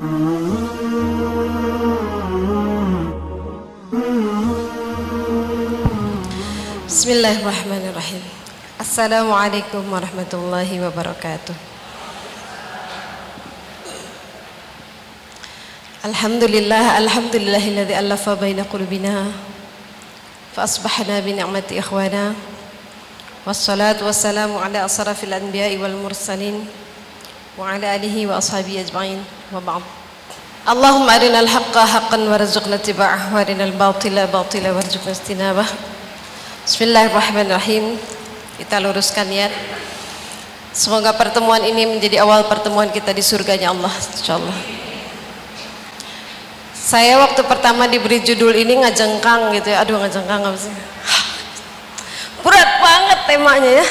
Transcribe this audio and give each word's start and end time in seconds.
بسم 0.00 0.08
الله 7.10 7.34
الرحمن 7.44 7.84
الرحيم 7.92 8.22
السلام 8.80 9.28
عليكم 9.28 9.82
ورحمة 9.92 10.32
الله 10.32 10.68
وبركاته 10.88 11.54
الحمد 16.08 16.44
لله 16.48 16.84
الحمد 17.04 17.36
لله 17.36 17.64
الذي 17.68 17.94
ألف 18.00 18.24
بين 18.40 18.64
قلوبنا 18.72 19.28
فأصبحنا 20.56 21.20
بنعمة 21.20 21.68
إخوانا 21.76 22.32
والصلاة 23.44 24.00
والسلام 24.00 24.56
على 24.56 24.80
أشرف 24.80 25.24
الأنبياء 25.24 25.76
والمرسلين 25.76 26.64
وعلى 27.60 27.96
آله 27.96 28.16
وأصحابه 28.26 28.80
أجمعين 28.80 29.39
wa 29.50 29.58
ba'd. 29.58 29.84
Allahumma 30.62 31.18
arinal 31.18 31.48
haqqa 31.50 31.82
haqqan 31.82 32.22
warzuqna 32.30 32.78
ittiba'ah 32.78 33.34
wa 33.34 33.42
arinal 33.42 33.74
batila 33.74 34.30
batila 34.30 34.70
warzuqna 34.78 35.10
istinabah. 35.10 35.66
Bismillahirrahmanirrahim. 36.62 37.98
Kita 38.62 38.78
luruskan 38.78 39.26
niat. 39.26 39.50
Semoga 40.70 41.10
pertemuan 41.18 41.58
ini 41.66 41.82
menjadi 41.82 42.22
awal 42.22 42.46
pertemuan 42.46 42.94
kita 42.94 43.10
di 43.10 43.26
surganya 43.26 43.74
Allah 43.74 43.90
insyaallah. 43.90 44.58
Saya 46.70 47.18
waktu 47.18 47.42
pertama 47.42 47.90
diberi 47.90 48.22
judul 48.22 48.54
ini 48.54 48.86
ngajengkang 48.86 49.50
gitu 49.58 49.74
ya. 49.74 49.82
Aduh 49.82 49.98
ngajengkang 49.98 50.46
apa 50.46 50.58
sih? 50.60 50.70
Berat 52.46 52.70
banget 52.78 53.18
temanya 53.26 53.72
ya. 53.82 53.86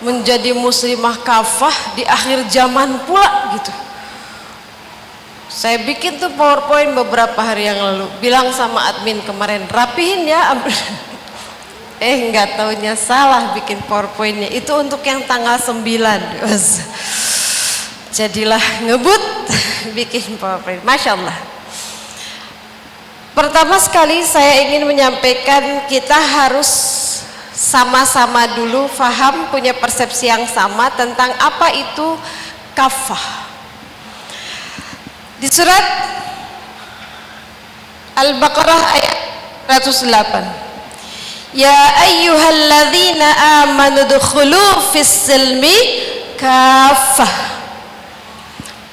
Menjadi 0.00 0.56
muslimah 0.56 1.20
kafah 1.20 1.76
di 1.92 2.08
akhir 2.08 2.48
zaman 2.48 3.04
pula 3.04 3.52
gitu. 3.60 3.89
Saya 5.50 5.82
bikin 5.82 6.22
tuh 6.22 6.30
PowerPoint 6.38 6.94
beberapa 6.94 7.42
hari 7.42 7.66
yang 7.66 7.82
lalu. 7.82 8.06
Bilang 8.22 8.54
sama 8.54 8.86
admin 8.86 9.18
kemarin, 9.26 9.66
rapihin 9.66 10.30
ya. 10.30 10.54
eh 12.00 12.30
nggak 12.30 12.54
taunya 12.54 12.94
salah 12.94 13.50
bikin 13.58 13.82
powerpointnya. 13.90 14.46
Itu 14.54 14.78
untuk 14.78 15.02
yang 15.02 15.26
tanggal 15.26 15.58
9 15.58 15.82
jadilah 18.16 18.62
ngebut 18.86 19.22
bikin 19.98 20.38
powerpoint. 20.38 20.86
Masya 20.86 21.18
Allah. 21.18 21.34
Pertama 23.34 23.74
sekali 23.82 24.22
saya 24.22 24.70
ingin 24.70 24.86
menyampaikan 24.86 25.90
kita 25.90 26.14
harus 26.14 26.70
sama-sama 27.50 28.46
dulu 28.54 28.86
faham 28.86 29.50
punya 29.50 29.74
persepsi 29.74 30.30
yang 30.30 30.46
sama 30.46 30.94
tentang 30.94 31.34
apa 31.42 31.74
itu 31.74 32.14
kafah 32.72 33.49
di 35.40 35.48
surat 35.48 35.84
Al-Baqarah 38.20 38.82
ayat 39.00 39.16
108 39.80 41.56
Ya 41.56 41.74
ayyuhalladzina 42.06 43.26
amanu 43.64 44.06
dukhulu 44.06 44.92
fis 44.94 45.08
silmi 45.08 45.74
kafah. 46.36 47.56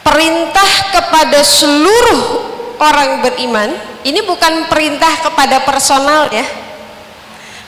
Perintah 0.02 0.72
kepada 0.95 1.44
seluruh 1.44 2.48
orang 2.80 3.28
beriman 3.28 3.76
Ini 4.08 4.23
bukan 4.23 4.72
perintah 4.72 5.20
kepada 5.20 5.67
personal 5.67 6.32
ya 6.32 6.48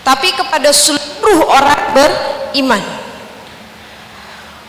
Tapi 0.07 0.31
kepada 0.31 0.71
seluruh 0.71 1.43
orang 1.51 1.91
beriman 1.91 2.98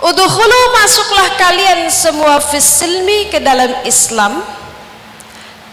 Udkhulu 0.00 0.60
masuklah 0.80 1.36
kalian 1.36 1.92
semua 1.92 2.40
fis 2.40 2.64
silmi 2.64 3.28
ke 3.28 3.36
dalam 3.36 3.84
Islam. 3.84 4.40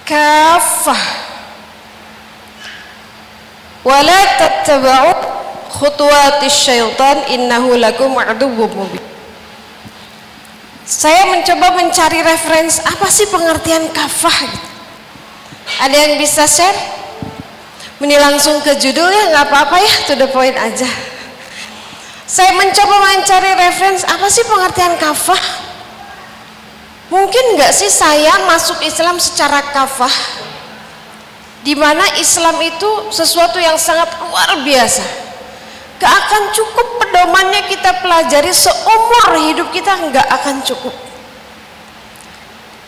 Kafah. 0.04 1.04
Wala 3.88 4.20
tattaba'u 4.36 5.12
khutuwatis 5.72 6.52
syaitan 6.52 7.24
innahu 7.32 7.80
lakum 7.80 8.20
aduwwum 8.20 8.68
mubin. 8.68 9.04
Saya 10.84 11.32
mencoba 11.32 11.72
mencari 11.80 12.20
referensi 12.20 12.84
apa 12.84 13.08
sih 13.08 13.32
pengertian 13.32 13.88
kafah? 13.96 14.40
Ada 15.88 15.96
yang 15.96 16.14
bisa 16.20 16.44
share? 16.48 16.76
Ini 18.04 18.16
langsung 18.20 18.60
ke 18.60 18.76
judulnya 18.76 19.32
nggak 19.32 19.46
apa-apa 19.52 19.78
ya 19.82 19.94
to 20.06 20.14
the 20.20 20.30
point 20.30 20.54
aja 20.54 20.86
saya 22.28 22.52
mencoba 22.60 22.96
mencari 23.08 23.56
referensi 23.56 24.04
apa 24.04 24.28
sih 24.28 24.44
pengertian 24.44 25.00
kafah? 25.00 25.40
Mungkin 27.08 27.56
nggak 27.56 27.72
sih 27.72 27.88
saya 27.88 28.44
masuk 28.52 28.84
Islam 28.84 29.16
secara 29.16 29.64
kafah? 29.72 30.12
Di 31.64 31.72
mana 31.72 32.04
Islam 32.20 32.60
itu 32.60 33.16
sesuatu 33.16 33.56
yang 33.64 33.80
sangat 33.80 34.12
luar 34.20 34.60
biasa. 34.60 35.04
Gak 35.98 36.14
akan 36.14 36.44
cukup 36.54 36.88
pedomannya 37.02 37.66
kita 37.74 38.06
pelajari 38.06 38.54
seumur 38.54 39.28
hidup 39.50 39.72
kita 39.74 39.98
gak 40.14 40.28
akan 40.30 40.62
cukup. 40.62 40.94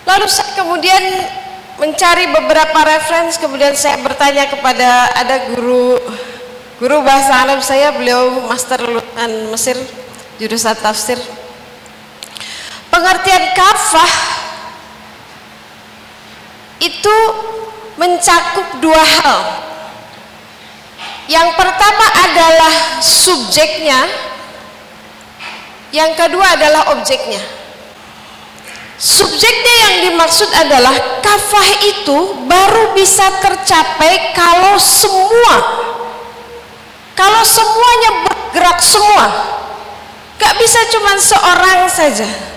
Lalu 0.06 0.27
saya 0.29 0.51
kemudian 0.53 1.03
mencari 1.79 2.27
beberapa 2.27 2.79
referensi 2.85 3.39
kemudian 3.39 3.71
saya 3.73 3.97
bertanya 4.03 4.51
kepada 4.51 5.09
ada 5.16 5.47
guru 5.56 5.95
guru 6.79 7.03
bahasa 7.03 7.44
Arab 7.44 7.59
saya 7.59 7.91
beliau 7.91 8.47
master 8.47 8.79
lulusan 8.79 9.31
Mesir 9.51 9.78
jurusan 10.40 10.75
tafsir 10.79 11.19
pengertian 12.88 13.51
kafah 13.53 14.12
itu 16.79 17.18
mencakup 18.00 18.79
dua 18.79 19.03
hal. 19.03 19.39
Yang 21.29 21.50
pertama 21.59 22.06
adalah 22.25 22.73
subjeknya, 23.03 24.07
yang 25.94 26.16
kedua 26.18 26.57
adalah 26.57 26.95
objeknya. 26.95 27.44
Subjeknya 29.00 29.75
yang 29.88 29.95
dimaksud 30.09 30.50
adalah 30.51 31.22
kafah 31.23 31.69
itu 31.85 32.18
baru 32.50 32.91
bisa 32.97 33.31
tercapai 33.39 34.35
kalau 34.35 34.75
semua 34.75 35.56
kalau 37.19 37.44
semuanya 37.44 38.12
bergerak 38.24 38.80
semua 38.80 39.25
gak 40.40 40.56
bisa 40.56 40.80
cuma 40.96 41.19
seorang 41.19 41.91
saja 41.91 42.50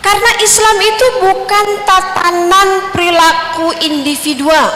karena 0.00 0.30
Islam 0.40 0.76
itu 0.80 1.06
bukan 1.20 1.66
tatanan 1.84 2.68
perilaku 2.88 3.68
individual. 3.84 4.68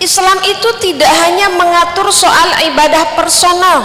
Islam 0.00 0.36
itu 0.44 0.68
tidak 0.80 1.08
hanya 1.24 1.48
mengatur 1.52 2.08
soal 2.12 2.48
ibadah 2.72 3.16
personal. 3.16 3.80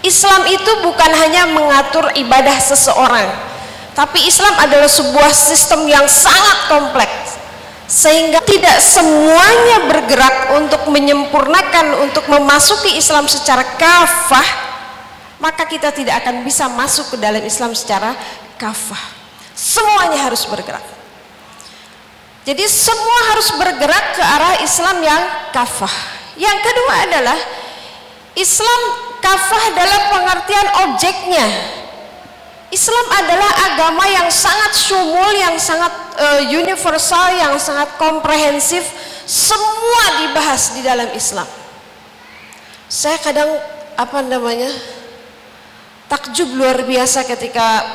Islam 0.00 0.48
itu 0.48 0.72
bukan 0.80 1.12
hanya 1.12 1.44
mengatur 1.44 2.08
ibadah 2.16 2.56
seseorang, 2.56 3.28
tapi 3.92 4.24
Islam 4.24 4.56
adalah 4.56 4.88
sebuah 4.88 5.28
sistem 5.28 5.84
yang 5.84 6.08
sangat 6.08 6.72
kompleks 6.72 7.19
sehingga 7.90 8.38
tidak 8.46 8.78
semuanya 8.78 9.90
bergerak 9.90 10.54
untuk 10.62 10.86
menyempurnakan 10.94 12.06
untuk 12.06 12.22
memasuki 12.30 12.94
Islam 12.94 13.26
secara 13.26 13.66
kafah 13.74 14.70
maka 15.42 15.66
kita 15.66 15.90
tidak 15.90 16.22
akan 16.22 16.46
bisa 16.46 16.70
masuk 16.70 17.10
ke 17.10 17.16
dalam 17.18 17.42
Islam 17.42 17.74
secara 17.74 18.14
kafah. 18.60 19.00
Semuanya 19.56 20.30
harus 20.30 20.44
bergerak. 20.46 20.84
Jadi 22.44 22.64
semua 22.70 23.34
harus 23.34 23.48
bergerak 23.56 24.04
ke 24.16 24.22
arah 24.22 24.54
Islam 24.62 25.00
yang 25.02 25.22
kafah. 25.50 25.92
Yang 26.36 26.58
kedua 26.60 26.94
adalah 27.08 27.38
Islam 28.36 28.80
kafah 29.18 29.64
dalam 29.74 30.02
pengertian 30.12 30.68
objeknya 30.88 31.46
Islam 32.70 33.06
adalah 33.10 33.50
agama 33.66 34.06
yang 34.06 34.30
sangat 34.30 34.72
sumul 34.78 35.30
yang 35.34 35.58
sangat 35.58 35.90
uh, 36.22 36.42
universal 36.46 37.34
yang 37.34 37.58
sangat 37.58 37.90
komprehensif. 37.98 38.86
Semua 39.26 40.22
dibahas 40.22 40.74
di 40.78 40.82
dalam 40.82 41.10
Islam. 41.10 41.46
Saya 42.90 43.18
kadang 43.22 43.58
apa 43.94 44.18
namanya 44.22 44.70
takjub 46.10 46.50
luar 46.54 46.82
biasa 46.82 47.26
ketika 47.26 47.86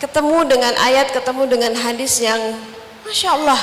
ketemu 0.00 0.48
dengan 0.48 0.72
ayat, 0.80 1.12
ketemu 1.12 1.48
dengan 1.48 1.72
hadis 1.76 2.20
yang 2.20 2.40
Masya 3.04 3.28
Allah 3.36 3.60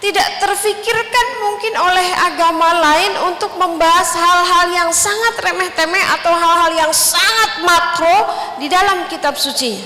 tidak 0.00 0.40
terfikirkan 0.40 1.26
mungkin 1.44 1.76
oleh 1.76 2.08
agama 2.24 2.72
lain 2.80 3.12
untuk 3.28 3.52
membahas 3.60 4.16
hal-hal 4.16 4.66
yang 4.72 4.90
sangat 4.90 5.36
remeh-temeh 5.44 6.04
atau 6.16 6.32
hal-hal 6.32 6.72
yang 6.72 6.92
sangat 6.96 7.60
makro 7.60 8.18
di 8.56 8.66
dalam 8.66 9.04
kitab 9.12 9.36
suci. 9.36 9.76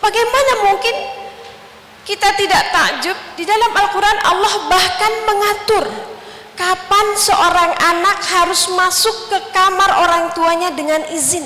Bagaimana 0.00 0.52
mungkin 0.72 0.94
kita 2.08 2.32
tidak 2.40 2.72
takjub 2.72 3.16
di 3.36 3.44
dalam 3.44 3.76
Al-Quran 3.76 4.18
Allah 4.24 4.54
bahkan 4.72 5.12
mengatur 5.28 5.84
kapan 6.56 7.06
seorang 7.20 7.72
anak 7.76 8.24
harus 8.24 8.72
masuk 8.72 9.28
ke 9.28 9.38
kamar 9.52 10.00
orang 10.00 10.32
tuanya 10.32 10.72
dengan 10.72 11.04
izin. 11.12 11.44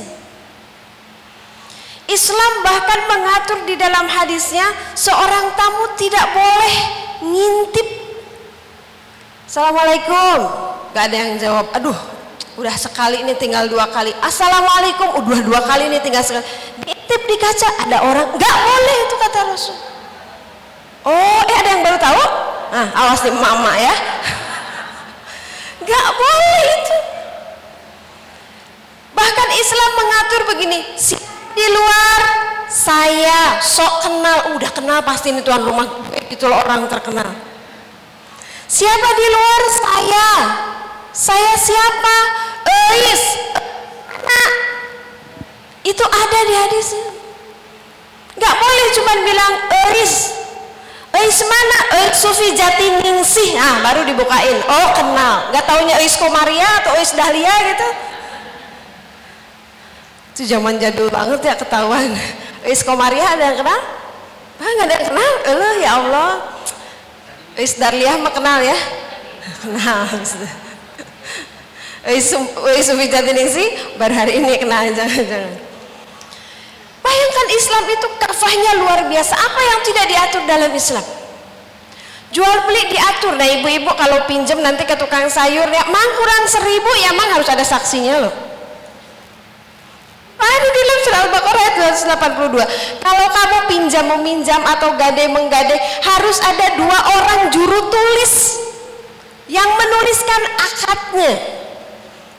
Islam 2.07 2.53
bahkan 2.63 3.01
mengatur 3.11 3.59
di 3.67 3.75
dalam 3.75 4.07
hadisnya 4.07 4.71
seorang 4.95 5.59
tamu 5.59 5.91
tidak 5.99 6.23
boleh 6.31 7.04
ngintip. 7.23 7.89
Assalamualaikum. 9.47 10.39
Gak 10.95 11.05
ada 11.11 11.17
yang 11.17 11.33
jawab. 11.39 11.67
Aduh, 11.75 11.95
udah 12.59 12.75
sekali 12.75 13.23
ini 13.23 13.35
tinggal 13.39 13.67
dua 13.71 13.87
kali. 13.91 14.11
Assalamualaikum. 14.23 15.23
Udah 15.23 15.41
dua 15.43 15.61
kali 15.63 15.91
ini 15.91 15.99
tinggal 16.03 16.23
sekali. 16.27 16.47
Ngintip 16.83 17.23
di 17.27 17.37
kaca 17.39 17.69
ada 17.87 17.99
orang. 18.03 18.27
Gak 18.35 18.57
boleh 18.65 18.97
itu 19.07 19.15
kata 19.21 19.39
Rasul. 19.47 19.77
Oh, 21.05 21.41
eh 21.45 21.57
ada 21.61 21.69
yang 21.69 21.83
baru 21.85 21.99
tahu? 22.01 22.23
Nah, 22.73 22.89
awas 22.97 23.21
nih 23.21 23.35
mama 23.37 23.73
ya. 23.77 23.95
Gak 25.85 26.09
boleh 26.17 26.63
itu. 26.81 26.97
Bahkan 29.15 29.49
Islam 29.55 29.91
mengatur 30.01 30.41
begini, 30.49 30.79
si 30.97 31.15
di 31.55 31.67
luar 31.71 32.21
saya 32.67 33.63
sok 33.63 34.03
kenal, 34.03 34.59
udah 34.59 34.71
kenal 34.75 34.99
pasti 35.07 35.31
ini 35.31 35.41
tuan 35.47 35.63
rumah 35.63 35.87
gue 35.87 36.19
gitu 36.35 36.51
loh 36.51 36.59
orang 36.67 36.91
terkenal. 36.91 37.31
Siapa 38.67 39.09
di 39.15 39.27
luar 39.31 39.63
saya? 39.71 40.31
Saya 41.15 41.55
siapa? 41.55 42.17
Eis. 42.67 43.23
Nah, 44.27 44.51
itu 45.87 46.03
ada 46.03 46.39
di 46.43 46.55
hadisnya. 46.59 47.09
Gak 48.35 48.55
boleh 48.59 48.87
cuma 48.99 49.13
bilang 49.23 49.55
Eis. 49.95 50.35
Eis 51.15 51.39
mana? 51.47 51.79
Eis 52.03 52.19
Sufi 52.19 52.51
Jati 52.59 52.99
Ningsih. 52.99 53.55
Nah, 53.55 53.79
baru 53.87 54.03
dibukain. 54.03 54.59
Oh, 54.67 54.89
kenal. 54.99 55.55
Gak 55.55 55.71
taunya 55.71 55.95
Eis 56.03 56.19
Komaria 56.19 56.83
atau 56.83 56.99
Eis 56.99 57.15
Dahlia 57.15 57.55
gitu 57.71 58.14
itu 60.35 60.51
zaman 60.51 60.83
jadul 60.83 61.07
banget 61.15 61.47
ya 61.47 61.55
ketahuan. 61.55 62.11
Is 62.67 62.83
Komaria 62.83 63.23
ada 63.23 63.55
yang 63.55 63.59
kenal? 63.63 63.81
Ah 64.59 64.67
nggak 64.67 64.87
ada 64.91 64.95
yang 64.99 65.07
kenal? 65.15 65.33
Allah 65.47 65.73
ya 65.79 65.91
Allah. 65.95 66.31
Is 67.55 67.79
Darliah 67.79 68.19
mah 68.19 68.35
kenal 68.35 68.59
ya? 68.59 68.75
Kenal 69.63 70.11
Is 72.19 72.35
Sufi 72.35 73.07
sih 73.47 73.69
baru 73.95 74.11
hari 74.11 74.43
ini 74.43 74.59
kenal 74.59 74.91
jangan-jangan 74.91 75.55
Bayangkan 76.99 77.47
Islam 77.55 77.85
itu 77.95 78.07
kafahnya 78.19 78.73
luar 78.83 79.01
biasa. 79.07 79.39
Apa 79.39 79.61
yang 79.61 79.81
tidak 79.87 80.05
diatur 80.11 80.43
dalam 80.51 80.73
Islam? 80.75 81.05
Jual 82.35 82.57
beli 82.67 82.91
diatur. 82.91 83.39
Nah 83.39 83.47
ibu-ibu 83.61 83.93
kalau 83.95 84.27
pinjam 84.27 84.59
nanti 84.59 84.83
ke 84.83 84.99
tukang 84.99 85.31
sayur 85.31 85.71
ya 85.71 85.85
mang 85.87 86.11
kurang 86.19 86.45
seribu 86.51 86.91
ya 87.07 87.15
mang 87.15 87.31
harus 87.39 87.47
ada 87.47 87.63
saksinya 87.63 88.19
loh 88.19 88.54
ada 90.45 90.69
di 90.69 90.81
dalam 90.81 90.99
surah 91.05 91.21
Al-Baqarah 91.29 91.63
ayat 91.63 91.75
282. 92.05 93.03
Kalau 93.03 93.27
kamu 93.33 93.59
pinjam 93.71 94.05
meminjam 94.19 94.61
atau 94.63 94.95
gadai 94.95 95.29
menggadai 95.31 95.79
harus 96.05 96.39
ada 96.45 96.77
dua 96.77 96.99
orang 97.21 97.41
juru 97.51 97.89
tulis 97.89 98.35
yang 99.49 99.69
menuliskan 99.77 100.43
akadnya. 100.59 101.33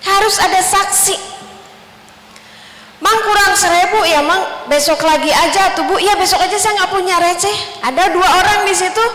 Harus 0.06 0.38
ada 0.38 0.62
saksi. 0.62 1.18
Mang 3.02 3.20
kurang 3.22 3.54
seribu 3.54 4.02
ya 4.08 4.24
mang 4.24 4.66
besok 4.66 5.02
lagi 5.06 5.30
aja 5.30 5.74
tuh 5.78 5.86
bu. 5.86 6.02
Ya 6.02 6.18
besok 6.18 6.42
aja 6.42 6.58
saya 6.58 6.82
nggak 6.82 6.92
punya 6.94 7.16
receh. 7.22 7.58
Ada 7.86 8.14
dua 8.14 8.28
orang 8.42 8.66
di 8.66 8.74
situ. 8.74 9.06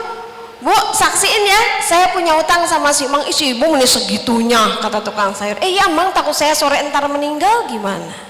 Bu, 0.61 0.77
saksiin 0.93 1.49
ya, 1.49 1.61
saya 1.81 2.13
punya 2.13 2.37
utang 2.37 2.69
sama 2.69 2.93
si 2.93 3.09
Mang 3.09 3.25
isi 3.25 3.57
ibu 3.57 3.65
ini 3.81 3.89
segitunya 3.89 4.77
kata 4.85 5.01
tukang 5.01 5.33
sayur. 5.33 5.57
Eh 5.65 5.73
ya 5.73 5.89
Mang 5.89 6.13
takut 6.13 6.37
saya 6.37 6.53
sore 6.53 6.77
entar 6.85 7.01
meninggal 7.09 7.65
gimana? 7.65 8.30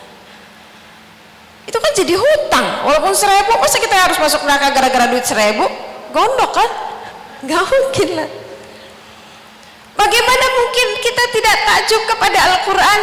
Itu 1.68 1.78
kan 1.78 1.92
jadi 1.92 2.14
hutang. 2.16 2.66
Walaupun 2.88 3.12
seribu 3.12 3.58
masa 3.60 3.76
kita 3.76 3.96
harus 3.96 4.18
masuk 4.20 4.40
neraka 4.48 4.72
gara-gara 4.72 5.06
duit 5.12 5.24
seribu? 5.26 5.68
Gondok 6.10 6.50
kan? 6.54 6.70
Gak 7.44 7.64
mungkin 7.68 8.08
lah. 8.20 8.28
Bagaimana 9.96 10.46
mungkin 10.56 10.88
kita 11.04 11.24
tidak 11.36 11.56
takjub 11.68 12.02
kepada 12.08 12.38
Al-Quran? 12.40 13.00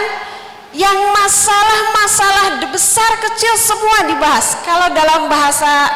Yang 0.78 1.00
masalah-masalah 1.16 2.46
besar 2.70 3.12
kecil 3.24 3.54
semua 3.58 3.98
dibahas. 4.10 4.62
Kalau 4.62 4.94
dalam 4.94 5.26
bahasa 5.26 5.90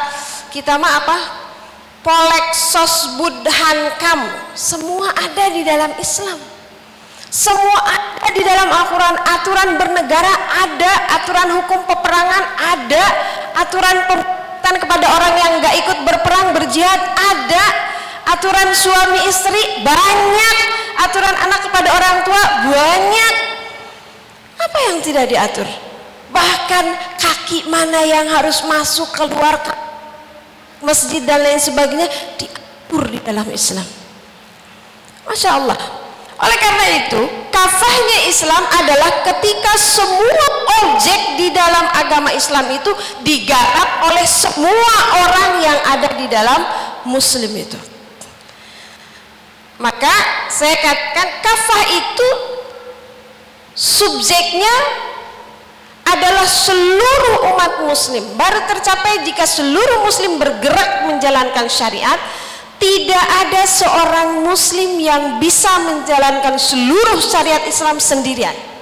kita 0.50 0.74
mah 0.78 1.02
apa? 1.02 1.18
Poleksos 2.02 3.14
budhankam. 3.14 4.26
Semua 4.58 5.12
ada 5.14 5.44
di 5.54 5.62
dalam 5.62 5.94
Islam 6.02 6.51
semua 7.32 7.80
ada 7.88 8.28
di 8.36 8.44
dalam 8.44 8.68
Al-Quran. 8.68 9.16
Aturan 9.24 9.80
bernegara 9.80 10.34
ada 10.52 10.92
aturan 11.16 11.48
hukum 11.56 11.88
peperangan 11.88 12.44
ada 12.60 13.04
aturan 13.56 13.96
pemerintahan 14.04 14.76
kepada 14.76 15.06
orang 15.08 15.34
yang 15.40 15.52
gak 15.64 15.74
ikut 15.80 15.98
berperang 16.04 16.52
berjihad 16.52 17.00
ada 17.16 17.64
aturan 18.36 18.76
suami 18.76 19.24
istri 19.32 19.80
banyak 19.80 20.56
aturan 21.00 21.32
anak 21.40 21.60
kepada 21.72 21.88
orang 21.96 22.16
tua 22.20 22.42
banyak. 22.68 23.34
Apa 24.60 24.78
yang 24.92 24.96
tidak 25.00 25.24
diatur? 25.32 25.66
Bahkan 26.28 26.84
kaki 27.16 27.64
mana 27.72 28.04
yang 28.04 28.28
harus 28.28 28.60
masuk 28.68 29.08
keluar 29.16 29.56
masjid 30.84 31.24
dan 31.24 31.40
lain 31.40 31.58
sebagainya 31.58 32.12
diatur 32.36 33.08
di 33.08 33.18
dalam 33.24 33.48
Islam. 33.48 33.88
Masya 35.24 35.50
Allah 35.56 36.01
oleh 36.42 36.58
karena 36.58 36.86
itu, 37.06 37.22
kafahnya 37.54 38.18
Islam 38.26 38.62
adalah 38.82 39.22
ketika 39.30 39.78
semua 39.78 40.46
objek 40.82 41.38
di 41.38 41.54
dalam 41.54 41.86
agama 41.94 42.34
Islam 42.34 42.66
itu 42.74 42.90
digarap 43.22 44.10
oleh 44.10 44.26
semua 44.26 44.94
orang 45.22 45.50
yang 45.62 45.78
ada 45.86 46.08
di 46.18 46.26
dalam 46.26 46.60
muslim 47.06 47.54
itu. 47.54 47.78
Maka 49.78 50.14
saya 50.50 50.74
katakan 50.82 51.28
kafah 51.46 51.84
itu 51.94 52.28
subjeknya 53.78 54.74
adalah 56.02 56.44
seluruh 56.44 57.54
umat 57.54 57.72
muslim 57.86 58.22
baru 58.34 58.66
tercapai 58.66 59.22
jika 59.22 59.46
seluruh 59.46 60.02
muslim 60.02 60.42
bergerak 60.42 61.06
menjalankan 61.06 61.70
syariat 61.70 62.18
tidak 62.82 63.26
ada 63.46 63.62
seorang 63.62 64.42
muslim 64.42 64.98
yang 64.98 65.38
bisa 65.38 65.70
menjalankan 65.86 66.58
seluruh 66.58 67.22
syariat 67.22 67.62
Islam 67.62 68.02
sendirian 68.02 68.72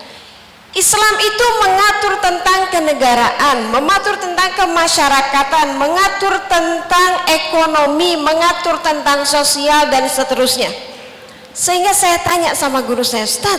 Islam 0.71 1.15
itu 1.19 1.47
mengatur 1.67 2.15
tentang 2.23 2.61
kenegaraan, 2.71 3.75
mengatur 3.75 4.15
tentang 4.23 4.55
kemasyarakatan, 4.55 5.75
mengatur 5.75 6.31
tentang 6.47 7.27
ekonomi, 7.27 8.15
mengatur 8.15 8.79
tentang 8.79 9.27
sosial 9.27 9.91
dan 9.91 10.07
seterusnya. 10.07 10.71
Sehingga 11.51 11.91
saya 11.91 12.23
tanya 12.23 12.55
sama 12.55 12.87
guru 12.87 13.03
saya, 13.03 13.27
Ustaz, 13.27 13.59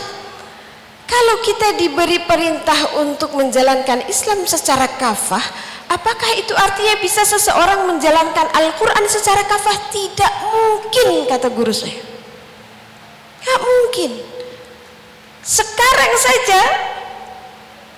kalau 1.12 1.36
kita 1.44 1.68
diberi 1.76 2.24
perintah 2.24 2.96
untuk 3.04 3.36
menjalankan 3.36 4.08
Islam 4.08 4.48
secara 4.48 4.88
kafah, 4.96 5.44
Apakah 5.92 6.30
itu 6.40 6.56
artinya 6.56 6.96
bisa 7.04 7.20
seseorang 7.20 7.84
menjalankan 7.84 8.48
Al-Quran 8.48 9.04
secara 9.12 9.44
kafah? 9.44 9.92
Tidak 9.92 10.32
mungkin, 10.48 11.28
kata 11.28 11.52
guru 11.52 11.68
saya. 11.68 12.00
Tidak 13.44 13.60
mungkin. 13.60 14.10
Sekarang 15.44 16.12
saja 16.16 16.60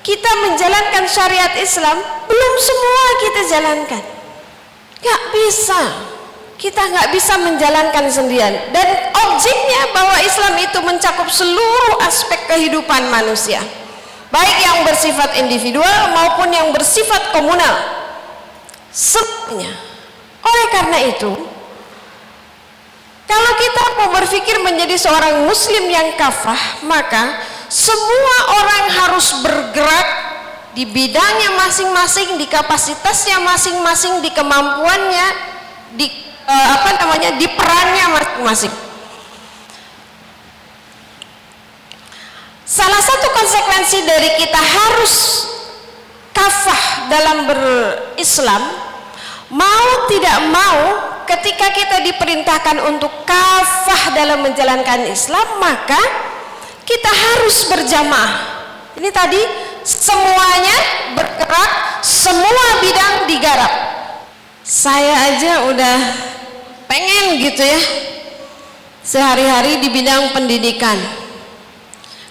kita 0.02 0.30
menjalankan 0.42 1.06
syariat 1.06 1.54
Islam, 1.54 2.02
belum 2.26 2.54
semua 2.58 3.04
kita 3.22 3.40
jalankan. 3.54 4.04
Gak 4.98 5.22
bisa. 5.30 5.80
Kita 6.54 6.80
nggak 6.80 7.10
bisa 7.10 7.34
menjalankan 7.38 8.04
sendirian. 8.08 8.54
Dan 8.70 8.88
objeknya 9.26 9.90
bahwa 9.90 10.16
Islam 10.22 10.54
itu 10.62 10.78
mencakup 10.80 11.26
seluruh 11.26 12.00
aspek 12.06 12.46
kehidupan 12.46 13.10
manusia. 13.10 13.60
Baik 14.30 14.56
yang 14.62 14.78
bersifat 14.82 15.38
individual 15.38 16.14
maupun 16.14 16.50
yang 16.50 16.70
bersifat 16.74 17.30
komunal. 17.34 17.74
Semuanya 18.94 19.94
oleh 20.44 20.66
karena 20.70 20.98
itu 21.08 21.32
kalau 23.24 23.52
kita 23.56 23.82
mau 23.96 24.08
berpikir 24.12 24.56
menjadi 24.60 24.94
seorang 25.00 25.48
muslim 25.48 25.88
yang 25.88 26.12
kafah 26.20 26.84
maka 26.84 27.40
semua 27.72 28.36
orang 28.60 28.84
harus 28.92 29.40
bergerak 29.40 30.08
di 30.76 30.84
bidangnya 30.84 31.56
masing-masing 31.56 32.36
di 32.36 32.46
kapasitasnya 32.46 33.40
masing-masing 33.40 34.20
di 34.20 34.30
kemampuannya 34.30 35.26
di 35.96 36.06
uh, 36.48 36.66
apa 36.80 36.90
namanya 37.00 37.36
di 37.36 37.46
perannya 37.48 38.06
masing-masing 38.12 38.74
Salah 42.64 42.98
satu 42.98 43.28
konsekuensi 43.30 44.08
dari 44.08 44.40
kita 44.40 44.56
harus 44.56 45.46
kafah 46.32 47.12
dalam 47.12 47.46
berislam 47.46 48.62
mau 49.52 49.88
tidak 50.08 50.38
mau 50.48 50.80
ketika 51.28 51.70
kita 51.70 52.02
diperintahkan 52.02 52.82
untuk 52.88 53.12
kafah 53.28 54.16
dalam 54.16 54.42
menjalankan 54.42 55.06
Islam 55.06 55.60
maka 55.60 56.00
kita 56.88 57.12
harus 57.12 57.68
berjamaah. 57.68 58.34
Ini 58.96 59.12
tadi 59.12 59.40
semuanya 59.84 60.76
bergerak 61.14 62.00
semua 62.00 62.64
bidang 62.80 63.14
digarap 63.28 63.72
saya 64.64 65.12
aja 65.28 65.68
udah 65.68 65.98
pengen 66.88 67.36
gitu 67.36 67.60
ya 67.60 67.80
sehari-hari 69.04 69.84
di 69.84 69.92
bidang 69.92 70.32
pendidikan. 70.32 70.96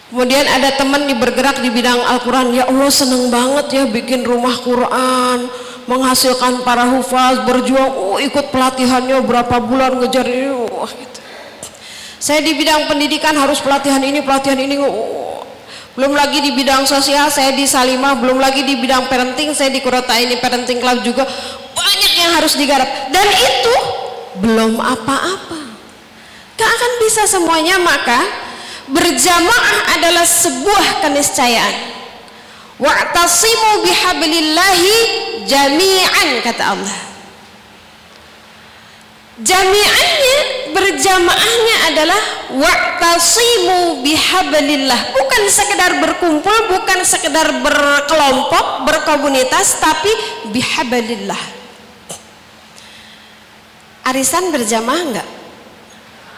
Kemudian 0.09 0.45
ada 0.45 0.73
teman 0.77 1.05
di 1.05 1.13
bergerak 1.13 1.61
di 1.61 1.69
bidang 1.69 1.97
Al-Quran. 1.97 2.53
Ya 2.53 2.69
Allah 2.69 2.89
seneng 2.89 3.29
banget 3.29 3.65
ya 3.69 3.83
bikin 3.85 4.25
rumah 4.25 4.57
Quran 4.61 5.45
menghasilkan 5.85 6.65
para 6.65 6.89
hufaz 6.89 7.45
berjuang. 7.45 7.93
Oh 7.93 8.17
ikut 8.17 8.49
pelatihannya 8.49 9.21
berapa 9.25 9.61
bulan 9.61 10.01
ngejar 10.01 10.25
ini. 10.25 10.53
Oh, 10.53 10.89
gitu. 10.89 11.19
saya 12.17 12.41
di 12.41 12.57
bidang 12.57 12.89
pendidikan 12.89 13.37
harus 13.37 13.61
pelatihan 13.61 14.01
ini 14.01 14.25
pelatihan 14.25 14.57
ini. 14.57 14.81
Oh. 14.81 15.21
belum 15.93 16.17
lagi 16.17 16.41
di 16.41 16.57
bidang 16.57 16.89
sosial 16.89 17.29
saya 17.29 17.53
di 17.53 17.69
Salimah. 17.69 18.17
Belum 18.17 18.41
lagi 18.41 18.65
di 18.65 18.81
bidang 18.81 19.05
parenting 19.09 19.53
saya 19.53 19.69
di 19.69 19.77
Kurota 19.77 20.17
ini 20.17 20.41
parenting 20.41 20.81
club 20.81 21.05
juga 21.05 21.25
yang 22.23 22.33
harus 22.39 22.55
digarap. 22.55 22.87
Dan 23.11 23.27
itu 23.27 23.75
belum 24.39 24.79
apa-apa. 24.79 25.59
Gak 26.53 26.69
akan 26.69 26.91
bisa 27.01 27.27
semuanya 27.27 27.81
maka 27.81 28.19
berjamaah 28.87 29.99
adalah 29.99 30.25
sebuah 30.25 31.03
keniscayaan. 31.03 31.75
Wa'tasimu 32.81 33.85
bihablillahi 33.85 34.97
jami'an 35.45 36.29
kata 36.41 36.63
Allah. 36.77 36.97
Jami'annya 39.33 40.37
berjamaahnya 40.77 41.75
adalah 41.89 42.21
wa'tasimu 42.53 44.05
bihablillah. 44.05 44.99
Bukan 45.09 45.41
sekedar 45.49 45.97
berkumpul 45.97 46.53
bukan 46.69 47.01
sekedar 47.01 47.49
berkelompok 47.65 48.85
berkomunitas 48.85 49.81
tapi 49.81 50.13
bihablillah 50.53 51.62
arisan 54.03 54.51
berjamaah 54.51 55.03
enggak 55.03 55.29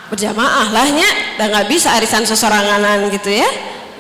berjamaah 0.10 0.70
lahnya 0.70 1.10
dan 1.42 1.50
nggak 1.50 1.68
bisa 1.70 1.98
arisan 1.98 2.26
sesoranganan 2.26 3.10
gitu 3.10 3.34
ya. 3.34 3.50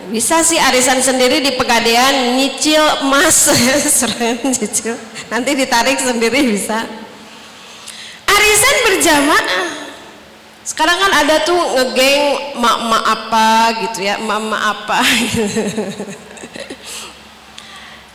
Bisa 0.05 0.45
sih 0.45 0.62
arisan 0.62 1.01
sendiri 1.01 1.41
di 1.41 1.57
pegadaian 1.57 2.38
nyicil 2.38 3.01
emas. 3.01 3.50
Nyicil 4.45 4.93
nanti 5.34 5.57
ditarik 5.57 5.98
sendiri 5.98 6.45
bisa. 6.45 6.86
Arisan 8.29 8.75
berjamaah. 8.86 9.65
Sekarang 10.65 10.98
kan 10.98 11.13
ada 11.25 11.45
tuh 11.45 11.57
ngegeng 11.57 12.57
mak-mak 12.57 13.03
apa 13.05 13.50
gitu 13.86 14.05
ya 14.05 14.22
mak-mak 14.22 14.62
apa. 14.62 15.00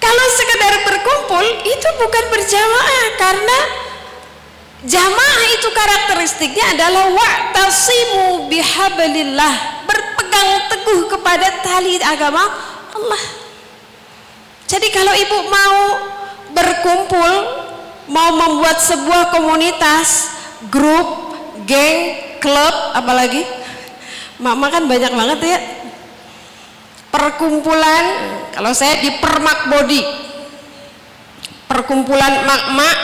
Kalau 0.02 0.26
sekedar 0.34 0.74
berkumpul 0.86 1.46
itu 1.66 1.88
bukan 1.98 2.24
berjamaah 2.34 3.06
karena 3.18 3.58
jamaah 4.84 5.42
itu 5.60 5.68
karakteristiknya 5.68 6.76
adalah 6.76 7.12
wa'tasimu 7.12 8.48
bihablillah 8.48 9.84
berpegang 9.84 10.50
teguh 10.72 11.00
kepada 11.10 11.60
tali 11.60 12.00
agama 12.00 12.44
Allah. 12.96 13.22
Jadi 14.70 14.88
kalau 14.94 15.10
ibu 15.12 15.38
mau 15.50 15.78
berkumpul, 16.54 17.32
mau 18.06 18.30
membuat 18.34 18.78
sebuah 18.78 19.34
komunitas, 19.34 20.30
grup, 20.70 21.34
geng, 21.66 22.18
klub, 22.38 22.74
apalagi, 22.94 23.42
mama 24.38 24.70
kan 24.70 24.86
banyak 24.86 25.10
banget 25.10 25.38
ya. 25.42 25.58
Perkumpulan, 27.10 28.04
kalau 28.54 28.70
saya 28.70 29.02
di 29.02 29.18
Permak 29.18 29.66
Body, 29.66 30.02
perkumpulan 31.66 32.46
mak-mak, 32.46 32.98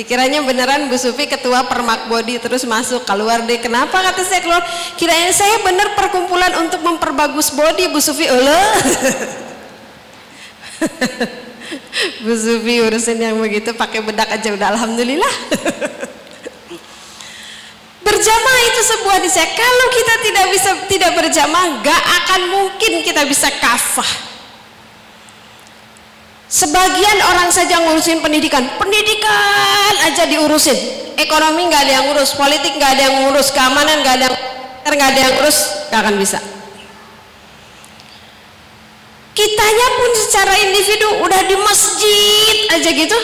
Dikiranya 0.00 0.40
beneran 0.40 0.88
Bu 0.88 0.96
Sufi 0.96 1.28
ketua 1.28 1.68
Permak 1.68 2.08
Bodi 2.08 2.40
terus 2.40 2.64
masuk 2.64 3.04
keluar 3.04 3.44
deh. 3.44 3.60
Kenapa 3.60 4.00
kata 4.00 4.24
saya 4.24 4.40
keluar? 4.40 4.64
Kiranya 4.96 5.28
saya 5.28 5.60
bener 5.60 5.92
perkumpulan 5.92 6.56
untuk 6.64 6.80
memperbagus 6.80 7.52
body 7.52 7.92
Bu 7.92 8.00
Sufi. 8.00 8.24
Allah. 8.24 8.80
Bu 12.24 12.32
Sufi 12.32 12.80
urusin 12.80 13.20
yang 13.20 13.36
begitu 13.44 13.76
pakai 13.76 14.00
bedak 14.00 14.32
aja 14.32 14.56
udah 14.56 14.72
alhamdulillah. 14.72 15.34
berjamaah 18.00 18.62
itu 18.72 18.80
sebuah 18.96 19.20
niscaya. 19.20 19.52
Kalau 19.52 19.86
kita 19.92 20.14
tidak 20.24 20.46
bisa 20.48 20.70
tidak 20.88 21.10
berjamaah, 21.12 21.84
gak 21.84 22.02
akan 22.24 22.40
mungkin 22.48 23.04
kita 23.04 23.28
bisa 23.28 23.52
kafah 23.52 24.29
Sebagian 26.50 27.18
orang 27.30 27.46
saja 27.54 27.78
ngurusin 27.78 28.18
pendidikan, 28.26 28.74
pendidikan 28.74 29.94
aja 30.02 30.26
diurusin. 30.26 30.74
Ekonomi 31.14 31.70
nggak 31.70 31.86
ada 31.86 31.92
yang 32.02 32.04
ngurus, 32.10 32.34
politik 32.34 32.74
nggak 32.74 32.90
ada 32.98 33.02
yang 33.06 33.16
ngurus, 33.22 33.54
keamanan 33.54 34.02
nggak 34.02 34.14
ada 34.18 34.28
nggak 34.82 35.08
ada 35.14 35.20
yang 35.30 35.34
ngurus, 35.38 35.86
nggak 35.86 36.00
akan 36.02 36.14
bisa. 36.18 36.42
Kitanya 39.30 39.88
pun 39.94 40.10
secara 40.26 40.58
individu 40.58 41.22
udah 41.22 41.40
di 41.46 41.54
masjid 41.54 42.56
aja 42.74 42.90
gitu. 42.98 43.18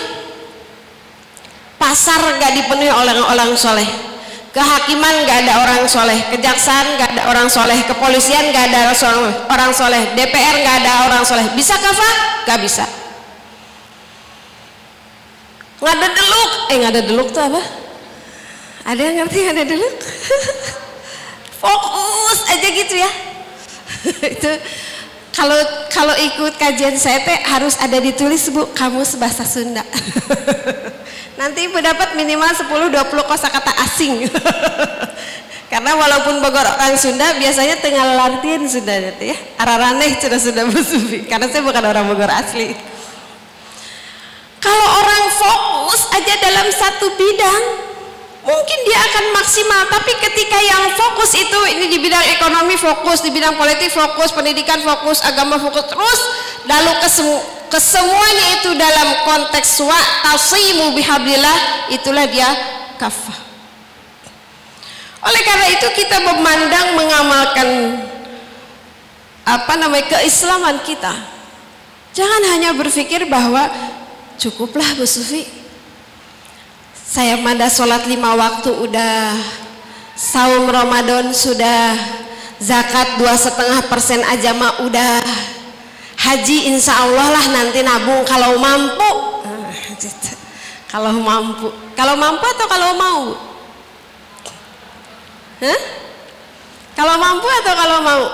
Pasar 1.82 2.22
nggak 2.22 2.52
dipenuhi 2.62 2.94
oleh 2.94 3.26
orang 3.26 3.58
soleh, 3.58 3.90
kehakiman 4.54 5.26
nggak 5.26 5.50
ada 5.50 5.66
orang 5.66 5.82
soleh, 5.90 6.30
kejaksaan 6.30 6.94
nggak 6.94 7.10
ada 7.18 7.22
orang 7.26 7.50
soleh, 7.50 7.74
kepolisian 7.90 8.54
nggak 8.54 8.70
ada 8.70 8.94
orang 9.50 9.74
soleh, 9.74 10.14
DPR 10.14 10.62
nggak 10.62 10.76
ada 10.86 10.92
orang 11.10 11.26
soleh. 11.26 11.50
Bisa 11.58 11.74
kafah? 11.74 12.46
Gak 12.46 12.62
bisa 12.62 13.05
nggak 15.86 16.02
ada 16.02 16.08
deluk. 16.10 16.50
Eh 16.66 16.78
ada 16.82 17.00
deluk 17.06 17.28
tuh 17.30 17.42
apa? 17.46 17.62
Ada 18.90 19.00
yang 19.06 19.16
ngerti 19.22 19.38
ada 19.46 19.62
deluk? 19.62 19.94
Fokus 21.62 22.38
aja 22.50 22.68
gitu 22.74 22.94
ya. 22.98 23.10
Itu 24.34 24.50
kalau 25.30 25.58
kalau 25.94 26.14
ikut 26.18 26.58
kajian 26.58 26.98
saya 26.98 27.22
teh 27.22 27.38
harus 27.46 27.78
ada 27.78 28.02
ditulis 28.02 28.50
bu. 28.50 28.66
Kamu 28.74 29.06
sebahasa 29.06 29.46
Sunda. 29.46 29.86
Nanti 31.40 31.68
ibu 31.68 31.78
dapat 31.78 32.18
minimal 32.18 32.50
10-20 32.50 33.30
kosakata 33.30 33.70
asing. 33.86 34.26
Karena 35.70 35.92
walaupun 35.92 36.40
Bogor 36.40 36.64
orang 36.64 36.96
Sunda 36.96 37.36
biasanya 37.36 37.78
tinggal 37.78 38.16
latihan 38.16 38.64
Sunda 38.66 38.96
ya. 39.20 39.36
Araraneh 39.60 40.18
sudah 40.18 40.40
sudah 40.40 40.64
musuhi 40.66 41.28
karena 41.30 41.46
saya 41.46 41.62
bukan 41.62 41.84
orang 41.84 42.10
Bogor 42.10 42.32
asli. 42.32 42.72
Kalau 44.66 44.88
orang 45.04 45.15
fokus 45.36 46.08
aja 46.16 46.34
dalam 46.40 46.66
satu 46.72 47.12
bidang, 47.14 47.62
mungkin 48.42 48.78
dia 48.88 48.98
akan 49.12 49.24
maksimal. 49.36 49.82
Tapi 49.92 50.12
ketika 50.16 50.58
yang 50.64 50.84
fokus 50.96 51.36
itu 51.36 51.58
ini 51.76 51.86
di 51.92 51.98
bidang 52.00 52.24
ekonomi 52.32 52.74
fokus, 52.80 53.20
di 53.20 53.30
bidang 53.30 53.54
politik 53.54 53.92
fokus, 53.92 54.32
pendidikan 54.32 54.80
fokus, 54.80 55.20
agama 55.20 55.60
fokus 55.60 55.84
terus, 55.86 56.20
lalu 56.64 56.92
kesemu 57.04 57.36
kesemuanya 57.66 58.46
itu 58.62 58.70
dalam 58.78 59.08
konteks 59.26 59.82
wa 59.84 60.00
tasimu 60.24 60.94
bihablillah, 60.94 61.90
itulah 61.92 62.24
dia 62.30 62.48
kafah. 62.96 63.38
Oleh 65.26 65.42
karena 65.42 65.66
itu 65.74 65.88
kita 65.98 66.22
memandang 66.22 66.94
mengamalkan 66.94 67.68
apa 69.42 69.72
namanya 69.74 70.18
keislaman 70.18 70.78
kita. 70.86 71.14
Jangan 72.14 72.42
hanya 72.54 72.70
berpikir 72.72 73.26
bahwa 73.26 73.66
cukuplah 74.36 74.96
Bu 74.96 75.04
Sufi. 75.08 75.44
Saya 76.96 77.40
manda 77.40 77.66
sholat 77.72 78.04
lima 78.04 78.36
waktu 78.36 78.68
udah 78.68 79.36
saum 80.16 80.68
Ramadan 80.68 81.32
sudah 81.32 81.96
zakat 82.60 83.16
dua 83.20 83.36
setengah 83.36 83.88
persen 83.88 84.20
aja 84.24 84.52
mah 84.52 84.84
udah. 84.84 85.20
Haji 86.16 86.72
insya 86.72 86.96
Allah 86.96 87.28
lah 87.28 87.44
nanti 87.52 87.84
nabung 87.84 88.24
kalau 88.24 88.56
mampu. 88.56 89.10
Kalau 90.92 91.12
mampu. 91.12 91.68
Kalau 91.92 92.16
mampu 92.16 92.46
atau 92.56 92.66
kalau 92.72 92.90
mau? 92.96 93.22
Hah? 95.60 95.80
kalau 96.96 97.20
mampu 97.20 97.44
atau 97.44 97.74
kalau 97.76 97.98
mau? 98.00 98.24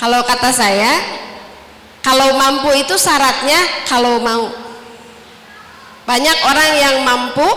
Kalau 0.00 0.20
kata 0.24 0.48
saya 0.48 0.92
kalau 2.00 2.32
mampu 2.36 2.72
itu 2.80 2.96
syaratnya 2.96 3.84
kalau 3.84 4.20
mau. 4.20 4.48
Banyak 6.08 6.38
orang 6.48 6.70
yang 6.80 6.96
mampu 7.04 7.48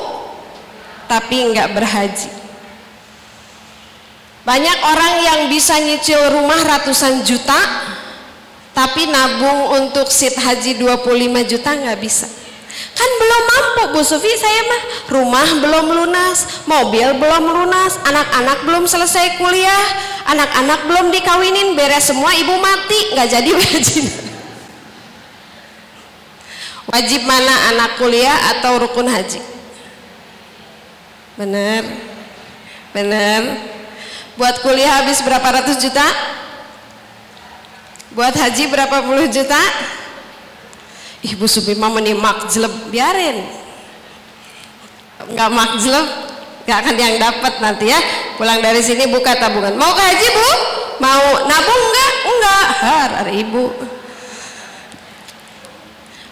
tapi 1.08 1.52
nggak 1.52 1.72
berhaji. 1.72 2.30
Banyak 4.44 4.80
orang 4.84 5.14
yang 5.24 5.40
bisa 5.48 5.80
nyicil 5.80 6.20
rumah 6.36 6.60
ratusan 6.60 7.24
juta 7.24 7.56
tapi 8.76 9.08
nabung 9.08 9.80
untuk 9.80 10.12
sit 10.12 10.36
haji 10.36 10.76
25 10.76 11.08
juta 11.48 11.70
nggak 11.80 12.00
bisa. 12.04 12.28
Kan 12.74 13.10
belum 13.22 13.44
mampu 13.48 13.82
Bu 13.96 14.02
Sufi 14.04 14.34
saya 14.36 14.62
mah 14.66 14.82
rumah 15.08 15.48
belum 15.64 15.86
lunas, 15.94 16.66
mobil 16.68 17.16
belum 17.16 17.46
lunas, 17.48 17.96
anak-anak 18.04 18.66
belum 18.66 18.84
selesai 18.90 19.40
kuliah, 19.40 19.88
anak-anak 20.28 20.90
belum 20.90 21.14
dikawinin 21.14 21.78
beres 21.80 22.12
semua 22.12 22.36
ibu 22.36 22.58
mati 22.60 23.16
nggak 23.16 23.30
jadi 23.30 23.50
wajib 23.62 24.33
wajib 26.92 27.24
mana 27.24 27.76
anak 27.76 28.02
kuliah 28.02 28.58
atau 28.58 28.82
rukun 28.82 29.08
haji? 29.08 29.40
Bener. 31.40 31.84
Bener. 32.94 33.42
Buat 34.34 34.66
kuliah 34.66 35.02
habis 35.02 35.22
berapa 35.22 35.46
ratus 35.62 35.78
juta? 35.82 36.06
Buat 38.14 38.38
haji 38.38 38.70
berapa 38.70 39.02
puluh 39.06 39.26
juta? 39.30 39.58
Ibu 41.24 41.48
Subima 41.50 41.90
menimak 41.90 42.52
jeleb 42.52 42.74
biarin. 42.94 43.42
Nggak 45.24 45.50
makjleb 45.50 46.08
nggak 46.64 46.78
akan 46.80 46.96
yang 47.00 47.16
dapat 47.18 47.54
nanti 47.64 47.90
ya. 47.90 48.00
Pulang 48.38 48.60
dari 48.62 48.84
sini 48.84 49.10
buka 49.10 49.34
tabungan. 49.40 49.74
Mau 49.74 49.96
ke 49.96 50.04
haji 50.04 50.28
bu? 50.30 50.50
Mau 51.02 51.26
nabung 51.50 51.82
enggak 51.90 52.14
enggak 52.30 52.66
har 52.86 53.12
ibu 53.34 53.64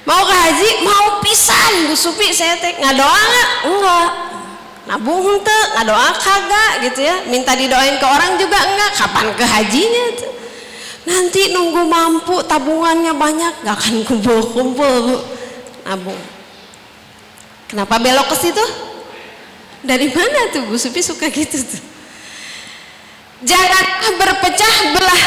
mau 0.05 0.21
ke 0.25 0.35
haji? 0.35 0.69
Mau 0.85 1.05
pisan. 1.21 1.91
Bu 1.91 1.95
Supi 1.97 2.33
saya 2.33 2.57
teh 2.57 2.77
nggak 2.77 2.95
doa 2.97 3.21
enggak 3.21 3.49
enggak. 3.67 4.09
Nabung 4.81 5.21
ente 5.23 5.59
nggak 5.77 5.85
doa 5.85 6.09
kagak 6.17 6.71
gitu 6.89 6.99
ya. 7.05 7.15
Minta 7.29 7.53
didoain 7.53 8.01
ke 8.01 8.05
orang 8.05 8.37
juga 8.41 8.57
enggak 8.59 8.91
kapan 8.97 9.27
ke 9.37 9.45
hajinya 9.45 10.05
tuh 10.17 10.31
nanti 11.01 11.49
nunggu 11.49 11.81
mampu 11.89 12.45
tabungannya 12.45 13.13
banyak 13.17 13.65
nggak 13.65 13.75
akan 13.77 13.95
kumpul-kumpul 14.05 14.91
bu. 15.09 15.17
Nabung. 15.85 16.21
Kenapa 17.65 17.97
belok 17.97 18.27
ke 18.29 18.37
situ? 18.37 18.65
Dari 19.81 20.13
mana 20.13 20.53
tuh? 20.53 20.69
Bu 20.69 20.77
Supi 20.77 21.01
suka 21.01 21.31
gitu 21.31 21.57
tuh? 21.57 21.81
Jangan 23.41 23.85
berpecah 24.21 24.75
belah. 24.93 25.23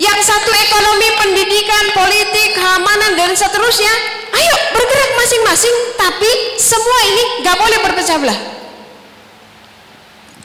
Yang 0.00 0.18
satu 0.24 0.48
ekonomi, 0.48 1.08
pendidikan, 1.20 1.84
politik, 1.92 2.56
keamanan 2.56 3.12
dan 3.20 3.36
seterusnya. 3.36 3.92
Ayo 4.32 4.54
bergerak 4.72 5.12
masing-masing, 5.20 5.76
tapi 6.00 6.30
semua 6.56 6.98
ini 7.12 7.22
gak 7.44 7.56
boleh 7.60 7.78
berpecah 7.84 8.16
belah. 8.16 8.38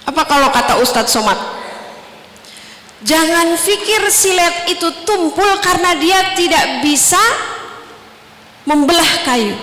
Apa 0.06 0.22
kalau 0.28 0.52
kata 0.52 0.84
Ustadz 0.84 1.16
Somad? 1.16 1.40
Jangan 3.06 3.56
pikir 3.56 4.02
silet 4.12 4.76
itu 4.76 4.92
tumpul 5.08 5.48
karena 5.64 5.94
dia 5.96 6.34
tidak 6.34 6.82
bisa 6.82 7.22
membelah 8.66 9.12
kayu 9.24 9.54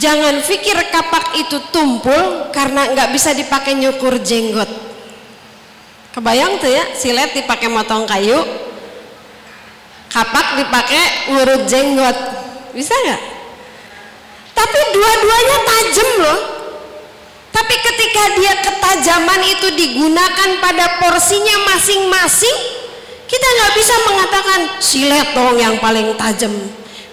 Jangan 0.00 0.40
pikir 0.40 0.88
kapak 0.88 1.36
itu 1.36 1.60
tumpul 1.68 2.48
karena 2.48 2.96
nggak 2.96 3.12
bisa 3.12 3.36
dipakai 3.36 3.76
nyukur 3.76 4.16
jenggot. 4.24 4.91
Kebayang 6.12 6.60
tuh 6.60 6.68
ya, 6.68 6.92
silet 6.92 7.32
dipakai 7.32 7.72
motong 7.72 8.04
kayu, 8.04 8.36
kapak 10.12 10.60
dipakai 10.60 11.32
ngurut 11.32 11.64
jenggot. 11.64 12.16
Bisa 12.76 12.92
nggak? 12.92 13.22
Tapi 14.52 14.78
dua-duanya 14.92 15.56
tajam 15.64 16.10
loh. 16.20 16.40
Tapi 17.52 17.74
ketika 17.80 18.22
dia 18.36 18.54
ketajaman 18.60 19.40
itu 19.44 19.68
digunakan 19.76 20.50
pada 20.60 21.00
porsinya 21.00 21.56
masing-masing, 21.72 22.56
kita 23.32 23.46
nggak 23.48 23.72
bisa 23.72 23.94
mengatakan 24.04 24.60
silet 24.76 25.28
dong 25.32 25.56
yang 25.56 25.80
paling 25.80 26.12
tajam 26.20 26.52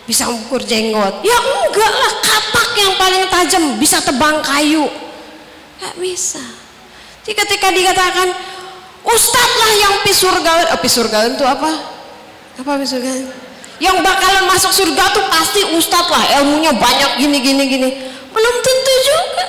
bisa 0.03 0.27
mengukur 0.27 0.59
jenggot 0.65 1.21
ya 1.21 1.37
enggak 1.37 1.93
lah 1.93 2.13
kapak 2.19 2.69
yang 2.75 2.93
paling 2.97 3.23
tajam 3.31 3.63
bisa 3.77 4.01
tebang 4.01 4.41
kayu 4.43 4.89
Enggak 5.79 5.95
bisa 6.01 6.43
jadi 7.23 7.45
ketika 7.45 7.69
dikatakan 7.69 8.27
ustadz 9.09 9.57
lah 9.57 9.71
yang 9.75 9.95
pisur 10.05 10.35
gaun 10.41 10.65
oh, 10.69 10.79
pisur 10.81 11.05
gaun 11.09 11.33
itu 11.33 11.45
apa? 11.45 11.71
Apa 12.59 12.71
pisur 12.77 13.01
gaun 13.01 13.27
yang 13.79 14.03
bakalan 14.03 14.43
masuk 14.51 14.75
surga 14.75 15.15
tuh 15.15 15.23
pasti 15.31 15.63
ustadz 15.71 16.11
lah 16.11 16.23
ilmunya 16.39 16.75
banyak 16.75 17.15
gini 17.15 17.37
gini 17.39 17.63
gini. 17.67 17.89
Belum 18.29 18.55
tentu 18.59 18.93
juga. 19.07 19.45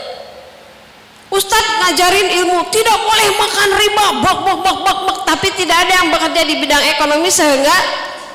Ustadz 1.31 1.79
ngajarin 1.83 2.29
ilmu. 2.43 2.59
Tidak 2.71 2.99
boleh 3.07 3.29
makan 3.39 3.69
riba 3.75 4.07
bak 4.23 4.37
bak 4.47 4.59
bak 4.63 4.77
bak 4.87 4.99
bak 5.07 5.19
tapi 5.27 5.49
tidak 5.59 5.83
ada 5.87 5.93
yang 6.03 6.09
bekerja 6.15 6.43
di 6.47 6.55
bidang 6.63 6.83
ekonomi 6.95 7.31
sehingga 7.31 7.77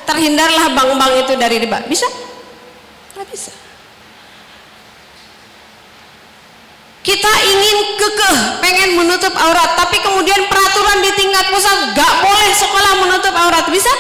terhindarlah 0.04 0.72
bank-bank 0.76 1.28
itu 1.28 1.34
dari 1.40 1.64
riba. 1.64 1.80
Bisa? 1.88 2.08
Nggak 3.16 3.28
bisa 3.32 3.65
kita 7.06 7.34
ingin 7.46 7.78
kekeh 8.02 8.38
pengen 8.66 8.98
menutup 8.98 9.30
aurat 9.38 9.78
tapi 9.78 10.02
kemudian 10.02 10.50
peraturan 10.50 11.06
di 11.06 11.14
tingkat 11.14 11.54
pusat 11.54 11.94
gak 11.94 12.14
boleh 12.26 12.50
sekolah 12.50 12.94
menutup 13.06 13.30
aurat. 13.30 13.70
Bisa? 13.70 13.94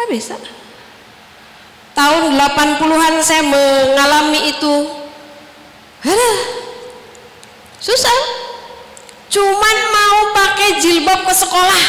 Nggak 0.00 0.08
bisa. 0.08 0.34
Tahun 1.92 2.32
80-an 2.32 3.14
saya 3.20 3.44
mengalami 3.44 4.56
itu. 4.56 4.74
Aduh, 6.00 6.36
susah. 7.76 8.18
Cuman 9.28 9.76
mau 9.92 10.32
pakai 10.32 10.80
jilbab 10.80 11.28
ke 11.28 11.34
sekolah. 11.36 11.84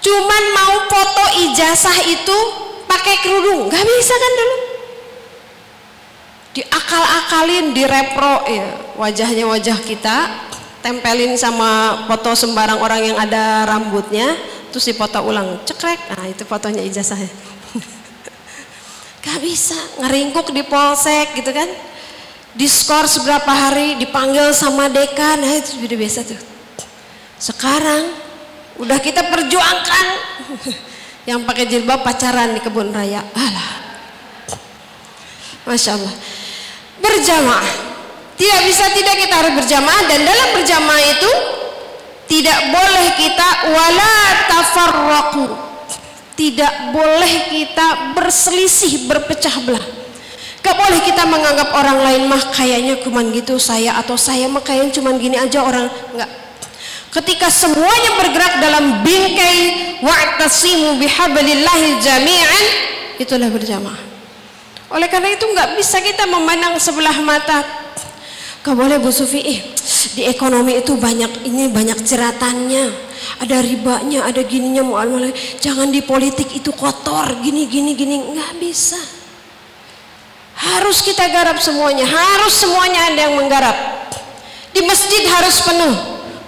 Cuman 0.00 0.42
mau 0.56 0.88
foto 0.88 1.24
ijazah 1.36 2.00
itu 2.08 2.38
pakai 2.88 3.20
kerudung. 3.20 3.68
Nggak 3.68 3.84
bisa 3.84 4.14
kan 4.16 4.32
dulu 4.40 4.69
diakal-akalin 6.60 7.72
direpro 7.72 8.44
ya 8.44 8.68
wajahnya 9.00 9.48
wajah 9.48 9.80
kita 9.80 10.28
tempelin 10.84 11.32
sama 11.40 12.04
foto 12.04 12.36
sembarang 12.36 12.84
orang 12.84 13.00
yang 13.00 13.16
ada 13.16 13.64
rambutnya 13.64 14.36
terus 14.68 14.84
dipoto 14.92 15.24
ulang. 15.24 15.64
Cekrek. 15.64 15.98
Nah 16.12 16.28
itu 16.28 16.44
fotonya 16.44 16.84
ijazahnya 16.84 17.32
gak 19.24 19.38
bisa. 19.40 19.76
Ngeringkuk 20.04 20.52
di 20.52 20.60
polsek 20.68 21.32
gitu 21.40 21.48
kan. 21.48 21.68
Diskor 22.50 23.08
seberapa 23.08 23.48
hari 23.48 23.96
dipanggil 23.96 24.52
sama 24.52 24.92
dekan. 24.92 25.40
Nah 25.40 25.56
itu 25.56 25.80
sudah 25.80 25.96
biasa 25.96 26.20
tuh. 26.28 26.40
Sekarang 27.40 28.04
udah 28.76 28.98
kita 29.00 29.24
perjuangkan. 29.32 30.06
Yang 31.28 31.40
pakai 31.46 31.64
jilbab 31.68 32.00
pacaran 32.04 32.56
di 32.56 32.60
kebun 32.60 32.92
raya. 32.92 33.24
Alah. 33.32 33.70
Masya 35.68 35.94
Allah 36.00 36.39
berjamaah. 37.00 37.68
Tidak 38.40 38.60
bisa 38.64 38.88
tidak 38.96 39.16
kita 39.20 39.34
harus 39.36 39.52
berjamaah 39.60 40.02
dan 40.08 40.24
dalam 40.24 40.48
berjamaah 40.56 41.02
itu 41.04 41.32
tidak 42.30 42.58
boleh 42.72 43.06
kita 43.20 43.48
wala 43.74 44.16
tafarraqu. 44.48 45.46
Tidak 46.38 46.96
boleh 46.96 47.34
kita 47.52 48.16
berselisih 48.16 49.04
berpecah 49.04 49.60
belah. 49.60 49.84
Gak 50.60 50.76
boleh 50.76 51.00
kita 51.04 51.24
menganggap 51.24 51.72
orang 51.72 52.00
lain 52.04 52.22
mah 52.28 52.40
kayaknya 52.52 53.00
cuman 53.00 53.32
gitu 53.32 53.56
saya 53.56 53.96
atau 54.00 54.16
saya 54.16 54.44
mah 54.48 54.60
kayaknya 54.60 54.92
cuman 55.00 55.16
gini 55.16 55.36
aja 55.40 55.64
orang 55.64 55.88
nggak 56.12 56.30
ketika 57.10 57.50
semuanya 57.50 58.10
bergerak 58.22 58.62
dalam 58.62 59.02
bingkai 59.02 59.58
wa'tasimu 60.04 61.00
bihablillahi 61.00 61.98
jami'an 61.98 62.64
itulah 63.18 63.50
berjamaah 63.50 63.98
oleh 64.90 65.06
karena 65.06 65.30
itu 65.30 65.46
nggak 65.46 65.78
bisa 65.78 66.02
kita 66.02 66.26
memandang 66.26 66.74
sebelah 66.82 67.14
mata. 67.22 67.62
Gak 68.60 68.76
boleh 68.76 69.00
Bu 69.00 69.08
Sufi. 69.08 69.40
Eh, 69.40 69.58
di 70.18 70.26
ekonomi 70.26 70.76
itu 70.76 70.98
banyak 70.98 71.48
ini 71.48 71.70
banyak 71.72 72.04
jeratannya 72.04 72.92
ada 73.40 73.56
ribanya 73.64 74.28
ada 74.28 74.42
gininya 74.44 74.84
mau 74.84 75.00
jangan 75.60 75.88
di 75.88 76.04
politik 76.04 76.50
itu 76.52 76.74
kotor 76.74 77.40
gini 77.40 77.70
gini 77.70 77.94
gini. 77.94 78.34
Nggak 78.34 78.52
bisa. 78.60 79.00
Harus 80.60 81.00
kita 81.00 81.24
garap 81.32 81.56
semuanya. 81.62 82.04
Harus 82.04 82.52
semuanya 82.52 83.08
ada 83.08 83.20
yang 83.30 83.34
menggarap. 83.40 83.76
Di 84.76 84.84
masjid 84.84 85.24
harus 85.24 85.56
penuh. 85.64 85.94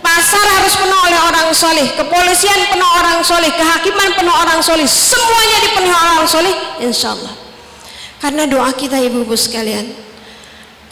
Pasar 0.02 0.44
harus 0.59 0.74
penuh 0.76 0.98
oleh 0.98 1.20
orang 1.31 1.48
soleh 1.55 1.87
kepolisian 1.94 2.74
penuh 2.74 2.90
orang 2.98 3.22
soleh 3.22 3.48
kehakiman 3.55 4.11
penuh 4.18 4.35
orang 4.35 4.59
soleh 4.59 4.83
semuanya 4.83 5.57
dipenuhi 5.62 5.94
orang 5.94 6.26
soleh 6.26 6.55
insya 6.83 7.14
Allah 7.14 7.41
karena 8.22 8.46
doa 8.46 8.70
kita 8.70 9.02
ibu-ibu 9.02 9.35
sekalian 9.35 10.12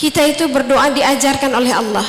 kita 0.01 0.25
itu 0.33 0.49
berdoa 0.49 0.89
diajarkan 0.97 1.53
oleh 1.53 1.77
Allah. 1.77 2.09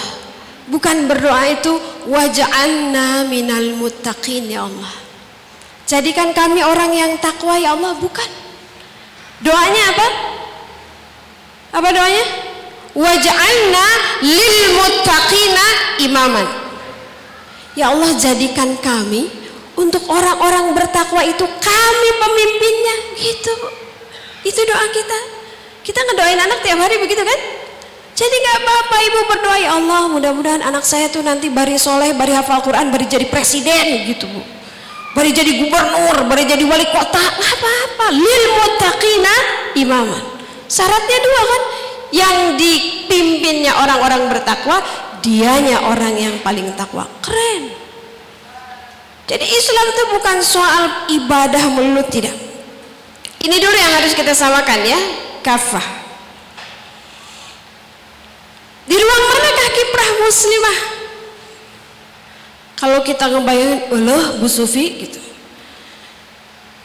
Bukan 0.71 1.11
berdoa 1.11 1.43
itu 1.51 1.75
waj'alna 2.07 3.27
minal 3.27 3.75
muttaqin 3.75 4.47
ya 4.47 4.63
Allah. 4.63 4.95
Jadikan 5.83 6.31
kami 6.31 6.63
orang 6.63 6.95
yang 6.95 7.11
takwa 7.19 7.59
ya 7.59 7.75
Allah 7.75 7.91
bukan. 7.99 8.31
Doanya 9.43 9.83
apa? 9.91 10.07
Apa 11.75 11.89
doanya? 11.91 12.25
Waj'alna 12.95 13.87
lil 14.23 14.55
muttaqina 14.79 15.67
imaman. 16.07 16.47
Ya 17.75 17.91
Allah 17.91 18.15
jadikan 18.15 18.79
kami 18.79 19.27
untuk 19.75 20.07
orang-orang 20.07 20.71
bertakwa 20.71 21.27
itu 21.27 21.43
kami 21.43 22.09
pemimpinnya 22.23 22.95
gitu 23.19 23.80
itu 24.41 24.61
doa 24.65 24.85
kita 24.89 25.19
kita 25.81 25.99
ngedoain 26.01 26.39
anak 26.41 26.59
tiap 26.61 26.77
hari 26.77 26.97
begitu 27.01 27.21
kan 27.21 27.39
Jadi 28.11 28.35
nggak 28.37 28.57
apa-apa 28.61 28.97
ibu 29.01 29.19
berdoa 29.33 29.57
ya 29.57 29.69
Allah 29.81 30.01
mudah-mudahan 30.11 30.61
anak 30.61 30.85
saya 30.85 31.09
tuh 31.09 31.25
nanti 31.25 31.49
bari 31.49 31.73
soleh, 31.79 32.13
bari 32.13 32.35
hafal 32.35 32.61
Quran, 32.61 32.93
bari 32.93 33.09
jadi 33.09 33.25
presiden 33.25 34.05
gitu 34.05 34.29
bu. 34.29 34.45
Bari 35.17 35.33
jadi 35.33 35.57
gubernur, 35.57 36.29
bari 36.29 36.45
jadi 36.45 36.61
wali 36.61 36.85
kota, 36.91 37.17
nggak 37.17 37.53
apa-apa. 37.57 38.05
Lil 38.13 38.43
muttaqina 38.61 39.35
imaman. 39.73 40.23
Syaratnya 40.69 41.17
dua 41.23 41.41
kan, 41.49 41.61
yang 42.13 42.35
dipimpinnya 42.61 43.73
orang-orang 43.79 44.29
bertakwa, 44.29 44.77
dianya 45.25 45.89
orang 45.89 46.13
yang 46.13 46.35
paling 46.45 46.67
takwa. 46.77 47.07
Keren. 47.25 47.73
Jadi 49.25 49.45
Islam 49.47 49.85
itu 49.95 50.03
bukan 50.13 50.37
soal 50.43 50.83
ibadah 51.09 51.63
mulut 51.73 52.05
tidak. 52.11 52.50
Ini 53.41 53.57
dulu 53.57 53.73
yang 53.73 53.93
harus 53.97 54.13
kita 54.13 54.37
samakan 54.37 54.79
ya, 54.85 54.99
kafah. 55.41 55.83
Di 58.85 58.93
ruang 58.93 59.23
manakah 59.33 59.69
kiprah 59.73 60.09
muslimah? 60.21 60.79
Kalau 62.77 62.99
kita 63.05 63.29
ngebayangin, 63.29 63.79
Allah 63.93 64.37
Bu 64.37 64.45
Sufi 64.49 65.05
gitu. 65.05 65.21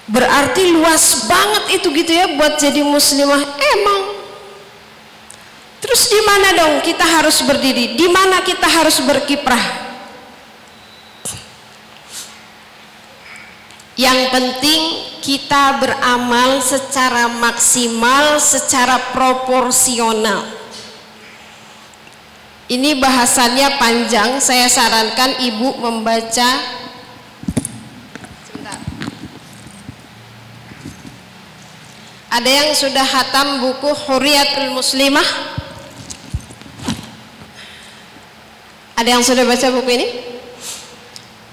Berarti 0.06 0.70
luas 0.70 1.26
banget 1.26 1.82
itu 1.82 1.88
gitu 1.92 2.12
ya 2.12 2.36
buat 2.36 2.56
jadi 2.56 2.80
muslimah. 2.84 3.42
Emang. 3.76 4.00
Terus 5.82 6.08
di 6.08 6.20
mana 6.24 6.48
dong 6.56 6.74
kita 6.80 7.04
harus 7.04 7.42
berdiri? 7.44 8.00
Di 8.00 8.06
mana 8.08 8.40
kita 8.40 8.64
harus 8.64 8.96
berkiprah? 9.04 9.85
Yang 13.96 14.20
penting 14.28 14.80
kita 15.24 15.80
beramal 15.80 16.60
secara 16.60 17.32
maksimal, 17.32 18.36
secara 18.36 19.10
proporsional. 19.16 20.44
Ini 22.68 23.00
bahasannya 23.00 23.80
panjang, 23.80 24.36
saya 24.36 24.68
sarankan 24.68 25.40
ibu 25.40 25.80
membaca 25.80 26.76
Ada 32.36 32.52
yang 32.52 32.70
sudah 32.76 33.00
hatam 33.00 33.64
buku 33.64 33.96
Huriyatul 33.96 34.76
Muslimah? 34.76 35.24
Ada 38.92 39.16
yang 39.16 39.24
sudah 39.24 39.48
baca 39.48 39.72
buku 39.72 39.88
ini? 39.96 40.35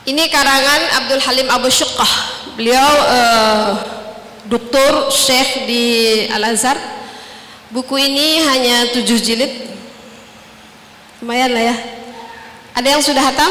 Ini 0.04 0.28
karangan 0.28 0.82
Abdul 1.00 1.22
Halim 1.24 1.48
Abu 1.48 1.72
Syuqah. 1.72 2.12
Beliau 2.60 2.92
uh, 3.08 3.72
doktor 4.52 5.08
syekh 5.16 5.64
di 5.64 5.84
Al-Azhar. 6.28 6.76
Buku 7.72 7.96
ini 7.96 8.44
hanya 8.44 8.92
tujuh 8.92 9.16
jilid. 9.16 9.72
Lumayan 11.24 11.56
lah 11.56 11.64
ya. 11.72 11.76
Ada 12.76 12.88
yang 13.00 13.02
sudah 13.02 13.24
hatam? 13.24 13.48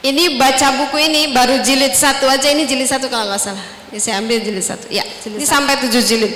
Ini 0.00 0.40
baca 0.40 0.66
buku 0.80 0.96
ini 1.04 1.36
baru 1.36 1.60
jilid 1.60 1.92
satu 1.92 2.32
aja. 2.32 2.48
Ini 2.48 2.64
jilid 2.64 2.88
satu 2.88 3.12
kalau 3.12 3.28
nggak 3.28 3.42
salah. 3.44 3.66
Ini 3.92 4.00
saya 4.00 4.24
ambil 4.24 4.40
jilid 4.40 4.64
satu. 4.64 4.88
Ya 4.88 5.04
jilid 5.20 5.36
ini 5.36 5.44
satu. 5.44 5.52
sampai 5.52 5.74
tujuh 5.84 6.00
jilid. 6.00 6.32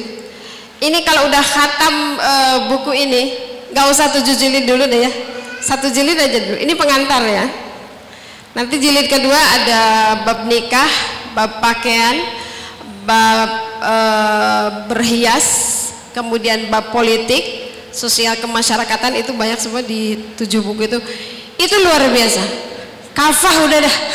Ini 0.77 0.99
kalau 1.09 1.31
udah 1.31 1.41
khatam 1.41 1.95
e, 2.21 2.33
buku 2.69 2.93
ini 2.93 3.23
nggak 3.73 3.87
usah 3.87 4.13
tujuh 4.13 4.35
jilid 4.35 4.67
dulu 4.67 4.85
deh 4.85 5.09
ya 5.09 5.13
satu 5.63 5.87
jilid 5.95 6.19
aja 6.19 6.39
dulu. 6.43 6.59
Ini 6.59 6.73
pengantar 6.75 7.23
ya. 7.23 7.47
Nanti 8.53 8.77
jilid 8.83 9.09
kedua 9.09 9.39
ada 9.39 9.81
bab 10.27 10.45
nikah 10.45 10.91
bab 11.33 11.63
pakaian 11.63 12.21
bab 13.09 13.51
e, 13.81 13.97
berhias 14.93 15.47
kemudian 16.13 16.69
bab 16.69 16.93
politik 16.93 17.73
sosial 17.95 18.37
kemasyarakatan 18.37 19.25
itu 19.25 19.33
banyak 19.33 19.57
semua 19.57 19.81
di 19.81 20.35
tujuh 20.37 20.61
buku 20.61 20.85
itu. 20.91 20.99
Itu 21.57 21.75
luar 21.81 22.11
biasa. 22.11 22.43
Kafah 23.15 23.57
udah 23.71 23.79
dah. 23.87 23.97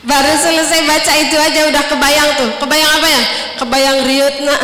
Baru 0.00 0.32
selesai 0.32 0.80
baca 0.88 1.12
itu 1.20 1.36
aja 1.36 1.60
udah 1.68 1.84
kebayang 1.84 2.30
tuh. 2.40 2.50
Kebayang 2.56 2.90
apa 2.96 3.08
ya? 3.12 3.22
Kebayang 3.60 3.98
riut 4.08 4.34
nak. 4.48 4.60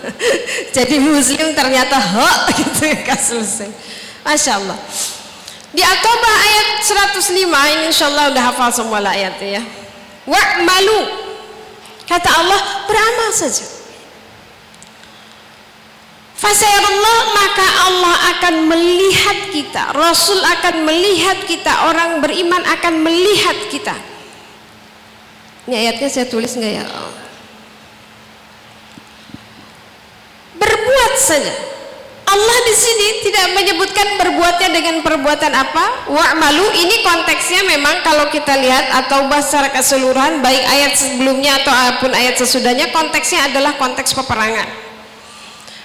Jadi 0.76 1.02
muslim 1.02 1.50
ternyata 1.52 1.98
ho 1.98 2.28
gitu 2.56 2.86
ya 2.86 3.18
selesai 3.18 3.92
Masya 4.22 4.52
Allah 4.62 4.78
di 5.72 5.80
At-Taubah 5.80 6.34
ayat 6.36 6.66
105 6.84 7.32
ini 7.48 7.84
insya 7.88 8.12
Allah 8.12 8.28
udah 8.28 8.44
hafal 8.52 8.68
semua 8.68 9.00
lah 9.00 9.16
ayatnya 9.16 9.56
ya. 9.56 9.62
Wa'malu. 10.28 11.00
Kata 12.04 12.28
Allah 12.28 12.60
beramal 12.84 13.32
saja. 13.32 13.64
Fasayarullah 16.36 17.18
maka 17.32 17.66
Allah 17.88 18.16
akan 18.36 18.54
melihat 18.68 19.38
kita. 19.48 19.96
Rasul 19.96 20.44
akan 20.44 20.84
melihat 20.84 21.40
kita. 21.48 21.88
Orang 21.88 22.20
beriman 22.20 22.60
akan 22.68 23.00
melihat 23.00 23.56
kita. 23.72 23.96
Ini 25.64 25.88
ayatnya 25.88 26.08
saya 26.12 26.26
tulis 26.28 26.52
enggak 26.52 26.84
ya? 26.84 26.86
Berbuat 30.60 31.14
saja 31.16 31.54
Allah 32.32 32.58
di 32.64 32.72
sini 32.72 33.08
tidak 33.28 33.52
menyebutkan 33.52 34.16
berbuatnya 34.16 34.72
dengan 34.72 35.04
perbuatan 35.04 35.52
apa? 35.52 36.08
Wa'malu 36.08 36.64
ini 36.80 37.04
konteksnya 37.04 37.60
memang 37.68 38.00
kalau 38.00 38.32
kita 38.32 38.56
lihat 38.56 38.88
atau 39.04 39.28
secara 39.44 39.68
keseluruhan 39.68 40.40
baik 40.40 40.64
ayat 40.64 40.96
sebelumnya 40.96 41.60
ataupun 41.60 42.08
ayat 42.16 42.40
sesudahnya 42.40 42.88
konteksnya 42.88 43.52
adalah 43.52 43.76
konteks 43.76 44.16
peperangan. 44.16 44.64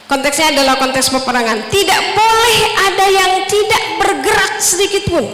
Konteksnya 0.08 0.56
adalah 0.56 0.80
konteks 0.80 1.12
peperangan. 1.12 1.68
Tidak 1.68 2.02
boleh 2.16 2.60
ada 2.88 3.06
yang 3.12 3.32
tidak 3.52 3.84
bergerak 4.00 4.54
sedikit 4.64 5.04
pun 5.12 5.28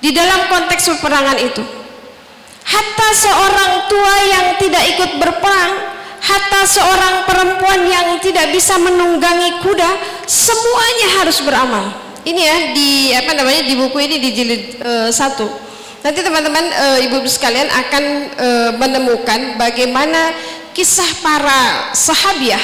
di 0.00 0.16
dalam 0.16 0.48
konteks 0.48 0.96
peperangan 0.96 1.36
itu. 1.44 1.60
Hatta 2.64 3.08
seorang 3.12 3.72
tua 3.92 4.16
yang 4.32 4.46
tidak 4.56 4.84
ikut 4.96 5.10
berperang 5.20 5.93
hatta 6.24 6.64
seorang 6.64 7.28
perempuan 7.28 7.84
yang 7.84 8.16
tidak 8.24 8.48
bisa 8.56 8.80
menunggangi 8.80 9.60
kuda 9.60 9.90
semuanya 10.24 11.08
harus 11.20 11.44
beramal. 11.44 11.92
Ini 12.24 12.40
ya 12.40 12.56
di 12.72 12.90
apa 13.12 13.36
namanya 13.36 13.68
di 13.68 13.76
buku 13.76 14.00
ini 14.00 14.16
di 14.16 14.30
jilid 14.32 14.62
uh, 14.80 15.12
satu. 15.12 15.44
Nanti 16.00 16.20
teman-teman 16.24 16.64
uh, 16.72 16.98
ibu-ibu 17.04 17.28
sekalian 17.28 17.68
akan 17.68 18.04
uh, 18.36 18.70
menemukan 18.80 19.60
bagaimana 19.60 20.32
kisah 20.72 21.08
para 21.20 21.92
sahabiah 21.92 22.60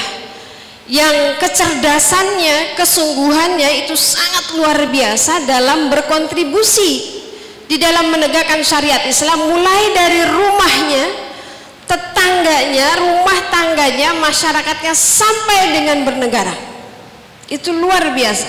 yang 0.90 1.38
kecerdasannya, 1.38 2.74
kesungguhannya 2.74 3.86
itu 3.86 3.94
sangat 3.94 4.58
luar 4.58 4.90
biasa 4.90 5.46
dalam 5.46 5.86
berkontribusi 5.86 7.22
di 7.70 7.78
dalam 7.78 8.10
menegakkan 8.10 8.58
syariat 8.66 8.98
Islam 9.06 9.54
mulai 9.54 9.94
dari 9.94 10.26
rumahnya, 10.26 11.04
tetangganya, 11.90 12.94
rumah 13.02 13.38
tangganya, 13.50 14.14
masyarakatnya 14.22 14.94
sampai 14.94 15.74
dengan 15.74 16.06
bernegara. 16.06 16.54
Itu 17.50 17.74
luar 17.74 18.14
biasa. 18.14 18.46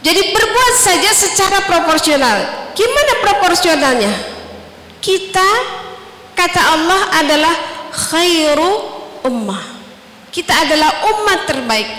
Jadi 0.00 0.30
berbuat 0.30 0.74
saja 0.78 1.10
secara 1.10 1.66
proporsional. 1.66 2.70
Gimana 2.78 3.12
proporsionalnya? 3.26 4.14
Kita 5.02 5.50
kata 6.38 6.62
Allah 6.62 7.02
adalah 7.18 7.54
khairu 7.90 8.70
ummah 9.26 9.80
kita 10.30 10.54
adalah 10.54 11.10
umat 11.10 11.50
terbaik. 11.50 11.90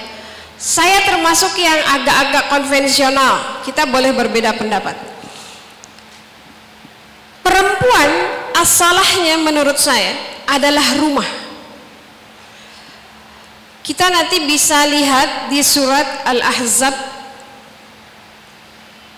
Saya 0.56 1.04
termasuk 1.04 1.52
yang 1.60 1.76
agak-agak 2.00 2.48
konvensional. 2.48 3.60
Kita 3.68 3.84
boleh 3.84 4.16
berbeda 4.16 4.56
pendapat. 4.56 4.96
Perempuan 7.44 8.10
asalahnya 8.62 9.41
menurut 9.41 9.82
saya 9.82 10.13
adalah 10.45 10.86
rumah. 11.02 11.26
Kita 13.82 14.13
nanti 14.13 14.45
bisa 14.45 14.86
lihat 14.86 15.50
di 15.50 15.65
surat 15.65 16.21
Al-Ahzab 16.30 16.93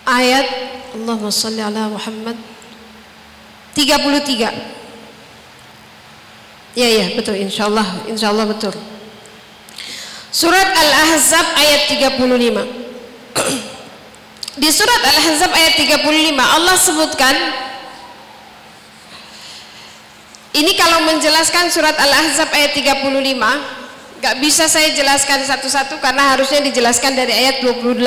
ayat 0.08 0.48
Allahumma 0.96 1.36
salli 1.36 1.60
ala 1.60 1.92
Muhammad 1.92 2.40
33. 3.76 4.72
Ya 6.74 6.90
ya 6.90 7.06
betul 7.14 7.38
insyaallah 7.44 8.08
insyaallah 8.08 8.48
betul. 8.50 8.74
Surat 10.34 10.74
Al-Ahzab 10.74 11.46
ayat 11.60 11.92
35. 11.92 12.18
Di 14.64 14.70
surat 14.74 15.02
Al-Ahzab 15.06 15.54
ayat 15.54 15.78
35 15.78 16.34
Allah 16.40 16.76
sebutkan 16.80 17.63
ini 20.54 20.78
kalau 20.78 21.10
menjelaskan 21.10 21.74
surat 21.74 21.98
Al-Ahzab 21.98 22.54
ayat 22.54 22.78
35 22.78 23.10
gak 24.22 24.36
bisa 24.40 24.70
saya 24.70 24.94
jelaskan 24.94 25.42
satu-satu 25.44 25.98
karena 25.98 26.38
harusnya 26.38 26.62
dijelaskan 26.62 27.18
dari 27.18 27.34
ayat 27.34 27.66
28 27.66 27.98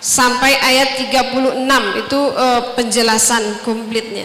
sampai 0.00 0.56
ayat 0.56 0.96
36 1.10 2.00
itu 2.00 2.20
uh, 2.32 2.72
penjelasan 2.78 3.60
komplitnya. 3.60 4.24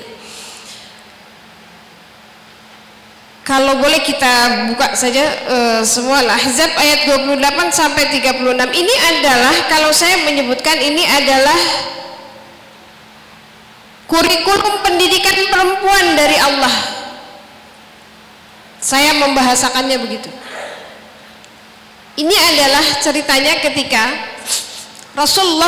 Kalau 3.45 3.77
boleh 3.77 4.01
kita 4.01 4.65
buka 4.73 4.97
saja 4.97 5.21
uh, 5.45 5.81
semua 5.85 6.21
Ahzab 6.25 6.71
ayat 6.81 7.05
28 7.05 7.37
sampai 7.69 8.09
36 8.09 8.41
ini 8.73 8.95
adalah 9.05 9.53
kalau 9.69 9.93
saya 9.93 10.17
menyebutkan 10.25 10.81
ini 10.81 11.05
adalah 11.05 11.59
kurikulum 14.15 14.79
pendidikan 14.79 15.35
perempuan 15.51 16.15
dari 16.15 16.39
Allah. 16.39 16.71
Saya 18.79 19.11
membahasakannya 19.19 19.97
begitu. 19.99 20.31
Ini 22.15 22.31
adalah 22.31 22.85
ceritanya 23.03 23.59
ketika 23.59 24.07
Rasulullah 25.19 25.67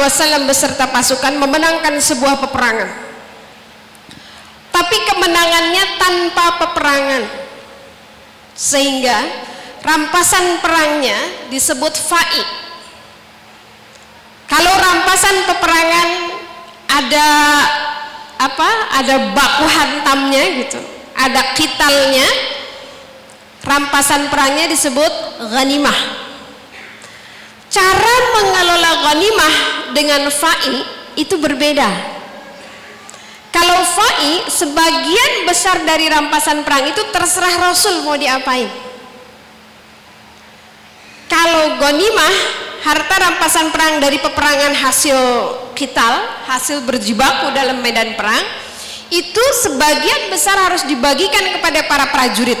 Wasallam 0.00 0.48
beserta 0.48 0.88
pasukan 0.88 1.36
memenangkan 1.36 2.00
sebuah 2.00 2.40
peperangan. 2.48 2.88
Tapi 4.72 4.96
kemenangannya 5.04 5.84
tanpa 6.00 6.46
peperangan. 6.64 7.22
Sehingga 8.56 9.28
rampasan 9.84 10.64
perangnya 10.64 11.20
disebut 11.52 11.92
fa'i. 12.00 12.44
Kalau 14.48 14.72
rampasan 14.72 15.36
peperangan 15.52 16.08
ada 16.94 17.28
apa 18.38 18.70
ada 19.02 19.34
baku 19.34 19.66
hantamnya 19.66 20.42
gitu. 20.62 20.80
Ada 21.14 21.54
kitalnya. 21.58 22.26
Rampasan 23.64 24.28
perangnya 24.28 24.68
disebut 24.68 25.40
ghanimah. 25.48 25.98
Cara 27.72 28.14
mengelola 28.36 28.92
ghanimah 29.08 29.54
dengan 29.96 30.28
fa'i 30.28 30.76
itu 31.16 31.40
berbeda. 31.40 31.88
Kalau 33.54 33.80
fa'i 33.86 34.44
sebagian 34.50 35.48
besar 35.48 35.86
dari 35.86 36.10
rampasan 36.10 36.66
perang 36.66 36.90
itu 36.90 37.02
terserah 37.14 37.70
Rasul 37.70 38.02
mau 38.04 38.18
diapain. 38.18 38.66
Kalau 41.30 41.80
gonimah 41.80 42.34
harta 42.84 43.16
rampasan 43.16 43.72
perang 43.72 43.98
dari 43.98 44.20
peperangan 44.20 44.76
hasil 44.76 45.18
kital, 45.72 46.44
hasil 46.44 46.84
berjibaku 46.84 47.50
dalam 47.56 47.80
medan 47.80 48.12
perang, 48.14 48.44
itu 49.08 49.44
sebagian 49.64 50.28
besar 50.28 50.60
harus 50.60 50.84
dibagikan 50.84 51.48
kepada 51.56 51.80
para 51.88 52.12
prajurit. 52.12 52.60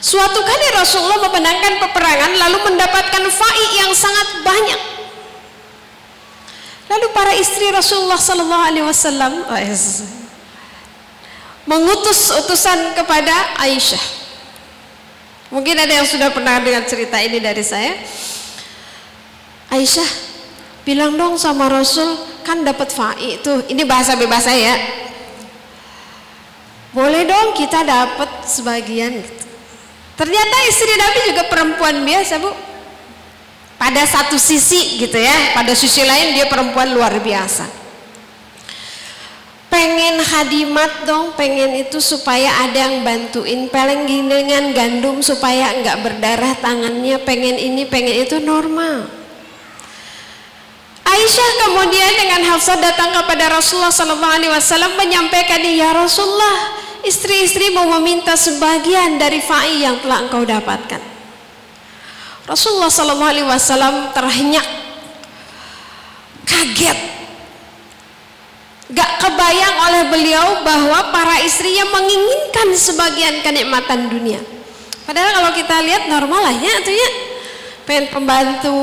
Suatu 0.00 0.40
kali 0.40 0.66
Rasulullah 0.76 1.28
memenangkan 1.28 1.80
peperangan 1.88 2.32
lalu 2.36 2.58
mendapatkan 2.72 3.24
fa'i 3.28 3.66
yang 3.84 3.92
sangat 3.92 4.28
banyak 4.40 4.80
Lalu 6.90 7.06
para 7.14 7.30
istri 7.38 7.70
Rasulullah 7.70 8.18
sallallahu 8.18 8.64
alaihi 8.66 8.82
wasallam 8.82 9.46
oh, 9.46 9.60
mengutus 11.70 12.34
utusan 12.34 12.98
kepada 12.98 13.30
Aisyah. 13.62 14.18
Mungkin 15.54 15.78
ada 15.78 16.02
yang 16.02 16.06
sudah 16.06 16.34
pernah 16.34 16.58
dengar 16.58 16.82
cerita 16.90 17.22
ini 17.22 17.38
dari 17.38 17.62
saya. 17.62 17.94
Aisyah, 19.70 20.10
bilang 20.82 21.14
dong 21.14 21.38
sama 21.38 21.70
Rasul, 21.70 22.18
kan 22.42 22.66
dapat 22.66 22.90
fa'i 22.90 23.38
itu. 23.38 23.70
Ini 23.70 23.86
bahasa 23.86 24.18
bebas 24.18 24.42
saya. 24.42 24.74
Boleh 26.90 27.22
dong 27.22 27.54
kita 27.54 27.86
dapat 27.86 28.50
sebagian 28.50 29.22
gitu. 29.22 29.46
Ternyata 30.18 30.56
istri 30.68 30.92
Nabi 30.98 31.18
juga 31.32 31.44
perempuan 31.48 32.02
biasa, 32.02 32.42
Bu 32.42 32.50
pada 33.80 34.04
satu 34.04 34.36
sisi 34.36 35.00
gitu 35.00 35.16
ya 35.16 35.56
pada 35.56 35.72
sisi 35.72 36.04
lain 36.04 36.36
dia 36.36 36.44
perempuan 36.52 36.92
luar 36.92 37.16
biasa 37.16 37.64
pengen 39.72 40.20
hadimat 40.20 41.08
dong 41.08 41.32
pengen 41.32 41.72
itu 41.80 41.96
supaya 41.96 42.68
ada 42.68 42.76
yang 42.76 43.00
bantuin 43.00 43.72
paling 43.72 44.04
dengan 44.04 44.76
gandum 44.76 45.24
supaya 45.24 45.72
enggak 45.72 45.96
berdarah 46.04 46.52
tangannya 46.60 47.16
pengen 47.24 47.56
ini 47.56 47.88
pengen 47.88 48.20
itu 48.20 48.36
normal 48.44 49.08
Aisyah 51.04 51.50
kemudian 51.66 52.12
dengan 52.16 52.42
Hafsah 52.54 52.78
datang 52.78 53.10
kepada 53.12 53.50
Rasulullah 53.50 53.92
SAW 53.92 55.00
menyampaikan 55.00 55.60
ya 55.64 55.96
Rasulullah 55.96 56.80
istri-istri 57.04 57.72
mau 57.72 57.88
meminta 57.98 58.36
sebagian 58.36 59.16
dari 59.16 59.40
fa'i 59.40 59.84
yang 59.84 59.98
telah 60.04 60.28
engkau 60.28 60.44
dapatkan. 60.44 61.02
Rasulullah 62.50 62.90
Sallallahu 62.90 63.30
Alaihi 63.30 63.46
Wasallam 63.46 64.10
terhenyak 64.10 64.66
kaget. 66.42 66.98
Gak 68.90 69.10
kebayang 69.22 69.76
oleh 69.86 70.02
beliau 70.10 70.46
bahwa 70.66 71.14
para 71.14 71.38
istrinya 71.46 71.86
menginginkan 71.94 72.74
sebagian 72.74 73.38
kenikmatan 73.46 74.10
dunia. 74.10 74.42
Padahal 75.06 75.30
kalau 75.30 75.50
kita 75.54 75.78
lihat 75.86 76.10
normal 76.10 76.50
lah 76.50 76.54
ya 76.58 76.82
itu 76.82 76.90
ya. 76.90 77.10
Pengen 77.86 78.10
pembantu 78.10 78.78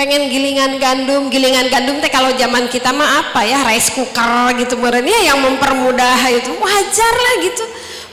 pengen 0.00 0.32
gilingan 0.32 0.80
gandum 0.80 1.28
gilingan 1.28 1.68
gandum 1.68 2.00
teh 2.00 2.08
kalau 2.08 2.32
zaman 2.32 2.72
kita 2.72 2.88
mah 2.88 3.20
apa 3.20 3.44
ya 3.44 3.60
rice 3.68 3.92
cooker 3.92 4.48
gitu 4.56 4.80
berarti 4.80 5.12
yang 5.28 5.44
mempermudah 5.44 6.24
itu 6.32 6.56
wajar 6.56 7.14
lah 7.20 7.34
gitu 7.44 7.64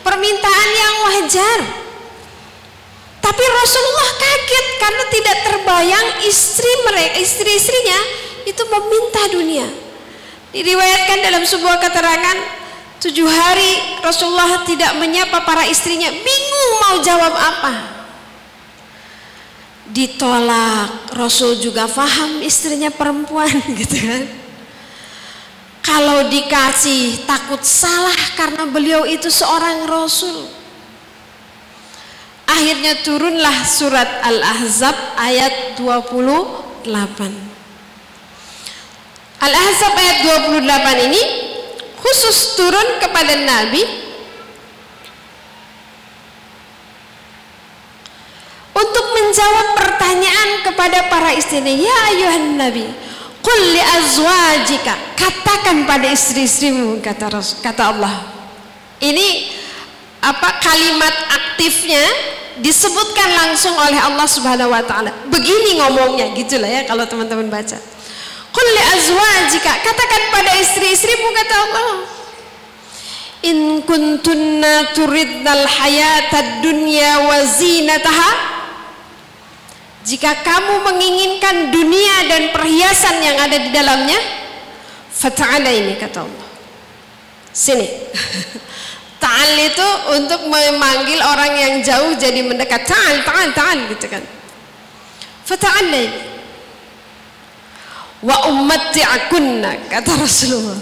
permintaan 0.04 0.70
yang 0.76 0.96
wajar 1.08 1.60
tapi 3.24 3.44
Rasulullah 3.44 4.10
kaget 4.20 4.68
karena 4.80 5.04
tidak 5.12 5.38
terbayang 5.44 6.08
istri 6.28 6.72
mereka, 6.88 7.20
istri-istrinya 7.20 8.00
itu 8.48 8.64
meminta 8.72 9.22
dunia. 9.36 9.68
Diriwayatkan 10.56 11.28
dalam 11.28 11.44
sebuah 11.44 11.76
keterangan 11.84 12.38
tujuh 13.04 13.28
hari 13.28 14.00
Rasulullah 14.00 14.64
tidak 14.64 14.96
menyapa 14.96 15.44
para 15.44 15.68
istrinya, 15.68 16.08
bingung 16.08 16.72
mau 16.88 16.96
jawab 17.04 17.36
apa. 17.36 17.97
Ditolak, 19.92 21.16
Rasul 21.16 21.64
juga 21.64 21.88
faham 21.88 22.44
istrinya 22.44 22.92
perempuan 22.92 23.52
gitu 23.80 23.98
kan. 23.98 24.24
Kalau 25.84 26.28
dikasih 26.28 27.24
takut 27.24 27.64
salah 27.64 28.20
karena 28.36 28.68
beliau 28.68 29.08
itu 29.08 29.32
seorang 29.32 29.88
Rasul. 29.88 30.52
Akhirnya 32.48 33.00
turunlah 33.04 33.64
surat 33.68 34.24
Al-Ahzab 34.24 34.96
ayat 35.20 35.80
28 35.80 36.88
Al-Ahzab 39.38 39.94
ayat 39.94 40.18
28 40.56 41.08
ini 41.12 41.22
khusus 42.00 42.56
turun 42.58 43.04
kepada 43.04 43.36
Nabi 43.44 43.84
untuk 48.74 49.06
menjawab 49.14 49.68
pertanyaan 50.48 50.64
kepada 50.64 51.00
para 51.12 51.30
istrinya 51.36 51.74
ya 51.76 51.96
ayuhan 52.16 52.56
Nabi 52.56 52.88
Qul 53.44 53.62
li 53.76 53.82
azwajika 53.84 54.96
katakan 55.16 55.88
pada 55.88 56.08
istri-istrimu 56.12 57.00
kata 57.04 57.32
kata 57.64 57.84
Allah 57.96 58.16
ini 59.04 59.52
apa 60.24 60.60
kalimat 60.60 61.16
aktifnya 61.32 62.04
disebutkan 62.60 63.30
langsung 63.38 63.78
oleh 63.78 64.02
Allah 64.02 64.26
Subhanahu 64.26 64.74
wa 64.74 64.82
taala. 64.82 65.14
Begini 65.30 65.78
ngomongnya 65.78 66.34
gitulah 66.34 66.66
ya 66.66 66.82
kalau 66.90 67.06
teman-teman 67.06 67.54
baca. 67.54 67.78
Qul 68.50 68.68
li 68.74 68.84
azwajika 68.98 69.72
katakan 69.86 70.24
pada 70.34 70.52
istri-istrimu 70.58 71.30
kata 71.38 71.56
Allah. 71.70 71.90
In 73.46 73.86
kuntunna 73.86 74.98
turidnal 74.98 75.70
hayatad 75.70 76.66
dunya 76.66 77.22
wa 77.22 77.38
zinataha 77.46 78.57
jika 80.08 80.40
kamu 80.40 80.88
menginginkan 80.88 81.68
dunia 81.68 82.32
dan 82.32 82.56
perhiasan 82.56 83.20
yang 83.20 83.38
ada 83.44 83.58
di 83.60 83.70
dalamnya 83.76 84.20
fata'ala 85.12 85.68
ini 85.68 86.00
kata 86.00 86.24
Allah 86.24 86.48
sini 87.52 87.88
Ta'al 89.18 89.52
itu 89.58 89.88
untuk 90.14 90.46
memanggil 90.46 91.18
orang 91.26 91.58
yang 91.58 91.74
jauh 91.82 92.14
jadi 92.14 92.46
mendekat. 92.46 92.86
Ta'al, 92.86 93.26
ta'al, 93.26 93.50
ta'al 93.50 93.78
gitu 93.90 94.06
kan. 94.06 94.22
Fata'alna 95.42 96.04
Wa 98.22 98.50
ummatti'akunna 98.50 99.90
kata 99.90 100.12
Rasulullah. 100.18 100.78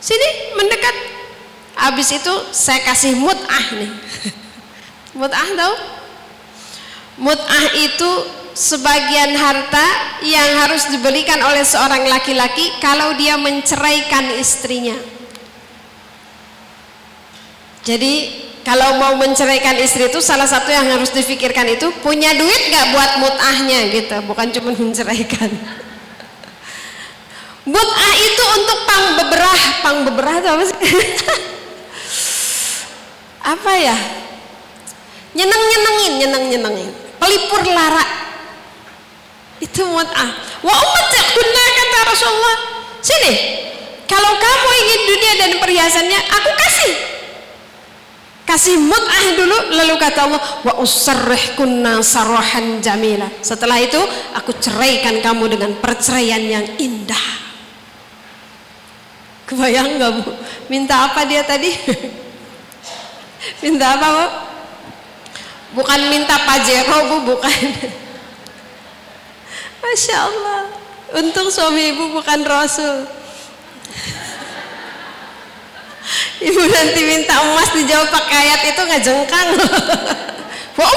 Sini 0.00 0.56
mendekat. 0.56 0.96
Habis 1.72 2.08
itu 2.20 2.34
saya 2.52 2.80
kasih 2.84 3.16
mut'ah 3.16 3.66
nih. 3.76 3.92
mut'ah 5.20 5.48
tahu? 5.56 5.74
Mut'ah 7.20 7.66
itu 7.76 8.10
sebagian 8.52 9.36
harta 9.36 9.86
yang 10.24 10.64
harus 10.64 10.88
dibelikan 10.88 11.40
oleh 11.44 11.64
seorang 11.64 12.08
laki-laki 12.08 12.72
kalau 12.80 13.12
dia 13.16 13.36
menceraikan 13.36 14.32
istrinya. 14.36 14.96
Jadi 17.82 18.42
kalau 18.62 18.94
mau 18.96 19.18
menceraikan 19.18 19.74
istri 19.82 20.06
itu 20.06 20.22
salah 20.22 20.46
satu 20.46 20.70
yang 20.70 20.86
harus 20.86 21.10
difikirkan 21.10 21.66
itu 21.66 21.90
punya 22.00 22.30
duit 22.32 22.70
nggak 22.70 22.86
buat 22.94 23.10
mutahnya 23.18 23.90
gitu, 23.90 24.16
bukan 24.24 24.48
cuma 24.54 24.70
menceraikan. 24.72 25.50
Mut'ah 27.72 28.14
itu 28.18 28.44
untuk 28.58 28.78
pang 28.86 29.06
beberah, 29.18 29.60
pang 29.82 30.04
beberah 30.06 30.34
itu 30.38 30.48
apa 30.48 30.64
sih? 30.64 30.78
apa 33.42 33.72
ya 33.74 33.98
nyeneng 35.32 35.62
nyenengin 35.68 36.12
nyeneng 36.20 36.44
nyenengin. 36.52 36.90
Pelipur 37.16 37.62
lara. 37.68 38.04
Itu 39.62 39.86
mut'ah 39.86 40.30
wa 40.60 40.74
ummatakuna 40.74 41.64
kata 41.78 41.98
Rasulullah. 42.10 42.56
Sini. 42.98 43.32
Kalau 44.10 44.36
kamu 44.36 44.68
ingin 44.84 45.00
dunia 45.08 45.32
dan 45.40 45.50
perhiasannya 45.56 46.20
aku 46.20 46.50
kasih. 46.52 46.92
Kasih 48.42 48.76
mut'ah 48.76 49.24
dulu 49.38 49.56
lalu 49.72 49.94
kata 49.96 50.28
Allah 50.28 50.42
wa 50.66 50.74
usarrihkunna 50.82 52.04
sarahan 52.04 52.82
jamila. 52.84 53.30
Setelah 53.40 53.80
itu 53.80 53.96
aku 54.36 54.52
ceraikan 54.60 55.24
kamu 55.24 55.56
dengan 55.56 55.72
perceraian 55.80 56.42
yang 56.42 56.66
indah. 56.76 57.40
Kebayang 59.48 59.96
gak 59.96 60.10
bu? 60.20 60.32
Minta 60.68 61.08
apa 61.08 61.24
dia 61.24 61.46
tadi? 61.46 61.72
Minta 63.64 63.96
apa 63.96 64.06
bu 64.12 64.51
bukan 65.72 66.00
minta 66.08 66.36
pajero 66.44 67.08
bu 67.08 67.16
bukan. 67.34 67.60
Masya 69.82 70.16
Allah. 70.16 70.60
Untung 71.12 71.52
suami 71.52 71.92
ibu 71.92 72.16
bukan 72.16 72.40
rasul. 72.48 73.04
Ibu 76.42 76.62
nanti 76.66 77.00
minta 77.04 77.38
emas 77.44 77.70
dijawab 77.76 78.08
pakai 78.10 78.36
ayat 78.48 78.60
itu 78.74 78.80
nggak 78.80 79.02
jengkang 79.04 79.48
wa 80.76 80.88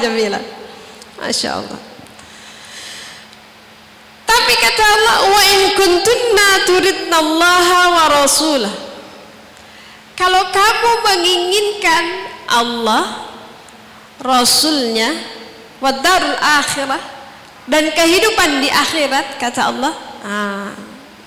jamila. 0.00 0.40
Masya 1.18 1.58
Allah. 1.58 1.80
Tapi 4.28 4.52
kata 4.54 4.84
Allah 4.84 5.16
wa 5.26 5.42
in 5.42 5.62
kuntunna 5.74 6.48
turidna 6.68 7.16
Allah 7.18 7.66
wa 7.90 8.04
rasulah 8.22 8.87
kalau 10.18 10.50
kamu 10.50 10.90
menginginkan 11.06 12.04
Allah 12.50 13.30
Rasulnya 14.18 15.14
wadarul 15.78 16.34
akhirah 16.42 16.98
dan 17.70 17.94
kehidupan 17.94 18.58
di 18.58 18.66
akhirat 18.66 19.38
kata 19.38 19.70
Allah 19.70 19.94
ah, 20.26 20.74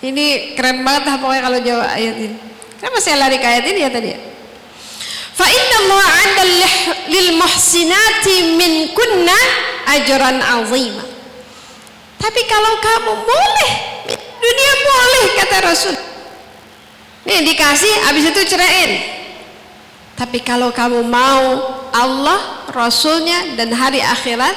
ini 0.04 0.58
keren 0.60 0.84
banget 0.84 1.08
lah 1.08 1.16
pokoknya 1.24 1.42
kalau 1.48 1.60
jawab 1.64 1.88
ayat 1.88 2.16
ini. 2.20 2.38
Kenapa 2.82 2.98
saya 3.00 3.16
lari 3.22 3.38
ke 3.40 3.48
ayat 3.48 3.66
ini 3.70 3.80
ya 3.80 3.90
tadi 3.94 4.10
ya? 4.12 4.20
Fa 5.38 5.48
inna 5.48 5.80
lil 7.08 7.30
muhsinati 7.38 8.60
min 8.60 8.92
kunna 8.92 9.40
ajran 9.88 10.42
azima. 10.42 11.06
Tapi 12.20 12.42
kalau 12.50 12.74
kamu 12.82 13.14
boleh 13.24 13.72
dunia 14.42 14.74
boleh 14.84 15.26
kata 15.40 15.58
Rasul 15.64 16.11
nih 17.28 17.40
dikasih 17.46 17.94
habis 18.10 18.26
itu 18.30 18.42
ceraiin 18.46 19.22
tapi 20.22 20.38
kalau 20.38 20.70
kamu 20.70 21.02
mau 21.02 21.46
Allah, 21.90 22.70
Rasulnya 22.70 23.58
dan 23.58 23.74
hari 23.74 24.06
akhirat, 24.06 24.54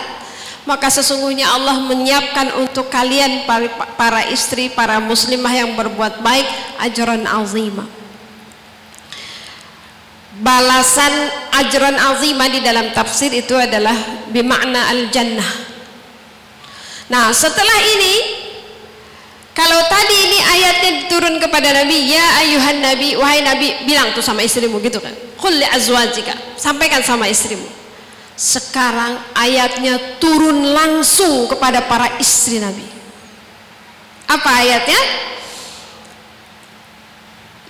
maka 0.68 0.92
sesungguhnya 0.92 1.48
Allah 1.48 1.81
menyiapkan 1.88 2.53
untuk 2.61 2.92
kalian 2.92 3.48
para 3.96 4.29
istri, 4.29 4.68
para 4.68 5.00
muslimah 5.00 5.57
yang 5.57 5.72
berbuat 5.72 6.20
baik 6.20 6.44
ajaran 6.85 7.24
azimah. 7.24 7.88
Balasan 10.44 11.33
ajaran 11.64 11.96
azimah 11.96 12.48
di 12.53 12.61
dalam 12.61 12.92
tafsir 12.92 13.33
itu 13.33 13.57
adalah 13.57 13.96
bimakna 14.29 14.92
al-jannah. 14.92 15.50
Nah, 17.09 17.33
setelah 17.33 17.79
ini 17.96 18.44
kalau 19.55 19.81
tadi 19.87 20.17
ini 20.27 20.38
ayatnya 20.43 20.90
diturun 21.07 21.38
kepada 21.38 21.71
Nabi, 21.71 22.11
ya 22.11 22.43
ayuhan 22.43 22.83
Nabi, 22.83 23.14
wahai 23.14 23.47
Nabi, 23.47 23.87
bilang 23.87 24.11
tuh 24.11 24.19
sama 24.19 24.43
istrimu 24.43 24.83
gitu 24.83 24.99
kan. 24.99 25.14
Qul 25.38 25.62
azwajika, 25.62 26.59
sampaikan 26.59 27.07
sama 27.07 27.31
istrimu. 27.31 27.71
Sekarang 28.35 29.14
ayatnya 29.31 30.19
turun 30.19 30.75
langsung 30.75 31.47
kepada 31.47 31.87
para 31.87 32.19
istri 32.19 32.59
Nabi. 32.59 32.83
Apa 34.27 34.51
ayatnya? 34.67 34.99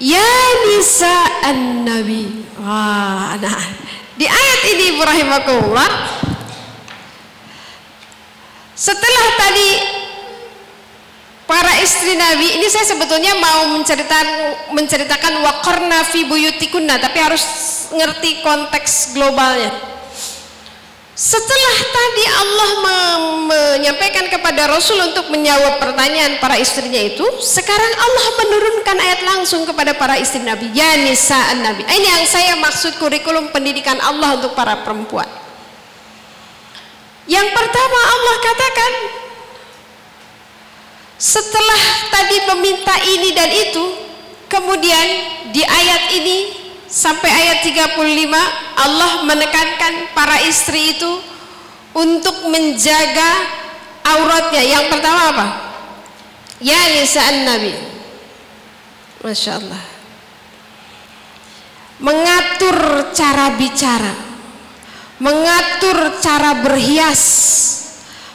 Ya 0.01 0.31
nisa 0.65 1.17
an-nabi. 1.53 2.49
Wah, 2.65 3.37
nah. 3.37 3.61
Di 4.17 4.25
ayat 4.25 4.61
ini 4.73 4.85
Ibrahim 4.97 5.29
setelah 8.75 9.27
tadi 9.39 9.69
para 11.55 11.79
istri 11.79 12.19
Nabi 12.19 12.59
ini 12.59 12.67
saya 12.67 12.83
sebetulnya 12.83 13.39
mau 13.39 13.71
menceritakan 13.79 14.27
menceritakan 14.75 15.39
wakarna 15.39 16.03
fi 16.03 16.27
buyutikunna 16.27 16.99
tapi 16.99 17.23
harus 17.23 17.47
ngerti 17.95 18.43
konteks 18.43 19.15
globalnya. 19.15 19.71
Setelah 21.15 21.77
tadi 21.95 22.25
Allah 22.27 22.71
menyampaikan 23.47 24.27
kepada 24.35 24.67
Rasul 24.67 24.99
untuk 24.99 25.31
menjawab 25.31 25.79
pertanyaan 25.79 26.43
para 26.43 26.59
istrinya 26.59 26.99
itu 26.99 27.23
sekarang 27.39 27.93
Allah 28.03 28.27
menurunkan 28.43 28.97
ayat 28.99 29.21
langsung 29.23 29.63
kepada 29.63 29.95
para 29.95 30.19
istri 30.19 30.43
Nabi 30.43 30.75
ya 30.75 30.99
nisa 31.07 31.39
Nabi. 31.63 31.87
Ini 31.87 32.19
yang 32.19 32.27
saya 32.27 32.59
maksud 32.59 32.99
kurikulum 32.99 33.55
pendidikan 33.55 33.95
Allah 34.03 34.43
untuk 34.43 34.59
para 34.59 34.83
perempuan. 34.83 35.31
Yang 37.31 37.47
pertama 37.55 38.01
Allah 38.11 38.37
katakan 38.43 38.93
setelah 41.19 41.83
tadi 42.11 42.37
meminta 42.55 42.95
ini 43.07 43.31
dan 43.33 43.51
itu 43.51 43.85
kemudian 44.51 45.07
di 45.55 45.63
ayat 45.63 46.11
ini 46.15 46.39
sampai 46.91 47.27
ayat 47.27 47.59
35 47.67 47.99
Allah 48.79 49.13
menekankan 49.27 50.15
para 50.15 50.39
istri 50.47 50.95
itu 50.99 51.11
untuk 51.95 52.51
menjaga 52.51 53.31
auratnya. 54.07 54.63
Yang 54.63 54.85
pertama 54.95 55.23
apa? 55.35 55.47
Ya 56.63 56.79
nisa'an 56.95 57.47
nabi 57.47 57.75
Masya 59.23 59.53
Allah. 59.59 59.83
Mengatur 61.99 62.79
cara 63.15 63.55
bicara. 63.57 64.15
Mengatur 65.23 66.19
cara 66.19 66.59
berhias 66.59 67.23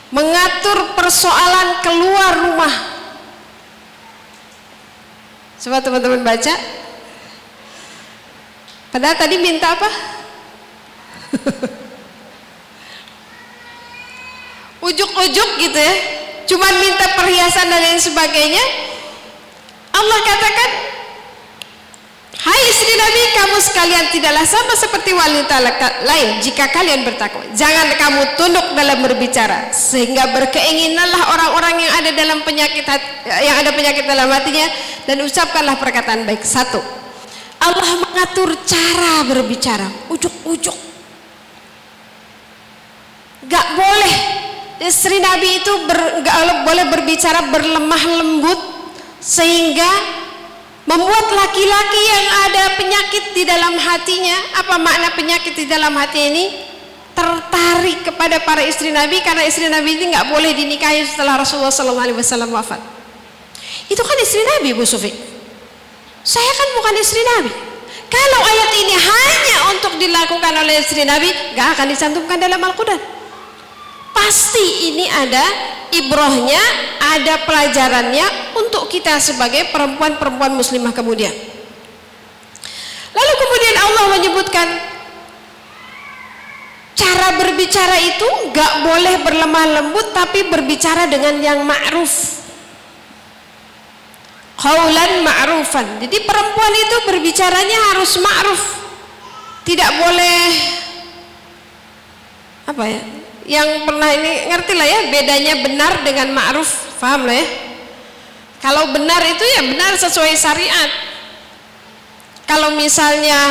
mengatur 0.09 0.97
persoalan 0.97 1.81
keluar 1.85 2.33
rumah. 2.49 2.73
Coba 5.59 5.83
teman-teman 5.83 6.23
baca. 6.23 6.55
Padahal 8.89 9.15
tadi 9.19 9.37
minta 9.37 9.75
apa? 9.77 9.89
Ujuk-ujuk 14.89 15.49
gitu 15.61 15.77
ya. 15.77 15.95
Cuman 16.49 16.73
minta 16.81 17.05
perhiasan 17.13 17.69
dan 17.69 17.85
lain 17.85 18.01
sebagainya. 18.01 18.63
Allah 19.93 20.19
katakan 20.25 20.69
Hai 22.39 22.62
istri 22.71 22.95
Nabi, 22.95 23.21
kamu 23.36 23.58
sekalian 23.60 24.06
tidaklah 24.15 24.47
sama 24.47 24.71
seperti 24.71 25.12
wanita 25.12 25.60
lain 26.08 26.39
jika 26.39 26.71
kalian 26.71 27.04
bertakwa. 27.04 27.43
Jangan 27.52 27.91
kamu 27.99 28.21
tunduk 28.39 28.63
dalam 28.80 29.04
berbicara 29.04 29.75
sehingga 29.75 30.32
berkeinginanlah 30.32 31.36
orang-orang 31.36 31.84
yang 31.84 31.91
ada 31.99 32.15
dalam 32.15 32.39
penyakit 32.47 32.88
yang 33.43 33.60
ada 33.60 33.75
penyakit 33.75 34.08
dalam 34.08 34.32
hatinya 34.32 34.71
dan 35.04 35.19
ucapkanlah 35.19 35.75
perkataan 35.84 36.23
baik. 36.23 36.39
Satu. 36.47 36.80
Allah 37.60 37.91
mengatur 38.08 38.56
cara 38.63 39.28
berbicara, 39.28 39.91
ujuk-ujuk. 40.08 40.78
Gak 43.52 43.67
boleh 43.75 44.15
istri 44.88 45.19
Nabi 45.19 45.60
itu 45.60 45.73
ber, 45.84 46.23
gak 46.23 46.63
boleh 46.63 46.86
berbicara 46.88 47.52
berlemah 47.52 48.04
lembut 48.15 48.60
sehingga 49.19 49.91
membuat 50.89 51.30
laki-laki 51.30 52.02
yang 52.02 52.25
ada 52.49 52.63
penyakit 52.82 53.23
di 53.38 53.45
dalam 53.45 53.78
hatinya 53.78 54.58
apa 54.58 54.82
makna 54.82 55.13
penyakit 55.13 55.54
di 55.54 55.69
dalam 55.69 55.93
hati 55.93 56.34
ini? 56.34 56.45
Tertarik 57.13 58.10
kepada 58.10 58.41
para 58.41 58.65
istri 58.65 58.89
Nabi 58.89 59.21
karena 59.21 59.45
istri 59.45 59.69
Nabi 59.69 60.02
ini 60.02 60.10
nggak 60.10 60.34
boleh 60.34 60.56
dinikahi 60.58 61.06
setelah 61.06 61.38
Rasulullah 61.38 61.69
SAW 61.69 62.49
wafat. 62.49 62.82
Itu 63.85 64.02
kan 64.02 64.17
istri 64.17 64.42
Nabi 64.42 64.73
Bu 64.73 64.81
Sufi. 64.87 65.13
Saya 66.25 66.52
kan 66.58 66.67
bukan 66.73 66.94
istri 66.98 67.21
Nabi. 67.21 67.52
Kalau 68.10 68.40
ayat 68.42 68.71
ini 68.81 68.96
hanya 68.98 69.58
untuk 69.77 69.94
dilakukan 70.02 70.54
oleh 70.58 70.81
istri 70.81 71.06
Nabi 71.06 71.29
nggak 71.54 71.67
akan 71.77 71.85
dicantumkan 71.94 72.42
dalam 72.42 72.58
Al-Quran 72.58 73.18
pasti 74.19 74.91
ini 74.91 75.07
ada 75.07 75.45
ibrohnya 75.95 76.59
ada 76.99 77.47
pelajarannya 77.47 78.53
untuk 78.59 78.91
kita 78.91 79.17
sebagai 79.23 79.71
perempuan-perempuan 79.71 80.53
muslimah 80.53 80.91
kemudian. 80.91 81.31
Lalu 83.15 83.33
kemudian 83.39 83.75
Allah 83.79 84.05
menyebutkan 84.19 84.67
cara 86.93 87.27
berbicara 87.39 87.97
itu 88.03 88.27
gak 88.51 88.73
boleh 88.85 89.15
berlemah 89.23 89.65
lembut 89.79 90.11
tapi 90.11 90.45
berbicara 90.51 91.07
dengan 91.07 91.39
yang 91.39 91.59
ma'ruf. 91.63 92.43
Qaulan 94.59 95.23
ma'rufan. 95.23 96.03
Jadi 96.03 96.17
perempuan 96.27 96.73
itu 96.75 96.97
berbicaranya 97.07 97.79
harus 97.95 98.19
ma'ruf. 98.19 98.63
Tidak 99.63 99.91
boleh 100.03 100.39
apa 102.69 102.85
ya 102.85 103.01
yang 103.50 103.89
pernah 103.89 104.13
ini 104.13 104.54
ngerti 104.54 104.73
lah 104.77 104.85
ya 104.85 105.00
bedanya 105.10 105.54
benar 105.65 105.93
dengan 106.06 106.29
ma'ruf 106.37 106.69
paham 107.02 107.25
lah 107.25 107.33
ya? 107.33 107.47
Kalau 108.62 108.93
benar 108.93 109.25
itu 109.25 109.41
ya 109.58 109.62
benar 109.65 109.97
sesuai 109.97 110.37
syariat. 110.37 110.89
Kalau 112.45 112.77
misalnya 112.77 113.41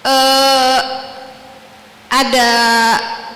eh, 0.00 0.80
ada 2.08 2.50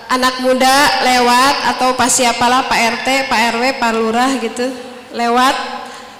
anak 0.08 0.40
muda 0.40 1.04
lewat 1.04 1.54
atau 1.76 1.92
pas 1.92 2.08
siapalah 2.08 2.64
Pak 2.64 2.80
RT, 3.02 3.08
Pak 3.28 3.40
RW, 3.58 3.62
Pak 3.76 3.92
Lurah 3.92 4.30
gitu 4.40 4.64
lewat 5.12 5.54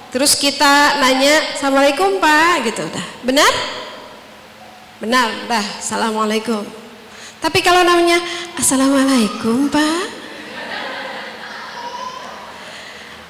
terus 0.09 0.33
kita 0.33 0.97
nanya 0.97 1.53
Assalamualaikum 1.55 2.17
Pak 2.17 2.53
gitu 2.65 2.81
udah 2.85 3.05
benar? 3.21 3.53
benar 4.97 5.29
dah 5.45 5.65
Assalamualaikum 5.77 6.86
tapi 7.43 7.59
kalau 7.61 7.81
namanya 7.85 8.17
Assalamualaikum 8.57 9.69
Pak 9.69 10.05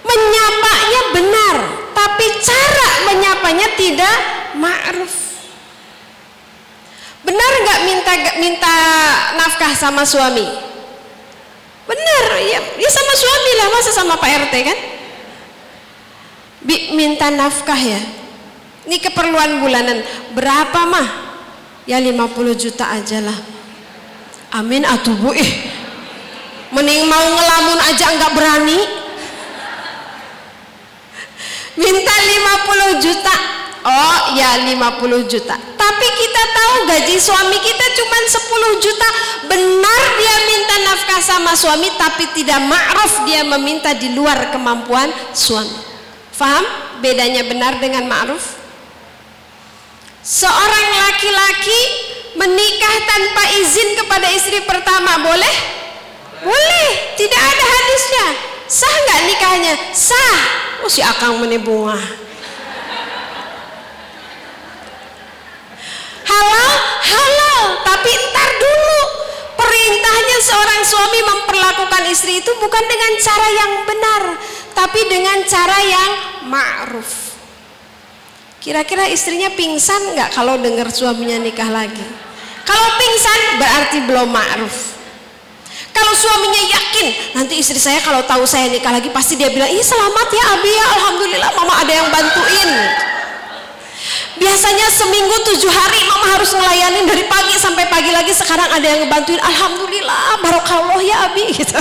menyapanya 0.07 1.01
benar 1.11 1.55
tapi 1.91 2.25
cara 2.39 2.89
menyapanya 3.11 3.67
tidak 3.75 4.17
ma'ruf 4.55 5.27
Benar 7.27 7.51
nggak 7.59 7.79
minta 7.83 8.13
minta 8.39 8.75
nafkah 9.35 9.75
sama 9.75 10.07
suami? 10.07 10.47
Benar, 11.87 12.23
ya, 12.39 12.59
ya 12.79 12.89
sama 12.91 13.13
suami 13.15 13.51
lah, 13.59 13.67
masa 13.71 13.91
sama 13.91 14.15
Pak 14.15 14.31
RT 14.47 14.55
kan? 14.63 14.79
Bi, 16.63 16.95
minta 16.95 17.27
nafkah 17.27 17.79
ya. 17.79 17.99
Ini 18.87 18.99
keperluan 19.03 19.59
bulanan. 19.59 20.03
Berapa 20.31 20.87
mah? 20.87 21.07
Ya 21.83 21.99
50 21.99 22.55
juta 22.55 22.91
aja 22.91 23.19
lah. 23.23 23.35
Amin 24.55 24.87
atuh 24.87 25.15
bu. 25.17 25.35
Eh. 25.35 25.51
Mending 26.71 27.07
mau 27.07 27.25
ngelamun 27.25 27.79
aja 27.83 28.05
nggak 28.15 28.33
berani. 28.35 28.79
Minta 31.77 32.15
50 32.15 33.03
juta. 33.03 33.35
Oh 33.87 34.35
ya 34.35 34.59
50 34.67 35.31
juta 35.31 35.55
tapi 35.97 36.07
kita 36.13 36.43
tahu 36.53 36.75
gaji 36.93 37.15
suami 37.17 37.57
kita 37.57 37.85
cuma 37.97 38.17
10 38.21 38.83
juta 38.85 39.09
benar 39.49 40.01
dia 40.19 40.35
minta 40.45 40.75
nafkah 40.85 41.21
sama 41.23 41.57
suami 41.57 41.89
tapi 41.97 42.29
tidak 42.37 42.61
ma'ruf 42.69 43.25
dia 43.25 43.41
meminta 43.41 43.97
di 43.97 44.13
luar 44.13 44.53
kemampuan 44.53 45.09
suami 45.33 45.73
faham 46.35 46.61
bedanya 47.01 47.49
benar 47.49 47.81
dengan 47.81 48.05
ma'ruf 48.05 48.61
seorang 50.21 50.87
laki-laki 51.07 51.81
menikah 52.35 52.95
tanpa 53.07 53.43
izin 53.61 53.95
kepada 53.95 54.27
istri 54.33 54.59
pertama 54.67 55.21
boleh? 55.23 55.55
boleh. 56.43 56.89
Tidak 57.17 57.41
ada 57.41 57.65
hadisnya. 57.65 58.27
Sah 58.67 58.95
nggak 59.07 59.21
nikahnya? 59.31 59.73
sah. 59.95 60.39
Oh 60.83 60.89
si 60.91 60.99
akang 60.99 61.39
menibungah 61.39 62.01
halal 66.27 66.71
halal. 67.01 67.61
Tapi 67.87 68.09
entar 68.11 68.49
dulu. 68.59 69.01
Perintahnya 69.57 70.37
seorang 70.43 70.81
suami 70.85 71.19
memperlakukan 71.25 72.03
istri 72.13 72.43
itu 72.43 72.51
bukan 72.61 72.83
dengan 72.85 73.11
cara 73.17 73.47
yang 73.49 73.71
benar 73.89 74.23
tapi 74.77 75.01
dengan 75.09 75.41
cara 75.49 75.81
yang 75.81 76.11
ma'ruf 76.45 77.26
kira-kira 78.67 79.07
istrinya 79.07 79.47
pingsan 79.55 80.11
nggak 80.11 80.35
kalau 80.35 80.59
dengar 80.59 80.91
suaminya 80.91 81.39
nikah 81.39 81.71
lagi? 81.71 82.03
Kalau 82.67 82.89
pingsan 82.99 83.39
berarti 83.63 83.97
belum 84.03 84.27
ma'ruf. 84.27 84.99
Kalau 85.95 86.11
suaminya 86.11 86.59
yakin 86.75 87.07
nanti 87.39 87.63
istri 87.63 87.79
saya 87.79 88.03
kalau 88.03 88.19
tahu 88.27 88.43
saya 88.43 88.67
nikah 88.67 88.91
lagi 88.91 89.07
pasti 89.07 89.39
dia 89.39 89.47
bilang 89.47 89.71
ih 89.71 89.79
selamat 89.79 90.27
ya 90.35 90.43
Abi 90.59 90.67
ya. 90.67 90.85
Alhamdulillah 90.99 91.49
mama 91.55 91.79
ada 91.79 91.93
yang 91.95 92.11
bantuin. 92.11 92.71
Biasanya 94.35 94.87
seminggu 94.91 95.35
tujuh 95.47 95.71
hari 95.71 96.03
mama 96.11 96.27
harus 96.35 96.51
ngelayanin 96.51 97.07
dari 97.07 97.23
pagi 97.23 97.55
sampai 97.55 97.87
pagi 97.87 98.11
lagi. 98.11 98.35
Sekarang 98.35 98.67
ada 98.67 98.83
yang 98.83 99.07
ngebantuin 99.07 99.39
Alhamdulillah 99.47 100.43
barokallah 100.43 100.99
ya 101.07 101.31
Abi. 101.31 101.47
Gitu. 101.55 101.71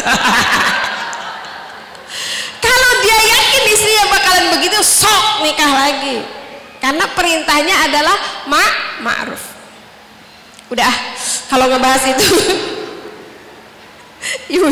Kalau 2.62 2.90
dia 3.02 3.18
yakin 3.26 3.62
istrinya 3.74 4.04
bakalan 4.06 4.44
begitu 4.54 4.78
sok 4.86 5.42
nikah 5.42 5.72
lagi 5.74 6.45
karena 6.86 7.02
perintahnya 7.10 7.90
adalah 7.90 8.14
ma 8.46 8.62
ma'ruf. 9.02 9.42
Udah 10.70 10.94
kalau 11.50 11.66
ngebahas 11.66 12.14
itu 12.14 12.26
yuk. 14.54 14.70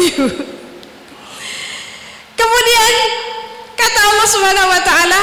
Kemudian 2.39 2.93
kata 3.75 4.01
Allah 4.15 4.27
Subhanahu 4.31 4.71
wa 4.71 4.83
taala 4.87 5.21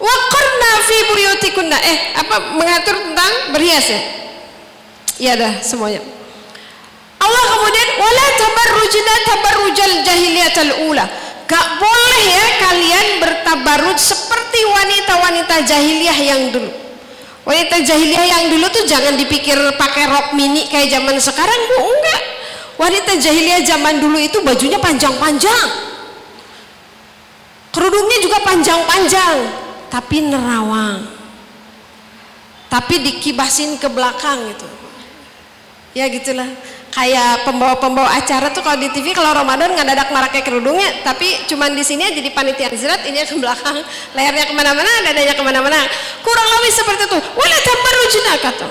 Waqarna 0.00 0.70
fi 0.82 0.96
buyutikunna. 1.12 1.78
Eh, 1.78 1.98
apa 2.16 2.56
mengatur 2.56 2.96
tentang 2.96 3.52
berhias 3.52 3.86
ya? 3.86 4.00
Iya 5.20 5.32
dah 5.38 5.52
semuanya. 5.60 6.00
Allah 7.20 7.44
kemudian 7.52 7.88
wala 8.00 8.26
tabarrujna 8.40 9.14
tabarrujal 9.28 9.92
jahiliyatal 10.02 10.72
ula. 10.88 11.04
Gak 11.48 11.66
boleh 11.78 12.22
ya 12.26 12.46
kalian 12.68 13.06
bertabarruj 13.20 13.98
seperti 13.98 14.60
wanita-wanita 14.66 15.54
jahiliyah 15.68 16.18
yang 16.18 16.42
dulu. 16.54 16.70
Wanita 17.42 17.82
jahiliyah 17.82 18.26
yang 18.26 18.44
dulu 18.54 18.66
tuh 18.70 18.84
jangan 18.86 19.18
dipikir 19.18 19.58
pakai 19.74 20.06
rok 20.06 20.38
mini 20.38 20.70
kayak 20.70 20.94
zaman 20.94 21.18
sekarang, 21.18 21.60
Bu. 21.68 21.76
Enggak. 21.82 22.22
Wanita 22.78 23.12
jahiliyah 23.18 23.62
zaman 23.66 24.00
dulu 24.00 24.16
itu 24.16 24.38
bajunya 24.40 24.78
panjang-panjang. 24.78 25.68
Kerudungnya 27.72 28.18
juga 28.20 28.38
panjang-panjang 28.44 29.62
tapi 29.92 30.24
nerawang 30.24 31.04
tapi 32.72 33.04
dikibasin 33.04 33.76
ke 33.76 33.84
belakang 33.92 34.48
gitu 34.48 34.64
ya 35.92 36.08
gitulah 36.08 36.48
kayak 36.92 37.48
pembawa-pembawa 37.48 38.20
acara 38.20 38.52
tuh 38.52 38.60
kalau 38.60 38.76
di 38.76 38.92
TV 38.92 39.16
kalau 39.16 39.32
Ramadan 39.32 39.72
nggak 39.72 39.88
dadak 39.96 40.08
maraknya 40.12 40.44
kerudungnya 40.44 41.00
tapi 41.00 41.48
cuman 41.48 41.72
di 41.72 41.80
sini 41.80 42.04
aja 42.04 42.20
di 42.20 42.28
panitia 42.28 42.68
zirat 42.76 43.00
ini 43.08 43.24
ke 43.24 43.32
belakang 43.40 43.80
lehernya 44.12 44.44
ke 44.44 44.54
mana-mana 44.54 44.90
dadanya 45.00 45.32
ke 45.32 45.40
mana-mana 45.40 45.80
kurang 46.20 46.48
lebih 46.60 46.72
seperti 46.76 47.02
itu 47.08 47.18
wala 47.32 47.56
tabarrujna 47.64 48.34
kata 48.44 48.68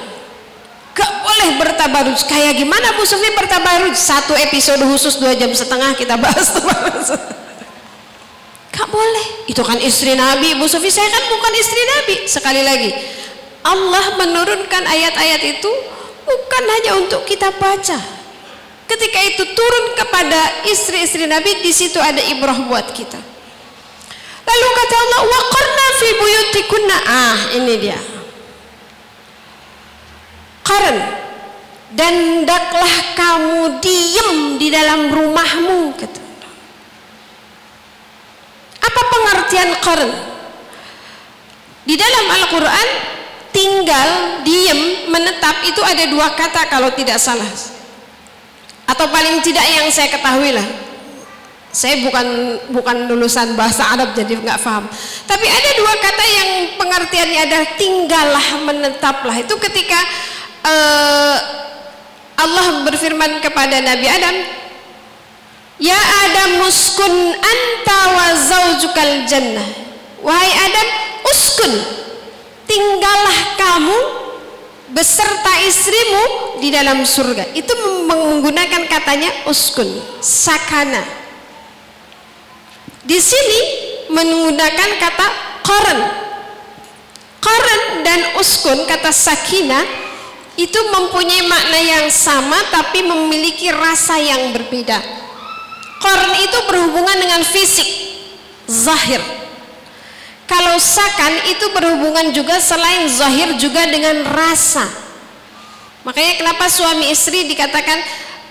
gak 0.92 1.12
boleh 1.26 1.50
bertabaruj 1.58 2.20
kayak 2.30 2.62
gimana 2.62 2.94
Bu 2.94 3.10
Sufi 3.10 3.34
bertabaruj 3.34 3.98
satu 3.98 4.38
episode 4.38 4.86
khusus 4.86 5.18
dua 5.18 5.34
jam 5.34 5.50
setengah 5.50 5.98
kita 5.98 6.14
bahas 6.22 6.54
Gak 8.72 8.88
boleh. 8.88 9.52
Itu 9.52 9.68
kan 9.68 9.76
istri 9.84 10.16
Nabi. 10.16 10.56
Bu 10.56 10.64
Sufi 10.64 10.88
saya 10.88 11.12
kan 11.12 11.28
bukan 11.28 11.52
istri 11.60 11.82
Nabi. 11.84 12.16
Sekali 12.24 12.64
lagi. 12.64 12.90
Allah 13.68 14.16
menurunkan 14.16 14.84
ayat-ayat 14.88 15.42
itu 15.44 15.72
bukan 16.26 16.64
hanya 16.66 16.92
untuk 17.02 17.22
kita 17.26 17.52
baca. 17.56 18.00
Ketika 18.88 19.20
itu 19.24 19.44
turun 19.56 19.86
kepada 19.96 20.68
istri-istri 20.68 21.24
Nabi, 21.24 21.64
di 21.64 21.72
situ 21.72 21.96
ada 21.96 22.20
ibrah 22.28 22.60
buat 22.68 22.92
kita. 22.92 23.20
Lalu 24.42 24.68
kata 24.76 24.96
Allah, 25.00 25.22
"Waqarna 25.32 25.86
fi 25.96 26.10
buyutikunna." 26.20 26.98
Ah, 27.08 27.40
ini 27.56 27.74
dia. 27.80 28.00
Qarn 30.68 30.98
dan 31.96 32.14
hendaklah 32.16 32.96
kamu 33.16 33.80
diem 33.80 34.60
di 34.60 34.68
dalam 34.72 35.12
rumahmu 35.12 35.96
kata 36.00 36.22
apa 38.82 39.02
pengertian 39.08 39.72
qarn? 39.80 40.12
Di 41.86 41.96
dalam 41.98 42.26
Al-Quran 42.28 42.88
tinggal, 43.52 44.42
diem, 44.44 45.12
menetap 45.12 45.64
itu 45.68 45.80
ada 45.84 46.04
dua 46.08 46.34
kata 46.34 46.68
kalau 46.72 46.90
tidak 46.96 47.20
salah. 47.22 47.48
Atau 48.88 49.08
paling 49.08 49.40
tidak 49.40 49.64
yang 49.68 49.88
saya 49.92 50.12
ketahui 50.12 50.52
lah. 50.52 50.68
Saya 51.72 52.04
bukan 52.04 52.28
bukan 52.76 53.08
lulusan 53.08 53.56
bahasa 53.56 53.96
Arab 53.96 54.12
jadi 54.12 54.36
nggak 54.36 54.60
paham. 54.60 54.92
Tapi 55.24 55.48
ada 55.48 55.70
dua 55.80 55.94
kata 56.04 56.26
yang 56.28 56.50
pengertiannya 56.76 57.40
adalah 57.48 57.68
tinggallah, 57.80 58.48
menetaplah. 58.68 59.36
Itu 59.40 59.56
ketika 59.56 60.00
uh, 60.68 61.36
Allah 62.36 62.84
berfirman 62.84 63.40
kepada 63.40 63.80
Nabi 63.80 64.08
Adam, 64.12 64.36
Ya 65.82 65.98
Adam 65.98 66.62
muskun 66.62 67.34
anta 67.34 68.00
wa 68.14 68.28
zaujukal 68.36 69.26
jannah. 69.26 69.66
Wahai 70.22 70.52
Adam, 70.54 70.88
uskun. 71.26 72.01
Tinggallah 72.72 73.40
kamu 73.60 74.00
beserta 74.96 75.60
istrimu 75.68 76.24
di 76.64 76.72
dalam 76.72 77.04
surga. 77.04 77.52
Itu 77.52 77.76
menggunakan 78.08 78.88
katanya 78.88 79.44
uskun, 79.52 79.92
sakana. 80.24 81.04
Di 83.04 83.20
sini 83.20 83.60
menggunakan 84.12 84.90
kata 85.00 85.28
koren 85.64 86.00
koren 87.40 87.82
dan 88.04 88.20
uskun 88.38 88.84
kata 88.86 89.10
sakina 89.10 89.82
itu 90.60 90.78
mempunyai 90.92 91.48
makna 91.48 91.80
yang 91.80 92.06
sama 92.12 92.60
tapi 92.70 93.02
memiliki 93.02 93.72
rasa 93.72 94.20
yang 94.20 94.52
berbeda 94.52 95.00
koren 96.04 96.34
itu 96.44 96.58
berhubungan 96.68 97.18
dengan 97.18 97.42
fisik 97.48 97.88
zahir 98.68 99.24
kalau 100.52 100.76
sakan 100.76 101.48
itu 101.48 101.66
berhubungan 101.72 102.36
juga 102.36 102.60
selain 102.60 103.08
zahir 103.08 103.56
juga 103.56 103.88
dengan 103.88 104.28
rasa. 104.28 104.84
Makanya 106.04 106.44
kenapa 106.44 106.68
suami 106.68 107.08
istri 107.08 107.48
dikatakan 107.48 107.96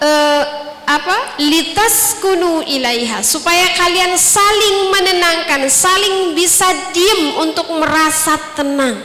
uh, 0.00 0.42
apa? 0.88 1.36
Litas 1.44 2.16
kunu 2.24 2.64
ilaiha. 2.64 3.20
Supaya 3.20 3.76
kalian 3.76 4.16
saling 4.16 4.88
menenangkan 4.88 5.68
saling 5.68 6.32
bisa 6.32 6.72
diem 6.96 7.36
untuk 7.36 7.68
merasa 7.76 8.40
tenang. 8.56 8.96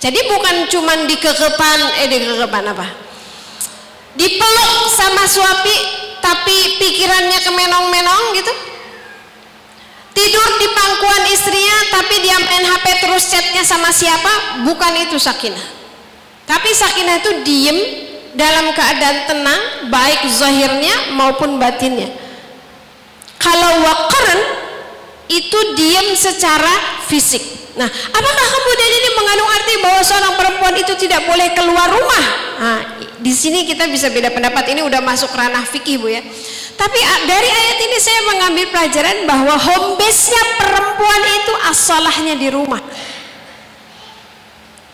Jadi 0.00 0.24
bukan 0.24 0.72
cuma 0.72 1.04
dikekepan 1.04 2.00
eh 2.00 2.08
dikekepan 2.08 2.64
apa? 2.64 2.86
Dipeluk 4.16 4.88
sama 4.88 5.28
suami 5.28 5.76
tapi 6.24 6.80
pikirannya 6.80 7.38
kemenong-menong 7.44 8.24
gitu 8.40 8.69
tidur 10.14 10.48
di 10.58 10.68
pangkuan 10.72 11.22
istrinya 11.30 11.78
tapi 11.94 12.14
dia 12.22 12.36
main 12.38 12.64
HP 12.66 12.86
terus 13.06 13.30
chatnya 13.30 13.62
sama 13.64 13.90
siapa? 13.94 14.64
Bukan 14.66 14.92
itu 15.08 15.16
sakinah. 15.16 15.66
Tapi 16.46 16.70
sakinah 16.74 17.22
itu 17.22 17.30
diem 17.46 17.78
dalam 18.34 18.70
keadaan 18.74 19.18
tenang 19.26 19.62
baik 19.90 20.26
zahirnya 20.30 21.14
maupun 21.14 21.58
batinnya. 21.58 22.10
Kalau 23.40 23.82
wakaran 23.86 24.40
itu 25.30 25.58
diam 25.78 26.12
secara 26.18 27.06
fisik. 27.06 27.42
Nah 27.78 27.86
apakah 27.88 28.46
kemudian 28.50 28.90
ini 28.98 29.08
mengandung 29.14 29.50
arti 29.50 29.74
bahwa 29.78 30.02
seorang 30.02 30.34
perempuan 30.34 30.74
itu 30.74 30.92
tidak 30.98 31.22
boleh 31.24 31.48
keluar 31.54 31.86
rumah? 31.86 32.24
Nah, 32.60 32.80
di 33.16 33.32
sini 33.32 33.64
kita 33.64 33.88
bisa 33.88 34.12
beda 34.12 34.28
pendapat. 34.34 34.74
Ini 34.74 34.84
udah 34.84 35.00
masuk 35.00 35.32
ranah 35.32 35.64
fikih 35.64 35.96
bu 36.02 36.12
ya 36.12 36.20
tapi 36.78 37.00
dari 37.26 37.48
ayat 37.48 37.78
ini 37.82 37.98
saya 37.98 38.20
mengambil 38.26 38.66
pelajaran 38.70 39.16
bahwa 39.24 39.54
home 39.56 39.98
base-nya 39.98 40.42
perempuan 40.58 41.22
itu 41.42 41.52
asalahnya 41.70 42.34
di 42.36 42.48
rumah 42.50 42.82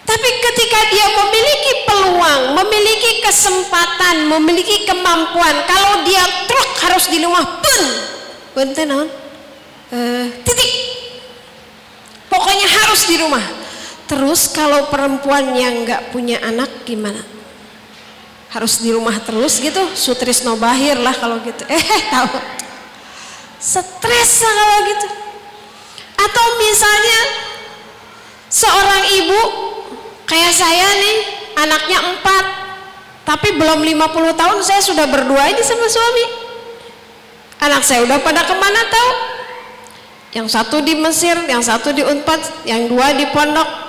tapi 0.07 0.29
ketika 0.39 0.81
dia 0.95 1.07
memiliki 1.19 1.73
peluang, 1.83 2.43
memiliki 2.55 3.27
kesempatan, 3.27 4.31
memiliki 4.31 4.87
kemampuan, 4.87 5.67
kalau 5.67 6.07
dia 6.07 6.23
truk 6.47 6.71
harus 6.87 7.11
di 7.11 7.19
rumah 7.27 7.43
pun, 7.59 7.81
benten 8.55 8.95
uh, 8.95 10.27
titik. 10.47 10.73
Pokoknya 12.31 12.69
harus 12.71 13.03
di 13.11 13.19
rumah. 13.19 13.43
Terus 14.07 14.55
kalau 14.55 14.87
perempuan 14.87 15.59
yang 15.59 15.83
nggak 15.83 16.15
punya 16.15 16.39
anak 16.39 16.87
gimana? 16.87 17.36
Harus 18.51 18.79
di 18.81 18.95
rumah 18.95 19.19
terus 19.23 19.59
gitu, 19.59 19.83
sutris 19.97 20.43
bahir 20.57 20.97
lah 20.99 21.15
kalau 21.15 21.43
gitu. 21.43 21.67
Eh 21.73 21.83
tahu, 22.11 22.39
stres 23.59 24.33
kalau 24.43 24.79
gitu. 24.87 25.09
Atau 26.17 26.45
misalnya 26.59 27.21
seorang 28.49 29.03
ibu 29.21 29.41
Kayak 30.27 30.53
saya 30.59 30.87
nih, 30.99 31.17
anaknya 31.55 31.99
empat, 32.03 32.45
tapi 33.23 33.55
belum 33.55 33.79
50 33.87 34.35
tahun 34.35 34.59
saya 34.67 34.83
sudah 34.83 35.07
berdua 35.07 35.55
ini 35.55 35.63
sama 35.63 35.87
suami. 35.87 36.25
Anak 37.63 37.87
saya 37.87 38.03
udah 38.03 38.19
pada 38.21 38.43
ke 38.43 38.55
mana 38.59 38.83
tahu? 38.91 39.11
Yang 40.35 40.49
satu 40.53 40.83
di 40.83 40.99
Mesir, 40.99 41.39
yang 41.47 41.63
satu 41.63 41.95
di 41.95 42.03
Unpad, 42.03 42.67
yang 42.67 42.91
dua 42.91 43.15
di 43.15 43.25
pondok. 43.31 43.87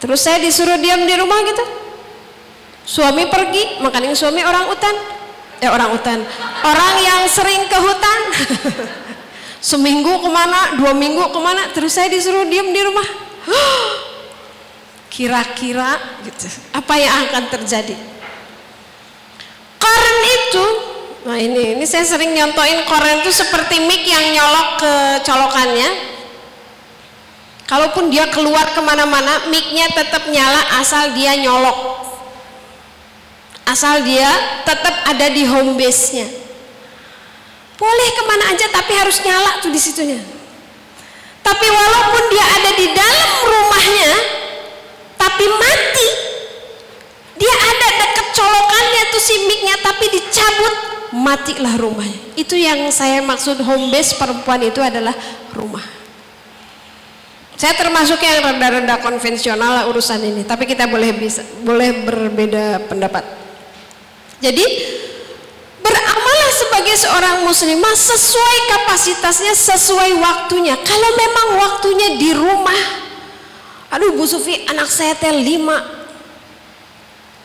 Terus 0.00 0.24
saya 0.24 0.40
disuruh 0.40 0.80
diam 0.80 1.04
di 1.04 1.14
rumah 1.20 1.44
gitu. 1.44 1.64
Suami 2.90 3.30
pergi, 3.30 3.78
makanya 3.78 4.10
suami 4.18 4.42
orang 4.42 4.66
hutan. 4.66 4.90
Eh 5.62 5.70
orang 5.70 5.94
hutan, 5.94 6.18
orang 6.66 6.94
yang 6.98 7.22
sering 7.30 7.62
ke 7.70 7.78
hutan. 7.78 8.20
Seminggu 9.70 10.18
ke 10.18 10.26
mana, 10.26 10.74
dua 10.74 10.90
minggu 10.90 11.30
ke 11.30 11.38
mana, 11.38 11.70
terus 11.70 11.94
saya 11.94 12.10
disuruh 12.10 12.48
diam 12.50 12.66
di 12.74 12.80
rumah. 12.82 13.06
Kira-kira 15.14 16.00
gitu. 16.26 16.50
Apa 16.74 16.98
yang 16.98 17.14
akan 17.30 17.44
terjadi? 17.54 17.94
Koren 19.78 20.18
itu 20.26 20.66
nah 21.20 21.36
ini 21.36 21.76
ini 21.76 21.84
saya 21.84 22.00
sering 22.08 22.32
nyontoin 22.32 22.88
koren 22.88 23.20
itu 23.20 23.28
seperti 23.28 23.84
mic 23.84 24.02
yang 24.02 24.34
nyolok 24.34 24.68
ke 24.82 24.92
colokannya. 25.28 25.88
Kalaupun 27.68 28.10
dia 28.10 28.26
keluar 28.34 28.74
ke 28.74 28.80
mana-mana 28.82 29.46
micnya 29.46 29.86
tetap 29.94 30.26
nyala 30.26 30.80
asal 30.80 31.14
dia 31.14 31.38
nyolok 31.38 32.09
asal 33.68 34.04
dia 34.04 34.28
tetap 34.64 34.94
ada 35.08 35.26
di 35.32 35.44
home 35.44 35.76
base 35.76 36.14
nya 36.14 36.28
boleh 37.80 38.08
ke 38.12 38.22
mana 38.28 38.44
aja 38.52 38.68
tapi 38.68 38.92
harus 38.92 39.24
nyala 39.24 39.64
tuh 39.64 39.72
di 39.72 39.80
situnya. 39.80 40.20
Tapi 41.40 41.66
walaupun 41.72 42.22
dia 42.28 42.44
ada 42.44 42.70
di 42.76 42.86
dalam 42.92 43.30
rumahnya 43.48 44.12
tapi 45.16 45.48
mati. 45.48 46.08
Dia 47.40 47.56
ada 47.56 47.88
dekat 48.04 48.26
colokannya 48.36 49.02
tuh 49.16 49.22
si 49.24 49.34
miknya 49.48 49.80
tapi 49.80 50.12
dicabut 50.12 50.74
matilah 51.16 51.74
rumahnya. 51.80 52.20
Itu 52.36 52.52
yang 52.52 52.92
saya 52.92 53.24
maksud 53.24 53.64
home 53.64 53.88
base 53.88 54.12
perempuan 54.20 54.60
itu 54.60 54.84
adalah 54.84 55.16
rumah. 55.56 55.82
Saya 57.56 57.76
termasuk 57.80 58.20
yang 58.20 58.44
rendah-rendah 58.44 59.00
konvensional 59.00 59.88
urusan 59.88 60.20
ini 60.20 60.44
tapi 60.44 60.68
kita 60.68 60.84
boleh 60.84 61.16
bisa 61.16 61.40
boleh 61.64 62.04
berbeda 62.04 62.92
pendapat 62.92 63.24
jadi 64.40 64.64
beramalah 65.84 66.50
sebagai 66.56 66.96
seorang 66.96 67.36
muslimah 67.44 67.92
sesuai 67.92 68.58
kapasitasnya 68.72 69.52
sesuai 69.52 70.16
waktunya. 70.16 70.80
Kalau 70.80 71.10
memang 71.12 71.48
waktunya 71.60 72.08
di 72.16 72.30
rumah 72.32 72.80
aduh 73.92 74.16
Bu 74.16 74.24
Sufi 74.24 74.64
anak 74.64 74.88
saya 74.88 75.12
teh 75.12 75.30
lima. 75.30 76.00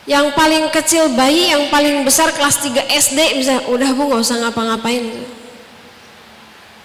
Yang 0.06 0.38
paling 0.38 0.70
kecil 0.70 1.18
bayi 1.18 1.50
yang 1.50 1.66
paling 1.74 2.06
besar 2.06 2.30
kelas 2.30 2.62
3 2.62 2.94
SD 2.94 3.42
bisa 3.42 3.66
udah 3.66 3.90
Bu 3.98 4.06
nggak 4.06 4.22
usah 4.22 4.38
ngapa-ngapain. 4.38 5.02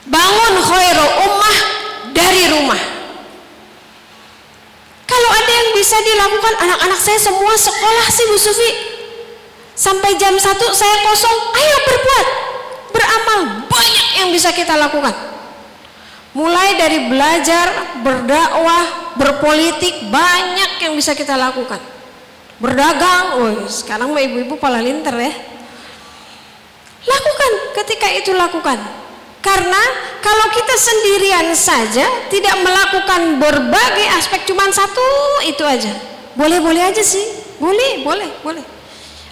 Bangun 0.08 0.54
khairu 0.64 1.06
ummah 1.28 1.58
dari 2.16 2.48
rumah. 2.48 2.80
Kalau 5.04 5.30
ada 5.36 5.52
yang 5.52 5.70
bisa 5.76 6.00
dilakukan 6.00 6.54
anak-anak 6.64 6.96
saya 6.96 7.20
semua 7.20 7.52
sekolah 7.60 8.06
sih 8.08 8.24
Bu 8.24 8.38
Sufi 8.40 8.89
sampai 9.80 10.20
jam 10.20 10.36
1 10.36 10.44
saya 10.76 10.96
kosong. 11.08 11.36
Ayo 11.56 11.76
berbuat. 11.88 12.26
Beramal. 12.92 13.40
Banyak 13.64 14.08
yang 14.20 14.28
bisa 14.28 14.52
kita 14.52 14.76
lakukan. 14.76 15.16
Mulai 16.36 16.76
dari 16.76 17.08
belajar 17.08 17.96
berdakwah 18.04 19.16
berpolitik 19.16 20.12
banyak 20.12 20.84
yang 20.84 20.92
bisa 20.92 21.16
kita 21.16 21.34
lakukan. 21.40 21.80
Berdagang. 22.60 23.40
Oh 23.40 23.64
sekarang 23.72 24.12
mah 24.12 24.20
ibu-ibu 24.20 24.60
pala 24.60 24.84
linter 24.84 25.16
ya. 25.16 25.32
Lakukan 27.08 27.52
ketika 27.80 28.12
itu 28.12 28.36
lakukan. 28.36 28.76
Karena 29.40 29.82
kalau 30.20 30.52
kita 30.52 30.76
sendirian 30.76 31.48
saja 31.56 32.04
tidak 32.28 32.60
melakukan 32.60 33.40
berbagai 33.40 34.06
aspek 34.20 34.44
cuma 34.44 34.68
satu 34.68 35.00
itu 35.48 35.64
aja. 35.64 35.96
Boleh-boleh 36.36 36.92
aja 36.92 37.00
sih. 37.00 37.24
Boleh 37.56 38.04
boleh 38.04 38.28
boleh 38.44 38.79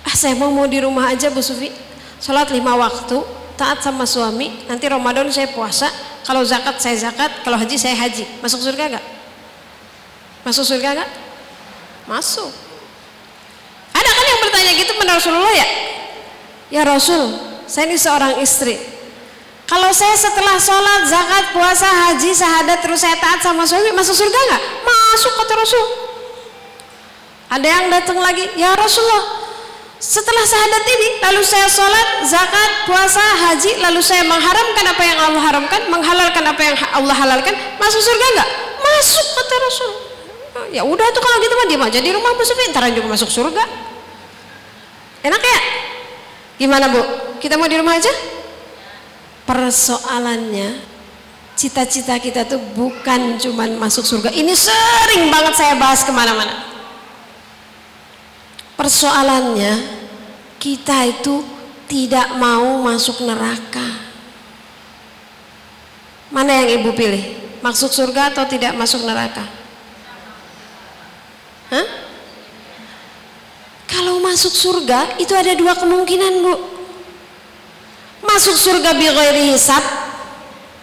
ah 0.09 0.15
saya 0.17 0.33
mau 0.33 0.49
mau 0.49 0.65
di 0.65 0.81
rumah 0.81 1.13
aja 1.13 1.29
Bu 1.29 1.45
Sufi 1.45 1.69
sholat 2.17 2.49
lima 2.49 2.73
waktu 2.81 3.21
taat 3.61 3.85
sama 3.85 4.09
suami 4.09 4.65
nanti 4.65 4.89
Ramadan 4.89 5.29
saya 5.29 5.53
puasa 5.53 5.93
kalau 6.25 6.41
zakat 6.41 6.81
saya 6.81 6.97
zakat 6.97 7.45
kalau 7.45 7.61
haji 7.61 7.77
saya 7.77 7.93
haji 7.93 8.25
masuk 8.41 8.65
surga 8.65 8.97
gak? 8.97 9.19
Masuk 10.49 10.65
surga 10.65 10.97
enggak? 10.97 11.11
Masuk. 12.09 12.49
Ada 13.93 14.11
kan 14.17 14.25
yang 14.25 14.41
bertanya 14.49 14.73
gitu 14.81 14.93
pada 14.97 15.21
Rasulullah 15.21 15.53
ya? 15.53 15.69
Ya 16.73 16.83
Rasul, 16.89 17.37
saya 17.69 17.85
ini 17.85 18.01
seorang 18.01 18.41
istri. 18.41 18.81
Kalau 19.69 19.93
saya 19.93 20.17
setelah 20.17 20.57
sholat, 20.57 21.05
zakat, 21.05 21.53
puasa, 21.53 21.85
haji, 21.85 22.33
sahadat, 22.33 22.81
terus 22.81 23.05
saya 23.05 23.21
taat 23.21 23.45
sama 23.45 23.69
suami, 23.69 23.93
masuk 23.93 24.17
surga 24.17 24.39
enggak? 24.49 24.63
Masuk 24.81 25.33
kata 25.37 25.53
Rasul. 25.61 25.87
Ada 27.53 27.67
yang 27.69 27.85
datang 27.93 28.17
lagi, 28.17 28.49
ya 28.57 28.73
Rasulullah, 28.73 29.48
setelah 29.99 30.47
sahadat 30.47 30.85
ini, 30.87 31.09
lalu 31.19 31.43
saya 31.43 31.67
sholat, 31.67 32.23
zakat, 32.23 32.87
puasa, 32.87 33.19
haji, 33.19 33.83
lalu 33.83 33.99
saya 33.99 34.23
mengharamkan 34.23 34.87
apa 34.87 35.03
yang 35.03 35.19
Allah 35.19 35.43
haramkan, 35.43 35.81
menghalalkan 35.91 36.45
apa 36.47 36.63
yang 36.63 36.77
Allah 36.95 37.17
halalkan, 37.19 37.55
masuk 37.83 37.99
surga 37.99 38.27
enggak? 38.39 38.51
Masuk 38.79 39.27
kata 39.35 39.55
Rasul. 39.59 39.91
Ya 40.71 40.83
udah 40.87 41.07
tuh 41.11 41.23
kalau 41.23 41.37
gitu 41.43 41.55
mah 41.55 41.67
diam 41.67 41.83
aja 41.83 41.99
di 41.99 42.11
rumah 42.15 42.31
Bu 42.35 42.47
Sufi 42.47 42.71
ntar 42.71 42.87
juga 42.95 43.11
masuk 43.11 43.27
surga. 43.27 43.65
Enak 45.27 45.43
ya? 45.43 45.61
Gimana 46.63 46.87
Bu? 46.91 47.03
Kita 47.43 47.59
mau 47.59 47.67
di 47.67 47.79
rumah 47.79 47.99
aja? 47.99 48.11
Persoalannya 49.51 50.79
cita-cita 51.59 52.23
kita 52.23 52.47
tuh 52.47 52.63
bukan 52.79 53.35
cuman 53.39 53.83
masuk 53.83 54.07
surga. 54.07 54.31
Ini 54.31 54.55
sering 54.55 55.27
banget 55.27 55.59
saya 55.59 55.75
bahas 55.75 56.07
ke 56.07 56.15
mana-mana 56.15 56.78
persoalannya 58.79 59.75
kita 60.63 61.11
itu 61.11 61.43
tidak 61.91 62.39
mau 62.39 62.79
masuk 62.79 63.27
neraka. 63.27 64.07
Mana 66.31 66.63
yang 66.63 66.79
ibu 66.79 66.95
pilih? 66.95 67.35
Masuk 67.59 67.91
surga 67.91 68.31
atau 68.31 68.47
tidak 68.47 68.79
masuk 68.79 69.03
neraka? 69.03 69.43
Hah? 71.75 71.89
kalau 73.89 74.23
masuk 74.23 74.53
surga 74.53 75.19
itu 75.19 75.35
ada 75.35 75.59
dua 75.59 75.75
kemungkinan 75.75 76.33
bu. 76.45 76.55
Masuk 78.23 78.55
surga 78.55 78.95
bi 78.95 79.11
hisab 79.51 79.83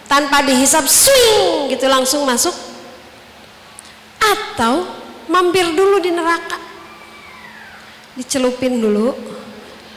tanpa 0.04 0.44
dihisap 0.44 0.84
swing 0.84 1.72
gitu 1.72 1.86
langsung 1.88 2.26
masuk. 2.28 2.52
Atau 4.20 4.84
mampir 5.30 5.64
dulu 5.72 6.02
di 6.02 6.10
neraka 6.12 6.65
dicelupin 8.16 8.80
dulu 8.80 9.12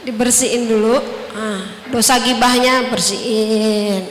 dibersihin 0.04 0.68
dulu. 0.68 0.96
Ah, 1.30 1.62
dosa 1.88 2.20
gibahnya 2.20 2.90
bersihin. 2.90 4.04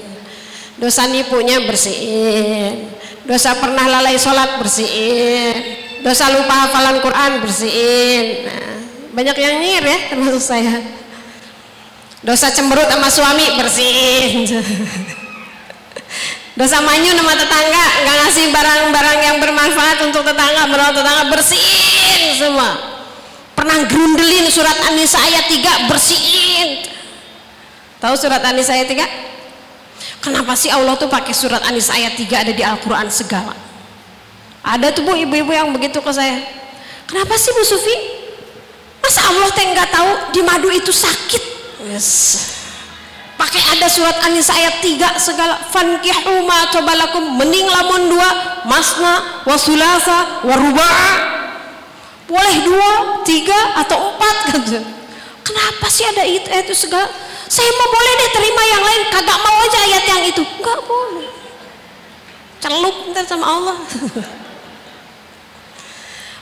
Dosa 0.79 1.05
nipunya 1.11 1.59
bersihin. 1.67 2.87
Dosa 3.27 3.53
pernah 3.59 3.85
lalai 3.85 4.15
sholat 4.15 4.57
bersihin. 4.57 5.77
Dosa 5.99 6.31
lupa 6.31 6.67
hafalan 6.67 7.03
Quran 7.03 7.31
bersihin. 7.43 8.47
Nah, 8.47 8.75
banyak 9.13 9.35
yang 9.35 9.55
nyir 9.59 9.83
ya 9.83 9.97
termasuk 10.15 10.41
saya. 10.41 10.79
Dosa 12.23 12.51
cemberut 12.51 12.87
sama 12.87 13.11
suami 13.11 13.45
bersihin. 13.59 14.47
Dosa 16.59 16.83
manyun 16.83 17.15
sama 17.15 17.39
tetangga 17.39 17.85
nggak 18.03 18.15
ngasih 18.19 18.45
barang-barang 18.51 19.19
yang 19.23 19.37
bermanfaat 19.39 20.03
untuk 20.03 20.27
tetangga 20.27 20.67
merawat 20.67 20.91
tetangga 20.91 21.31
bersihin 21.31 22.35
semua 22.35 22.98
pernah 23.59 23.83
grundelin 23.91 24.47
surat 24.47 24.79
An-Nisa 24.87 25.19
ayat 25.19 25.51
3 25.51 25.91
bersihin. 25.91 26.87
Tahu 27.99 28.15
surat 28.15 28.39
An-Nisa 28.39 28.71
ayat 28.71 28.87
3 28.87 30.23
kenapa 30.23 30.55
sih 30.55 30.71
Allah 30.71 30.95
tuh 30.95 31.11
pakai 31.11 31.35
surat 31.35 31.59
An-Nisa 31.67 31.91
ayat 31.91 32.15
3 32.15 32.23
ada 32.47 32.51
di 32.55 32.63
Al-Quran 32.63 33.11
segala? 33.11 33.51
Ada 34.63 34.95
tuh 34.95 35.03
bu 35.03 35.11
ibu-ibu 35.11 35.51
yang 35.51 35.75
begitu 35.75 35.99
ke 35.99 36.11
saya. 36.15 36.39
Kenapa 37.03 37.35
sih 37.35 37.51
Bu 37.51 37.67
Sufi? 37.67 37.95
Masa 39.03 39.27
Allah 39.27 39.49
teh 39.51 39.65
nggak 39.75 39.89
tahu 39.91 40.09
di 40.31 40.41
madu 40.45 40.69
itu 40.71 40.95
sakit? 40.95 41.43
Yes. 41.91 42.07
Pakai 43.35 43.59
ada 43.75 43.91
surat 43.91 44.23
An-Nisa 44.23 44.55
ayat 44.55 44.79
3 44.79 45.19
segala. 45.19 45.59
Fankihu 45.67 46.47
ma 46.47 46.71
cobalakum 46.71 47.35
mending 47.35 47.67
lamun 47.67 48.07
dua 48.07 48.29
masna 48.63 49.43
wasulasa 49.43 50.47
waruba'a 50.47 51.39
boleh 52.29 52.57
dua 52.61 52.89
tiga 53.25 53.81
atau 53.81 54.13
empat 54.13 54.53
gitu 54.53 54.77
kenapa 55.49 55.85
sih 55.89 56.05
ada 56.05 56.21
itu, 56.29 56.45
itu 56.45 56.73
segala? 56.77 57.09
Saya 57.49 57.73
mau 57.73 57.89
boleh 57.89 58.13
deh 58.13 58.31
terima 58.37 58.61
yang 58.61 58.83
lain 58.85 59.01
kagak 59.09 59.39
mau 59.41 59.57
aja 59.65 59.79
ayat 59.89 60.03
yang 60.05 60.23
itu. 60.29 60.45
Enggak 60.45 60.79
boleh. 60.85 61.29
Celup 62.61 63.09
ntar 63.09 63.25
sama 63.25 63.45
Allah. 63.49 63.77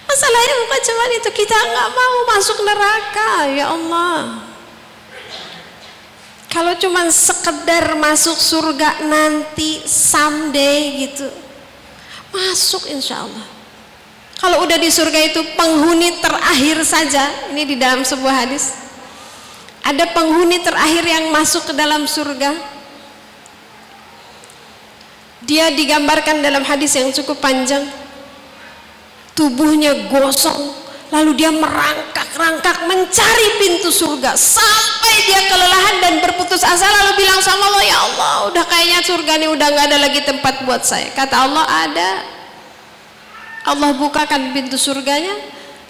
Masalahnya 0.08 0.56
bukan 0.68 0.82
cuma 0.84 1.04
itu 1.16 1.30
kita 1.32 1.56
nggak 1.56 1.90
mau 1.96 2.16
masuk 2.36 2.58
neraka 2.68 3.32
ya 3.56 3.72
Allah. 3.72 4.44
Kalau 6.52 6.76
cuma 6.76 7.08
sekedar 7.08 7.96
masuk 7.96 8.36
surga 8.36 9.08
nanti 9.08 9.80
someday 9.88 11.08
gitu 11.08 11.48
masuk 12.32 12.88
insya 12.92 13.24
Allah 13.24 13.57
kalau 14.38 14.62
udah 14.70 14.78
di 14.78 14.90
surga 14.94 15.34
itu 15.34 15.42
penghuni 15.58 16.22
terakhir 16.22 16.78
saja. 16.86 17.26
Ini 17.50 17.64
di 17.66 17.76
dalam 17.76 18.06
sebuah 18.06 18.46
hadis. 18.46 18.70
Ada 19.82 20.14
penghuni 20.14 20.62
terakhir 20.62 21.02
yang 21.02 21.34
masuk 21.34 21.66
ke 21.66 21.74
dalam 21.74 22.06
surga. 22.06 22.54
Dia 25.42 25.74
digambarkan 25.74 26.46
dalam 26.46 26.62
hadis 26.62 26.94
yang 26.94 27.10
cukup 27.10 27.42
panjang. 27.42 27.82
Tubuhnya 29.34 30.06
gosong. 30.06 30.86
Lalu 31.08 31.40
dia 31.40 31.50
merangkak-rangkak 31.56 32.86
mencari 32.86 33.48
pintu 33.58 33.90
surga. 33.90 34.38
Sampai 34.38 35.14
dia 35.26 35.50
kelelahan 35.50 35.96
dan 36.04 36.14
berputus 36.22 36.62
asa 36.62 36.84
lalu 36.84 37.26
bilang 37.26 37.40
sama 37.42 37.64
Allah 37.74 37.84
ya 37.88 37.98
Allah 38.12 38.34
udah 38.52 38.64
kayaknya 38.68 39.00
surga 39.08 39.32
ini 39.40 39.48
udah 39.50 39.68
nggak 39.72 39.86
ada 39.88 39.98
lagi 40.04 40.22
tempat 40.28 40.68
buat 40.68 40.84
saya. 40.84 41.10
Kata 41.16 41.48
Allah 41.48 41.66
ada. 41.90 42.37
Allah 43.68 43.92
bukakan 44.00 44.56
pintu 44.56 44.80
surganya 44.80 45.36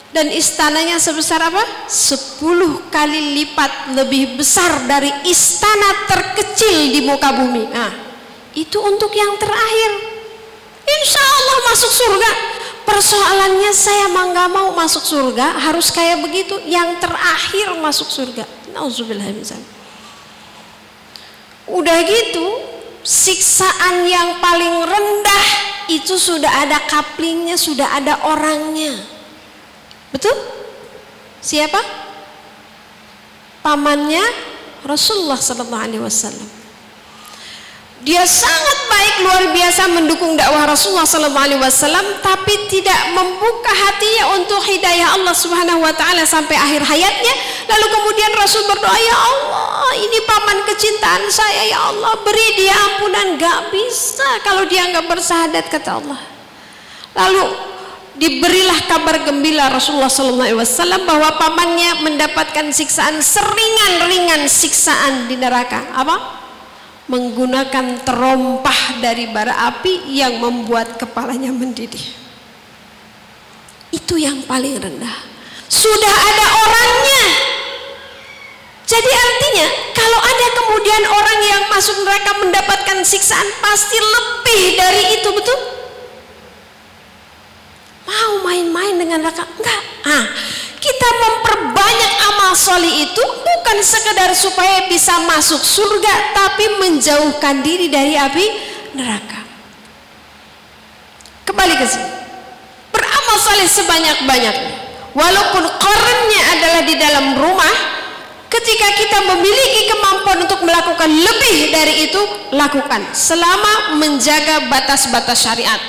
dan 0.09 0.33
istananya 0.33 0.97
sebesar 0.97 1.37
apa? 1.45 1.61
Sepuluh 1.85 2.89
kali 2.89 3.37
lipat 3.37 3.93
lebih 3.93 4.41
besar 4.41 4.89
dari 4.89 5.13
istana 5.29 6.09
terkecil 6.09 6.89
di 6.89 7.05
muka 7.05 7.29
bumi. 7.37 7.69
Nah, 7.69 7.93
itu 8.57 8.81
untuk 8.81 9.13
yang 9.13 9.37
terakhir. 9.37 9.91
Insya 10.87 11.21
Allah 11.21 11.57
masuk 11.69 11.91
surga 11.93 12.31
persoalannya 12.87 13.71
saya 13.75 14.07
mah 14.07 14.31
nggak 14.31 14.49
mau 14.49 14.71
masuk 14.71 15.03
surga 15.03 15.59
harus 15.59 15.91
kayak 15.91 16.23
begitu 16.23 16.55
yang 16.63 16.95
terakhir 17.03 17.75
masuk 17.83 18.07
surga 18.07 18.47
udah 21.67 21.97
gitu 22.07 22.47
siksaan 23.07 24.03
yang 24.03 24.43
paling 24.43 24.83
rendah 24.83 25.45
itu 25.87 26.19
sudah 26.19 26.67
ada 26.67 26.83
kaplingnya 26.91 27.55
sudah 27.55 27.87
ada 27.95 28.19
orangnya. 28.27 28.99
Betul? 30.11 30.35
Siapa? 31.39 31.79
Pamannya 33.63 34.23
Rasulullah 34.83 35.39
Sallallahu 35.39 35.83
Alaihi 35.87 36.03
Wasallam 36.03 36.56
dia 38.05 38.21
sangat 38.29 38.77
baik 38.85 39.15
luar 39.25 39.43
biasa 39.57 39.89
mendukung 39.89 40.37
dakwah 40.37 40.69
Rasulullah 40.69 41.09
wasallam 41.57 42.05
tapi 42.21 42.69
tidak 42.69 43.09
membuka 43.09 43.73
hatinya 43.73 44.37
untuk 44.37 44.61
hidayah 44.61 45.17
Allah 45.17 45.33
Subhanahu 45.33 45.81
wa 45.81 45.89
taala 45.97 46.21
sampai 46.21 46.53
akhir 46.53 46.85
hayatnya. 46.85 47.33
Lalu 47.65 47.85
kemudian 47.89 48.31
Rasul 48.37 48.69
berdoa, 48.69 48.93
"Ya 49.01 49.17
Allah, 49.17 49.91
ini 49.97 50.19
paman 50.29 50.57
kecintaan 50.69 51.25
saya 51.33 51.63
ya 51.73 51.79
Allah, 51.89 52.13
beri 52.21 52.47
dia 52.53 52.75
ampunan." 52.77 53.33
Gak 53.41 53.73
bisa 53.73 54.29
kalau 54.45 54.69
dia 54.69 54.85
nggak 54.93 55.09
bersahadat 55.09 55.65
kata 55.65 55.97
Allah. 55.97 56.21
Lalu 57.17 57.43
diberilah 58.13 58.77
kabar 58.85 59.25
gembira 59.25 59.73
Rasulullah 59.73 60.09
wasallam 60.53 61.01
bahwa 61.09 61.33
pamannya 61.41 62.05
mendapatkan 62.05 62.69
siksaan 62.69 63.25
seringan-ringan 63.25 64.45
siksaan 64.45 65.25
di 65.25 65.33
neraka. 65.33 65.81
Apa? 65.97 66.36
Menggunakan 67.07 68.03
terompah 68.03 68.99
dari 68.99 69.31
bara 69.31 69.71
api 69.71 70.11
yang 70.11 70.43
membuat 70.43 70.99
kepalanya 70.99 71.55
mendidih. 71.55 72.03
Itu 73.95 74.19
yang 74.19 74.43
paling 74.43 74.75
rendah. 74.75 75.17
Sudah 75.71 76.15
ada 76.15 76.45
orangnya. 76.67 77.25
Jadi 78.87 79.11
artinya 79.11 79.67
kalau 79.91 80.19
ada 80.19 80.47
kemudian 80.55 81.03
orang 81.11 81.39
yang 81.43 81.63
masuk 81.67 81.95
neraka 82.07 82.31
mendapatkan 82.39 82.97
siksaan 83.03 83.47
pasti 83.59 83.99
lebih 83.99 84.79
dari 84.79 85.03
itu 85.19 85.27
betul? 85.35 85.59
Mau 88.07 88.47
main-main 88.47 88.95
dengan 88.95 89.27
neraka? 89.27 89.43
Enggak. 89.43 89.81
Ah, 90.07 90.25
kita 90.77 91.09
memperbanyak 91.09 92.13
amal 92.33 92.51
soli 92.53 93.09
itu 93.09 93.23
bukan 93.23 93.77
sekedar 93.81 94.29
supaya 94.37 94.85
bisa 94.85 95.17
masuk 95.25 95.61
surga 95.61 96.37
tapi 96.37 96.65
menjauhkan 96.81 97.65
diri 97.65 97.89
dari 97.89 98.13
api 98.13 98.45
neraka. 98.93 99.41
Kembali 101.47 101.75
ke 101.79 101.85
sini. 101.87 102.09
Beramal 102.93 103.37
soleh 103.39 103.69
sebanyak-banyaknya. 103.69 104.73
Walaupun 105.17 105.63
korennya 105.81 106.41
adalah 106.53 106.81
di 106.85 106.95
dalam 106.99 107.25
rumah 107.41 107.75
ketika 108.47 108.87
kita 108.93 109.19
memiliki 109.33 109.89
kemampuan 109.89 110.45
untuk 110.45 110.61
melakukan 110.61 111.09
lebih 111.09 111.73
dari 111.73 112.05
itu 112.05 112.21
lakukan. 112.53 113.01
Selama 113.17 113.97
menjaga 113.97 114.69
batas-batas 114.69 115.41
syariat 115.41 115.81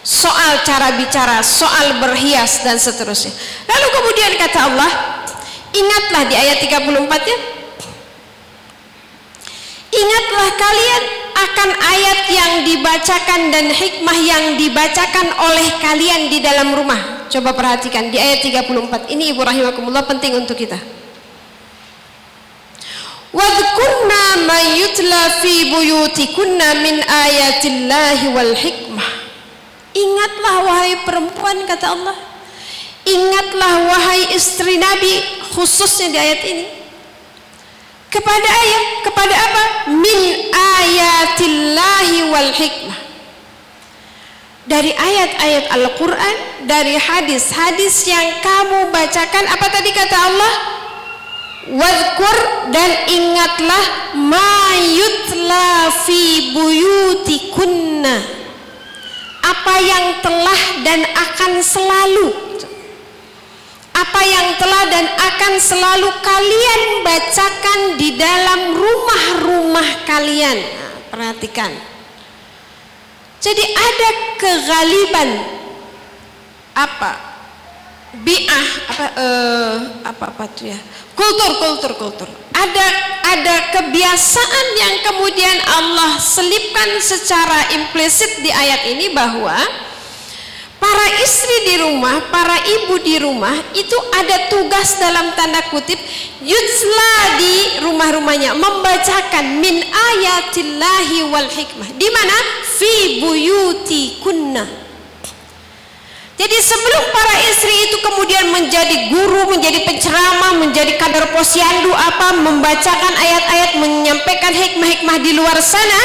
soal 0.00 0.64
cara 0.64 0.96
bicara, 0.96 1.44
soal 1.44 2.00
berhias 2.00 2.64
dan 2.64 2.80
seterusnya. 2.80 3.32
Lalu 3.68 3.86
kemudian 3.92 4.32
kata 4.40 4.58
Allah, 4.72 4.90
ingatlah 5.72 6.22
di 6.28 6.34
ayat 6.36 6.58
34 6.64 7.30
ya. 7.30 7.38
Ingatlah 9.90 10.48
kalian 10.54 11.02
akan 11.34 11.70
ayat 11.74 12.20
yang 12.30 12.52
dibacakan 12.62 13.40
dan 13.50 13.66
hikmah 13.74 14.18
yang 14.22 14.44
dibacakan 14.54 15.26
oleh 15.50 15.68
kalian 15.82 16.30
di 16.30 16.38
dalam 16.38 16.70
rumah. 16.72 17.26
Coba 17.26 17.54
perhatikan 17.54 18.10
di 18.10 18.18
ayat 18.18 18.42
34. 18.42 19.10
Ini 19.10 19.34
Ibu 19.34 19.42
rahimakumullah 19.42 20.06
penting 20.06 20.38
untuk 20.38 20.54
kita. 20.54 20.78
wadhkurna 23.30 24.22
ma 24.42 24.58
yutla 24.74 25.22
fi 25.38 25.70
buyutikunna 25.70 26.82
min 26.82 26.98
ayatillahi 26.98 28.26
wal 28.34 28.54
hikmah 28.58 29.19
ingatlah 29.94 30.54
wahai 30.66 30.94
perempuan 31.02 31.66
kata 31.66 31.86
Allah. 31.94 32.16
Ingatlah 33.06 33.72
wahai 33.88 34.36
istri 34.36 34.76
Nabi 34.76 35.24
khususnya 35.56 36.12
di 36.12 36.18
ayat 36.20 36.40
ini. 36.44 36.64
Kepada 38.10 38.48
ayat 38.50 38.84
kepada 39.06 39.34
apa? 39.34 39.64
Min 39.94 40.20
ayatillahi 40.52 42.16
wal 42.28 42.50
hikmah. 42.52 42.98
Dari 44.70 44.92
ayat-ayat 44.94 45.64
Al-Quran 45.74 46.36
dari 46.68 46.94
hadis-hadis 46.94 48.06
yang 48.06 48.38
kamu 48.38 48.94
bacakan 48.94 49.44
apa 49.50 49.66
tadi 49.72 49.90
kata 49.90 50.16
Allah? 50.18 50.54
Wadkur 51.70 52.38
dan 52.70 52.90
ingatlah 53.10 53.84
ma 54.14 54.74
yutla 54.78 55.90
fi 56.06 56.54
buyutikunna 56.54 58.39
apa 59.50 59.74
yang 59.82 60.06
telah 60.22 60.62
dan 60.86 61.00
akan 61.10 61.52
selalu. 61.58 62.28
Apa 63.90 64.22
yang 64.22 64.48
telah 64.56 64.84
dan 64.88 65.06
akan 65.12 65.52
selalu 65.60 66.08
kalian 66.24 66.82
bacakan 67.04 67.80
di 67.98 68.16
dalam 68.16 68.72
rumah-rumah 68.72 70.06
kalian. 70.06 70.56
Nah, 70.56 70.94
perhatikan. 71.10 71.74
Jadi 73.42 73.64
ada 73.66 74.10
kegaliban. 74.38 75.28
Apa 76.70 77.29
biah 78.10 78.68
apa 78.90 79.06
uh, 79.14 79.74
apa 80.02 80.24
apa 80.34 80.44
tuh 80.50 80.66
ya 80.66 80.78
kultur 81.14 81.50
kultur 81.62 81.92
kultur 81.94 82.28
ada 82.50 82.86
ada 83.30 83.56
kebiasaan 83.78 84.66
yang 84.74 84.94
kemudian 85.06 85.58
Allah 85.70 86.18
selipkan 86.18 86.98
secara 86.98 87.70
implisit 87.78 88.42
di 88.42 88.50
ayat 88.50 88.90
ini 88.90 89.14
bahwa 89.14 89.54
para 90.80 91.06
istri 91.22 91.70
di 91.70 91.74
rumah, 91.78 92.32
para 92.32 92.56
ibu 92.66 92.98
di 93.04 93.20
rumah 93.20 93.54
itu 93.76 93.94
ada 94.16 94.50
tugas 94.50 94.96
dalam 94.98 95.30
tanda 95.38 95.62
kutip 95.70 96.00
yutsla 96.42 97.14
di 97.36 97.84
rumah-rumahnya 97.84 98.56
membacakan 98.56 99.60
min 99.60 99.84
ayatillahi 99.86 101.28
wal 101.28 101.46
hikmah. 101.46 101.88
Di 101.94 102.08
mana? 102.10 102.36
Fi 102.80 103.20
buyuti 103.22 104.18
kunna. 104.24 104.79
Jadi 106.40 106.56
sebelum 106.56 107.04
para 107.12 107.36
istri 107.52 107.74
itu 107.84 108.00
kemudian 108.00 108.48
menjadi 108.48 109.12
guru, 109.12 109.52
menjadi 109.52 109.84
penceramah, 109.84 110.56
menjadi 110.56 110.96
kader 110.96 111.36
posyandu 111.36 111.92
apa, 111.92 112.32
membacakan 112.40 113.12
ayat-ayat, 113.12 113.70
menyampaikan 113.76 114.56
hikmah-hikmah 114.56 115.20
di 115.20 115.36
luar 115.36 115.60
sana, 115.60 116.00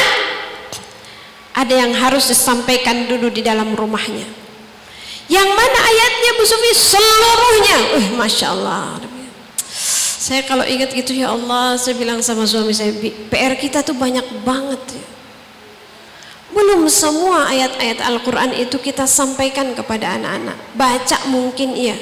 ada 1.56 1.72
yang 1.72 1.96
harus 1.96 2.28
disampaikan 2.28 3.08
dulu 3.08 3.32
di 3.32 3.40
dalam 3.40 3.72
rumahnya 3.72 4.46
yang 5.26 5.48
mana 5.50 5.78
ayatnya 5.82 6.30
Bu 6.38 6.44
Sufi? 6.46 6.70
Seluruhnya. 6.74 7.78
Uh, 7.98 8.06
Masya 8.14 8.46
Allah. 8.54 9.02
Saya 10.26 10.42
kalau 10.42 10.66
ingat 10.66 10.90
gitu 10.90 11.14
ya 11.14 11.30
Allah, 11.30 11.78
saya 11.78 11.94
bilang 11.94 12.18
sama 12.18 12.46
suami 12.50 12.74
saya, 12.74 12.90
PR 13.30 13.54
kita 13.54 13.86
tuh 13.86 13.94
banyak 13.94 14.26
banget 14.42 14.82
ya. 14.90 15.06
Belum 16.56 16.88
semua 16.88 17.52
ayat-ayat 17.52 18.00
Al-Quran 18.00 18.56
itu 18.56 18.80
kita 18.80 19.04
sampaikan 19.04 19.76
kepada 19.76 20.16
anak-anak. 20.16 20.56
Baca 20.72 21.18
mungkin 21.28 21.76
iya. 21.76 21.92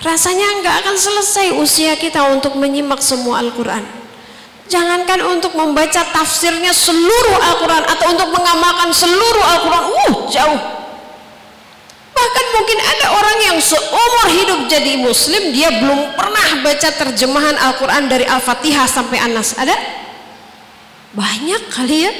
Rasanya 0.00 0.64
nggak 0.64 0.76
akan 0.80 0.96
selesai 0.96 1.46
usia 1.60 1.92
kita 2.00 2.32
untuk 2.32 2.56
menyimak 2.56 3.04
semua 3.04 3.44
Al-Quran. 3.44 3.84
Jangankan 4.72 5.20
untuk 5.36 5.52
membaca 5.52 6.00
tafsirnya 6.00 6.72
seluruh 6.72 7.36
Al-Quran 7.52 7.84
atau 7.84 8.06
untuk 8.08 8.32
mengamalkan 8.32 8.88
seluruh 8.88 9.44
Al-Quran, 9.44 9.84
uh 9.84 10.16
jauh 10.32 10.60
Bahkan 12.12 12.46
mungkin 12.56 12.78
ada 12.80 13.06
orang 13.18 13.38
yang 13.52 13.58
seumur 13.60 14.26
hidup 14.32 14.60
jadi 14.68 14.96
muslim 14.96 15.52
dia 15.52 15.68
belum 15.76 16.16
pernah 16.16 16.64
baca 16.64 16.88
terjemahan 16.88 17.56
Al-Quran 17.56 18.08
dari 18.08 18.24
Al-Fatihah 18.24 18.88
sampai 18.88 19.18
Anas. 19.20 19.56
Ada? 19.60 19.76
Banyak 21.12 21.62
kali 21.68 22.08
ya. 22.08 22.12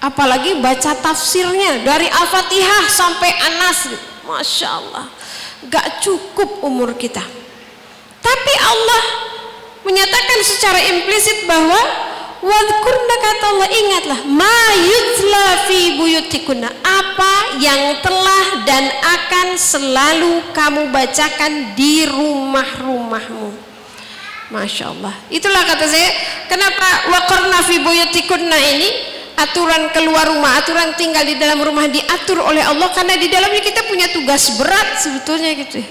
Apalagi 0.00 0.56
baca 0.64 0.96
tafsirnya 0.96 1.84
dari 1.84 2.08
Al-Fatihah 2.08 2.88
sampai 2.88 3.30
Anas. 3.52 3.92
Masya 4.24 4.68
Allah. 4.68 5.06
Gak 5.68 6.00
cukup 6.00 6.64
umur 6.64 6.96
kita. 6.96 7.20
Tapi 8.20 8.54
Allah 8.64 9.02
menyatakan 9.84 10.40
secara 10.40 10.80
implisit 10.88 11.44
bahwa 11.44 11.76
Wadkurna 12.40 13.16
kata 13.20 13.46
Allah 13.52 13.68
ingatlah 13.68 14.20
ma 14.24 14.60
yutla 14.80 15.46
fi 15.68 16.00
buyutikunna 16.00 16.72
apa 16.80 17.60
yang 17.60 18.00
telah 18.00 18.64
dan 18.64 18.88
akan 18.88 19.60
selalu 19.60 20.48
kamu 20.56 20.88
bacakan 20.88 21.76
di 21.76 22.08
rumah-rumahmu. 22.08 23.52
Masya 24.56 24.88
Allah. 24.88 25.12
Itulah 25.28 25.68
kata 25.68 25.84
saya. 25.84 26.16
Kenapa 26.48 27.12
wakurna 27.12 27.60
fi 27.60 27.76
buyutikunna 27.84 28.56
ini 28.56 28.88
aturan 29.40 29.88
keluar 29.96 30.28
rumah, 30.28 30.60
aturan 30.60 30.92
tinggal 31.00 31.24
di 31.24 31.40
dalam 31.40 31.60
rumah 31.64 31.88
diatur 31.88 32.44
oleh 32.44 32.60
Allah 32.60 32.92
karena 32.92 33.16
di 33.16 33.32
dalamnya 33.32 33.62
kita 33.64 33.88
punya 33.88 34.12
tugas 34.12 34.60
berat 34.60 35.00
sebetulnya 35.00 35.56
gitu 35.56 35.80
ya. 35.80 35.88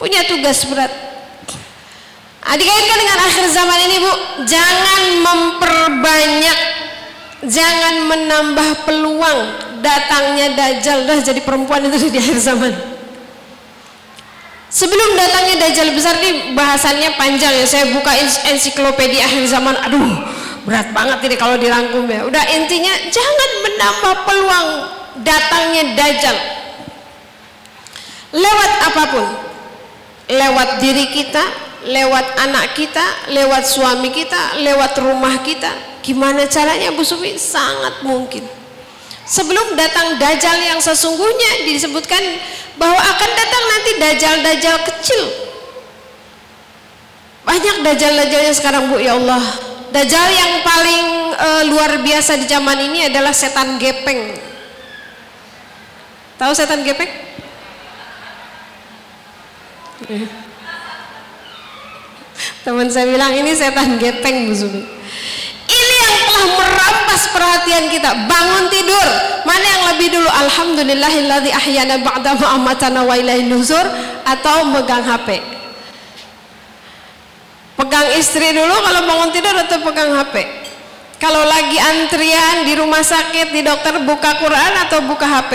Punya 0.00 0.24
tugas 0.24 0.64
berat 0.64 1.10
Nah, 2.50 2.58
dikaitkan 2.58 2.98
dengan 2.98 3.18
akhir 3.30 3.46
zaman 3.54 3.78
ini 3.86 3.96
Bu, 4.02 4.12
jangan 4.42 5.02
memperbanyak, 5.22 6.58
jangan 7.46 7.94
menambah 8.10 8.90
peluang 8.90 9.40
datangnya 9.78 10.58
Dajjal 10.58 11.06
dah 11.06 11.22
jadi 11.22 11.38
perempuan 11.46 11.86
itu 11.86 12.10
di 12.10 12.18
akhir 12.18 12.42
zaman. 12.42 12.74
Sebelum 14.66 15.14
datangnya 15.14 15.62
Dajjal 15.62 15.94
besar 15.94 16.18
nih 16.18 16.50
bahasannya 16.58 17.14
panjang 17.14 17.54
ya. 17.54 17.66
Saya 17.70 17.94
buka 17.94 18.18
ensiklopedia 18.50 19.30
akhir 19.30 19.46
zaman. 19.46 19.78
Aduh, 19.86 20.26
berat 20.70 20.94
banget 20.94 21.18
ini 21.26 21.34
kalau 21.34 21.58
dirangkum 21.58 22.06
ya. 22.06 22.22
Udah 22.22 22.46
intinya 22.54 22.94
jangan 23.10 23.50
menambah 23.66 24.14
peluang 24.22 24.68
datangnya 25.26 25.98
Dajjal. 25.98 26.36
Lewat 28.30 28.72
apa 28.86 29.02
pun. 29.10 29.26
Lewat 30.30 30.78
diri 30.78 31.10
kita, 31.10 31.42
lewat 31.90 32.38
anak 32.38 32.78
kita, 32.78 33.34
lewat 33.34 33.66
suami 33.66 34.14
kita, 34.14 34.62
lewat 34.62 34.94
rumah 35.02 35.42
kita. 35.42 35.98
Gimana 36.06 36.46
caranya 36.46 36.94
Bu 36.94 37.02
Sufi? 37.02 37.34
Sangat 37.34 38.06
mungkin. 38.06 38.46
Sebelum 39.26 39.74
datang 39.74 40.22
dajjal 40.22 40.58
yang 40.62 40.78
sesungguhnya 40.78 41.66
disebutkan 41.66 42.22
bahwa 42.78 42.98
akan 42.98 43.30
datang 43.34 43.62
nanti 43.66 43.90
dajjal-dajjal 43.98 44.76
kecil. 44.86 45.22
Banyak 47.42 47.82
dajjal-dajjalnya 47.82 48.54
sekarang 48.54 48.86
Bu 48.86 49.02
ya 49.02 49.18
Allah. 49.18 49.69
Dajjal 49.90 50.28
yang 50.30 50.62
paling 50.62 51.06
uh, 51.34 51.62
luar 51.66 51.98
biasa 51.98 52.38
di 52.38 52.46
zaman 52.46 52.78
ini 52.78 53.10
adalah 53.10 53.34
setan 53.34 53.74
gepeng. 53.74 54.38
Tahu 56.38 56.52
setan 56.54 56.86
gepeng? 56.86 57.10
Teman 62.64 62.86
saya 62.86 63.10
bilang 63.10 63.34
ini 63.34 63.50
setan 63.50 63.98
gepeng 63.98 64.46
Bu 64.46 64.54
Zumi. 64.54 64.86
Ini 65.70 65.96
yang 66.06 66.16
telah 66.22 66.46
merampas 66.54 67.22
perhatian 67.34 67.90
kita. 67.90 68.14
Bangun 68.30 68.70
tidur. 68.70 69.06
Mana 69.42 69.66
yang 69.66 69.84
lebih 69.94 70.08
dulu? 70.14 70.30
Alhamdulillahilladzi 70.30 71.50
ahyana 71.50 71.98
ba'da 71.98 72.38
ma 72.38 72.46
amatana 72.62 73.02
wa 73.02 73.18
ilaihi 73.18 73.50
nuzur 73.50 73.82
atau 74.22 74.70
megang 74.70 75.02
HP. 75.02 75.59
Pegang 77.80 78.08
istri 78.20 78.52
dulu 78.52 78.76
kalau 78.84 79.08
bangun 79.08 79.30
tidur 79.32 79.56
atau 79.56 79.80
pegang 79.80 80.12
HP. 80.12 80.36
Kalau 81.16 81.48
lagi 81.48 81.80
antrian 81.80 82.68
di 82.68 82.76
rumah 82.76 83.00
sakit 83.00 83.56
di 83.56 83.64
dokter 83.64 84.04
buka 84.04 84.36
Quran 84.36 84.72
atau 84.84 85.00
buka 85.08 85.24
HP? 85.24 85.52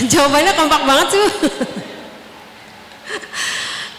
Jawabannya 0.12 0.52
kompak 0.56 0.80
banget 0.88 1.06
sih. 1.12 1.24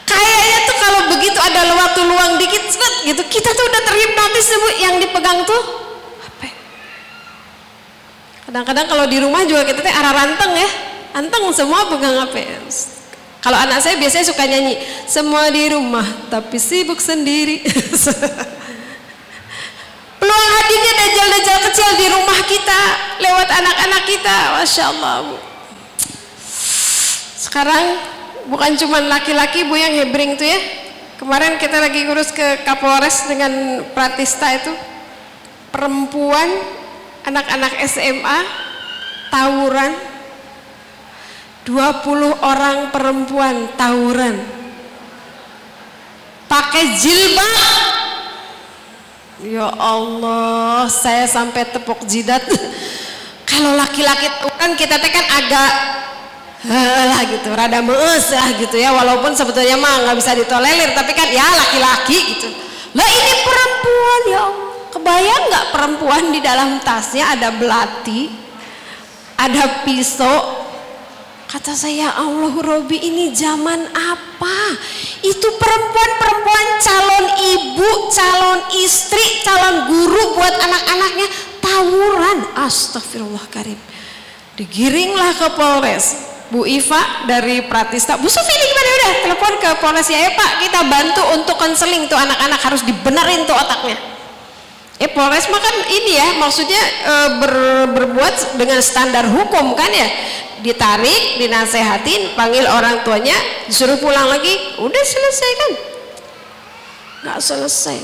kayaknya 0.08 0.60
tuh 0.66 0.78
kalau 0.82 1.02
begitu 1.14 1.40
ada 1.40 1.62
waktu 1.68 2.02
luang 2.08 2.34
dikit 2.40 2.64
gitu 3.06 3.22
kita 3.28 3.50
tuh 3.54 3.64
udah 3.68 3.82
terhipnotis 3.86 4.48
bu 4.56 4.70
yang 4.82 4.96
dipegang 5.04 5.44
tuh 5.44 5.62
HP 6.24 6.42
kadang-kadang 8.48 8.86
kalau 8.88 9.06
di 9.06 9.18
rumah 9.20 9.44
juga 9.44 9.68
kita 9.68 9.84
tuh 9.84 9.92
arah 9.92 10.14
ranteng 10.16 10.52
ya 10.56 10.70
ranteng 11.12 11.44
semua 11.52 11.88
pegang 11.92 12.16
HP 12.24 12.36
kalau 13.48 13.64
anak 13.64 13.80
saya 13.80 13.96
biasanya 13.96 14.28
suka 14.28 14.44
nyanyi 14.44 14.76
semua 15.08 15.48
di 15.48 15.72
rumah 15.72 16.04
tapi 16.28 16.60
sibuk 16.60 17.00
sendiri. 17.00 17.64
Peluang 20.20 20.50
hadirnya 20.60 20.94
dajjal-dajjal 21.00 21.60
kecil 21.72 21.90
di 21.96 22.08
rumah 22.12 22.40
kita 22.44 22.80
lewat 23.24 23.48
anak-anak 23.48 24.04
kita 24.04 24.38
Masya 24.60 24.84
Allah 24.92 25.16
bu. 25.32 25.40
Sekarang 27.40 27.86
bukan 28.52 28.76
cuma 28.84 29.00
laki-laki 29.00 29.64
bu 29.64 29.80
yang 29.80 29.96
hebring 29.96 30.36
tuh 30.36 30.44
ya. 30.44 30.60
Kemarin 31.16 31.56
kita 31.56 31.80
lagi 31.80 32.04
ngurus 32.04 32.36
ke 32.36 32.68
Kapolres 32.68 33.32
dengan 33.32 33.80
Pratista 33.96 34.52
itu. 34.60 34.76
Perempuan 35.72 36.52
anak-anak 37.24 37.80
SMA 37.88 38.40
tawuran 39.32 40.17
20 41.68 42.48
orang 42.48 42.96
perempuan 42.96 43.76
tawuran. 43.76 44.40
Pakai 46.48 46.96
jilbab. 46.96 47.60
Ya 49.52 49.68
Allah 49.76 50.88
saya 50.88 51.28
sampai 51.28 51.68
tepuk 51.68 52.08
jidat. 52.08 52.40
Kalau 53.52 53.76
laki-laki 53.76 54.32
kan 54.56 54.80
kita 54.80 54.96
kan 54.96 55.26
agak 55.44 55.72
lah 57.12 57.22
gitu 57.28 57.52
rada 57.52 57.84
meus 57.84 58.32
lah 58.32 58.48
gitu 58.56 58.80
ya. 58.80 58.96
Walaupun 58.96 59.36
sebetulnya 59.36 59.76
mah 59.76 60.08
nggak 60.08 60.18
bisa 60.24 60.40
ditolerir 60.40 60.96
tapi 60.96 61.12
kan 61.12 61.28
ya 61.28 61.44
laki-laki 61.52 62.18
gitu. 62.32 62.48
Lah 62.96 63.08
ini 63.12 63.34
perempuan 63.44 64.22
ya 64.32 64.44
kebayang 64.96 65.44
nggak 65.52 65.68
perempuan 65.76 66.24
di 66.32 66.40
dalam 66.40 66.80
tasnya 66.80 67.36
ada 67.36 67.52
belati 67.52 68.32
ada 69.38 69.84
pisau 69.86 70.67
Kata 71.48 71.72
saya, 71.72 72.12
Allah 72.12 72.52
Robi 72.60 73.00
ini 73.00 73.32
zaman 73.32 73.80
apa? 73.96 74.60
Itu 75.24 75.48
perempuan-perempuan 75.56 76.68
calon 76.84 77.26
ibu, 77.40 77.90
calon 78.12 78.60
istri, 78.84 79.24
calon 79.48 79.88
guru 79.88 80.36
buat 80.36 80.52
anak-anaknya 80.52 81.28
tawuran. 81.64 82.38
Astagfirullah 82.52 83.48
karim. 83.48 83.80
Digiringlah 84.60 85.40
ke 85.40 85.48
Polres. 85.56 86.36
Bu 86.52 86.68
Iva 86.68 87.28
dari 87.28 87.64
Pratista, 87.64 88.16
Bu 88.16 88.28
Sufi 88.32 88.52
ini 88.52 88.66
gimana 88.72 88.90
udah 88.92 89.12
telepon 89.28 89.54
ke 89.60 89.70
Polres 89.84 90.08
ya, 90.08 90.16
ya 90.16 90.32
Pak 90.32 90.64
kita 90.64 90.80
bantu 90.88 91.24
untuk 91.36 91.56
konseling 91.60 92.08
tuh 92.08 92.16
anak-anak 92.16 92.60
harus 92.60 92.88
dibenerin 92.88 93.44
tuh 93.44 93.52
otaknya. 93.52 94.17
Eh 94.98 95.10
Polres 95.14 95.46
mah 95.54 95.62
kan 95.62 95.76
ini 95.94 96.18
ya 96.18 96.42
maksudnya 96.42 96.82
e, 97.06 97.16
ber, 97.38 97.54
berbuat 97.94 98.58
dengan 98.58 98.82
standar 98.82 99.30
hukum 99.30 99.78
kan 99.78 99.94
ya 99.94 100.10
ditarik, 100.62 101.38
dinasehatin, 101.38 102.34
panggil 102.34 102.66
orang 102.66 103.06
tuanya, 103.06 103.38
disuruh 103.70 104.02
pulang 104.02 104.26
lagi, 104.26 104.58
udah 104.82 105.04
selesai 105.06 105.52
kan? 105.54 105.72
Nggak 107.24 107.40
selesai. 107.42 107.98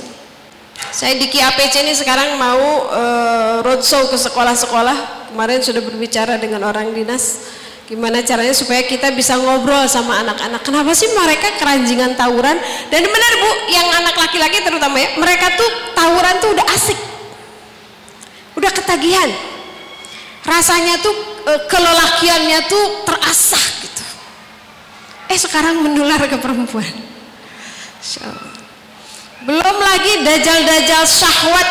Saya 0.93 1.17
di 1.17 1.29
KAPC 1.31 1.85
ini 1.85 1.93
sekarang 1.97 2.37
mau 2.37 2.91
uh, 2.91 3.65
roadshow 3.65 4.09
ke 4.09 4.17
sekolah-sekolah. 4.19 5.25
Kemarin 5.33 5.65
sudah 5.65 5.81
berbicara 5.81 6.37
dengan 6.37 6.61
orang 6.69 6.93
dinas, 6.93 7.49
gimana 7.89 8.21
caranya 8.21 8.53
supaya 8.53 8.85
kita 8.85 9.09
bisa 9.17 9.33
ngobrol 9.33 9.89
sama 9.89 10.21
anak-anak. 10.21 10.61
Kenapa 10.61 10.93
sih 10.93 11.09
mereka 11.09 11.57
keranjingan 11.57 12.13
tawuran? 12.13 12.57
Dan 12.93 13.01
benar 13.01 13.33
bu, 13.41 13.49
yang 13.73 13.87
anak 13.97 14.12
laki-laki 14.43 14.59
terutama 14.67 14.99
ya, 14.99 15.09
mereka 15.15 15.55
tuh 15.55 15.69
tawuran 15.95 16.35
tuh 16.43 16.49
udah 16.51 16.67
asik, 16.75 16.99
udah 18.59 18.71
ketagihan. 18.75 19.31
Rasanya 20.43 20.99
tuh 20.99 21.33
Eh, 21.43 21.61
kelelakiannya 21.67 22.59
tuh 22.71 23.03
terasah 23.03 23.65
gitu. 23.83 24.03
Eh 25.27 25.35
sekarang 25.35 25.83
menular 25.83 26.23
ke 26.23 26.39
perempuan. 26.39 26.87
Belum 29.43 29.77
lagi 29.83 30.23
dajal-dajal 30.23 31.03
syahwat. 31.03 31.69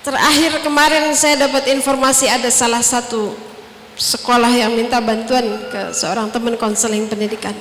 Terakhir 0.00 0.64
kemarin 0.64 1.12
saya 1.12 1.44
dapat 1.44 1.68
informasi 1.76 2.24
ada 2.28 2.48
salah 2.48 2.80
satu 2.80 3.36
sekolah 4.00 4.52
yang 4.52 4.72
minta 4.72 5.00
bantuan 5.04 5.44
ke 5.68 5.92
seorang 5.92 6.32
teman 6.32 6.56
konseling 6.56 7.04
pendidikan. 7.04 7.52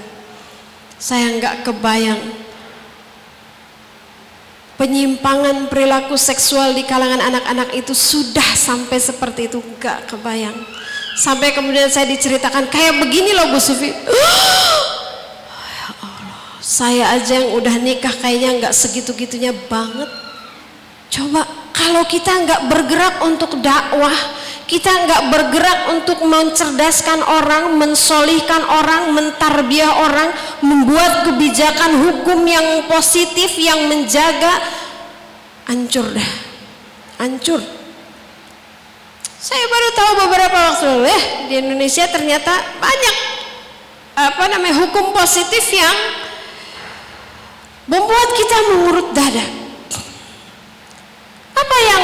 Saya 1.04 1.36
nggak 1.36 1.68
kebayang 1.68 2.43
penyimpangan 4.80 5.68
perilaku 5.68 6.16
seksual 6.16 6.72
di 6.72 6.88
kalangan 6.88 7.20
anak-anak 7.20 7.76
itu 7.76 7.91
sudah 7.91 8.56
sampai 8.56 9.04
seperti 9.04 9.51
itu. 9.51 9.60
Gak 9.84 10.08
kebayang. 10.12 10.56
Sampai 11.20 11.51
kemudian 11.51 11.91
saya 11.91 12.08
diceritakan 12.08 12.72
kayak 12.72 13.04
begini 13.04 13.36
loh 13.36 13.51
Bu 13.51 13.60
Sufi. 13.60 13.91
Ya 15.74 15.91
saya 16.64 17.06
aja 17.20 17.43
yang 17.43 17.60
udah 17.60 17.76
nikah 17.76 18.16
kayaknya 18.24 18.64
nggak 18.64 18.74
segitu-gitunya 18.74 19.51
banget. 19.68 20.08
Coba 21.12 21.43
kalau 21.76 22.08
kita 22.08 22.32
nggak 22.32 22.72
bergerak 22.72 23.16
untuk 23.20 23.60
dakwah 23.60 24.16
kita 24.64 24.89
nggak 24.89 25.22
bergerak 25.28 25.80
untuk 25.91 26.24
mencerdaskan 26.24 27.20
orang, 27.20 27.76
mensolihkan 27.76 28.64
orang, 28.64 29.11
mentarbiah 29.11 29.91
orang, 30.07 30.30
membuat 30.64 31.28
kebijakan 31.28 31.99
hukum 31.99 32.39
yang 32.47 32.88
positif 32.88 33.59
yang 33.59 33.91
menjaga, 33.91 34.64
hancur 35.68 36.07
dah, 36.16 36.30
hancur. 37.20 37.59
Saya 39.43 39.68
baru 39.68 39.89
tahu 39.91 40.11
beberapa 40.24 40.57
waktu 40.72 40.84
lalu 40.88 41.05
ya 41.11 41.22
di 41.51 41.55
Indonesia 41.59 42.07
ternyata 42.07 42.80
banyak 42.80 43.16
apa 44.16 44.43
namanya 44.47 44.88
hukum 44.88 45.11
positif 45.11 45.68
yang 45.76 45.97
membuat 47.91 48.30
kita 48.39 48.57
mengurut 48.72 49.07
dada. 49.11 49.45
Apa 51.53 51.78
yang 51.84 52.03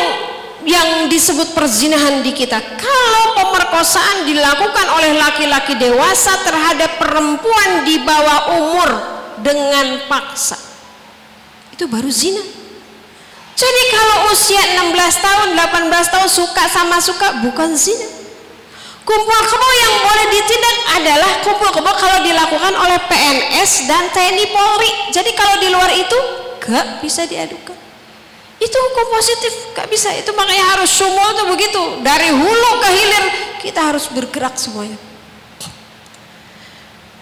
yang 0.67 1.07
disebut 1.07 1.55
perzinahan 1.55 2.19
di 2.19 2.35
kita. 2.35 2.59
Kalau 2.59 3.25
pemerkosaan 3.37 4.27
dilakukan 4.27 4.87
oleh 4.99 5.15
laki-laki 5.15 5.79
dewasa 5.79 6.35
terhadap 6.43 6.99
perempuan 6.99 7.87
di 7.87 8.01
bawah 8.03 8.39
umur 8.59 8.89
dengan 9.39 10.03
paksa 10.11 10.59
itu 11.71 11.87
baru 11.87 12.11
zina. 12.11 12.43
Jadi 13.55 13.81
kalau 13.91 14.31
usia 14.31 14.59
16 14.83 14.95
tahun 15.19 15.47
18 15.55 16.13
tahun 16.15 16.29
suka 16.31 16.63
sama 16.67 16.99
suka 16.99 17.43
bukan 17.43 17.71
zina. 17.75 18.19
Kumpul 19.07 19.41
kebo 19.41 19.69
yang 19.73 19.95
boleh 20.05 20.25
ditindak 20.29 20.77
adalah 21.01 21.31
kumpul 21.41 21.71
kebo 21.71 21.91
kalau 21.97 22.19
dilakukan 22.21 22.73
oleh 22.77 22.99
PNS 23.07 23.89
dan 23.89 24.11
TNI 24.11 24.45
Polri. 24.53 24.91
Jadi 25.15 25.31
kalau 25.33 25.55
di 25.57 25.67
luar 25.71 25.91
itu 25.95 26.19
gak 26.61 27.01
bisa 27.01 27.25
diadukan 27.25 27.88
itu 28.59 28.75
hukum 28.75 29.07
positif 29.15 29.53
gak 29.71 29.87
bisa. 29.87 30.11
Itu 30.19 30.35
makanya 30.35 30.75
harus 30.75 30.91
semua 30.91 31.31
tuh 31.31 31.47
begitu. 31.55 32.03
Dari 32.03 32.29
hulu 32.35 32.71
ke 32.83 32.89
hilir 32.91 33.25
kita 33.63 33.79
harus 33.91 34.11
bergerak 34.11 34.59
semuanya. 34.59 34.99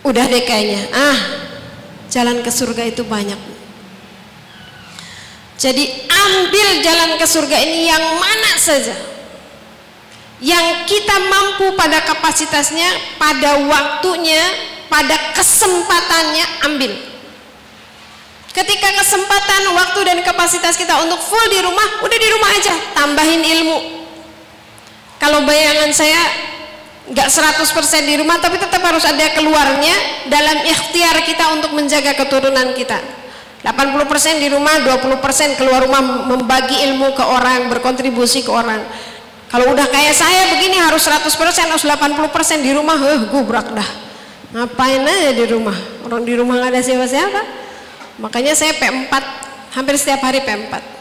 Udah 0.01 0.25
deh 0.25 0.41
kayaknya. 0.41 0.81
Ah 0.89 1.19
jalan 2.09 2.41
ke 2.41 2.49
surga 2.49 2.89
itu 2.89 3.05
banyak. 3.05 3.37
Jadi 5.57 6.09
ambil 6.09 6.67
jalan 6.85 7.17
ke 7.17 7.25
surga 7.25 7.57
ini 7.61 7.89
yang 7.89 8.03
mana 8.17 8.51
saja. 8.57 8.97
Yang 10.37 10.85
kita 10.85 11.17
mampu 11.29 11.73
pada 11.73 12.01
kapasitasnya 12.05 13.17
pada 13.17 13.57
waktunya 13.65 14.41
pada 14.85 15.33
kesempatannya 15.33 16.45
ambil 16.69 17.16
ketika 18.57 18.89
kesempatan 18.97 19.69
waktu 19.77 19.99
dan 20.01 20.17
kapasitas 20.25 20.73
kita 20.73 20.97
untuk 21.05 21.21
full 21.21 21.45
di 21.53 21.61
rumah 21.61 22.01
udah 22.01 22.17
di 22.17 22.29
rumah 22.33 22.49
aja. 22.57 22.73
Tambahin 22.97 23.41
ilmu. 23.45 23.77
Kalau 25.21 25.45
bayangan 25.45 25.93
saya 25.93 26.21
nggak 27.07 27.29
100% 27.29 28.09
di 28.09 28.17
rumah 28.19 28.41
tapi 28.41 28.57
tetap 28.57 28.81
harus 28.81 29.05
ada 29.05 29.31
keluarnya 29.37 30.25
dalam 30.27 30.65
ikhtiar 30.65 31.21
kita 31.21 31.53
untuk 31.53 31.77
menjaga 31.77 32.17
keturunan 32.17 32.73
kita. 32.73 32.97
80% 33.61 34.41
di 34.41 34.47
rumah 34.53 34.79
20% 34.85 35.57
keluar 35.57 35.81
rumah 35.85 36.01
membagi 36.29 36.87
ilmu 36.89 37.13
ke 37.13 37.23
orang 37.25 37.69
berkontribusi 37.69 38.41
ke 38.41 38.49
orang. 38.53 38.81
Kalau 39.47 39.71
udah 39.71 39.87
kayak 39.87 40.13
saya 40.17 40.57
begini 40.57 40.81
harus 40.81 41.05
100% 41.05 41.29
harus 41.71 41.85
80% 41.85 42.65
di 42.65 42.71
rumah 42.73 42.97
eh 43.05 43.21
gubrak 43.29 43.69
dah. 43.73 43.89
Ngapain 44.53 45.03
aja 45.03 45.31
di 45.33 45.45
rumah? 45.45 45.75
Orang 46.05 46.25
di 46.25 46.33
rumah 46.37 46.57
nggak 46.57 46.71
ada 46.73 46.81
siapa-siapa 46.81 47.66
makanya 48.17 48.53
saya 48.57 48.73
P4 48.77 49.13
hampir 49.77 49.95
setiap 49.97 50.21
hari 50.25 50.41
P4 50.41 50.97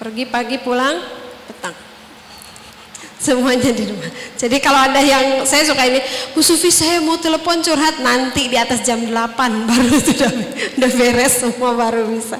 pergi 0.00 0.24
pagi 0.28 0.56
pulang 0.60 1.00
petang. 1.48 1.76
Semuanya 3.24 3.72
di 3.72 3.88
rumah. 3.88 4.10
Jadi 4.36 4.56
kalau 4.60 4.80
ada 4.84 5.00
yang 5.00 5.48
saya 5.48 5.64
suka 5.64 5.80
ini 5.86 6.00
Bu 6.36 6.44
Sufi 6.44 6.68
saya 6.68 7.00
mau 7.00 7.16
telepon 7.16 7.62
curhat. 7.64 8.04
Nanti 8.04 8.52
di 8.52 8.56
atas 8.58 8.84
jam 8.84 9.00
8 9.00 9.12
baru 9.70 9.96
sudah 9.96 10.30
udah 10.76 10.90
beres 10.92 11.40
semua 11.40 11.72
baru 11.72 12.04
bisa. 12.12 12.36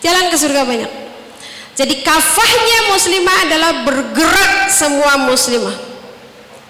Jalan 0.00 0.32
ke 0.32 0.36
surga 0.40 0.64
banyak. 0.64 0.92
Jadi 1.78 2.02
kafahnya 2.02 2.78
muslimah 2.92 3.38
adalah 3.48 3.72
bergerak 3.86 4.68
semua 4.68 5.30
muslimah. 5.30 5.76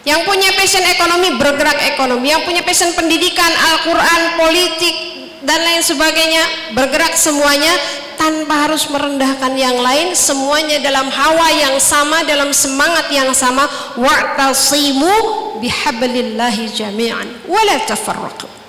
Yang 0.05 0.20
punya 0.22 0.49
passion 0.55 0.84
ekonomi 0.86 1.28
bergerak 1.41 1.97
ekonomi. 1.97 2.30
Yang 2.30 2.43
punya 2.45 2.62
passion 2.62 2.93
pendidikan 2.93 3.51
Al-Quran 3.51 4.20
politik 4.36 5.10
dan 5.51 5.67
lain 5.67 5.83
sebagainya 5.83 6.45
bergerak 6.79 7.19
semuanya 7.19 7.75
tanpa 8.15 8.71
harus 8.71 8.87
merendahkan 8.87 9.51
yang 9.59 9.83
lain 9.83 10.15
semuanya 10.15 10.79
dalam 10.79 11.11
hawa 11.11 11.51
yang 11.51 11.75
sama 11.83 12.23
dalam 12.23 12.55
semangat 12.55 13.11
yang 13.11 13.35
sama 13.35 13.67
wa'tasimu 13.99 15.11
bihablillahi 15.59 16.71
jami'an 16.71 17.27
wala 17.51 17.83
tafarraqu 17.83 18.63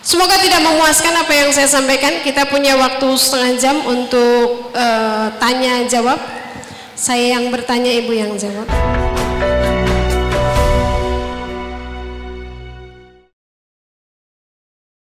Semoga 0.00 0.40
tidak 0.40 0.64
memuaskan 0.64 1.12
apa 1.12 1.28
yang 1.28 1.52
saya 1.52 1.68
sampaikan. 1.68 2.24
Kita 2.24 2.48
punya 2.48 2.72
waktu 2.72 3.04
setengah 3.20 3.52
jam 3.60 3.76
untuk 3.84 4.72
uh, 4.72 5.28
tanya 5.36 5.84
jawab. 5.84 6.16
Saya 6.96 7.36
yang 7.36 7.52
bertanya, 7.52 7.92
ibu 7.92 8.16
yang 8.16 8.32
jawab. 8.32 9.09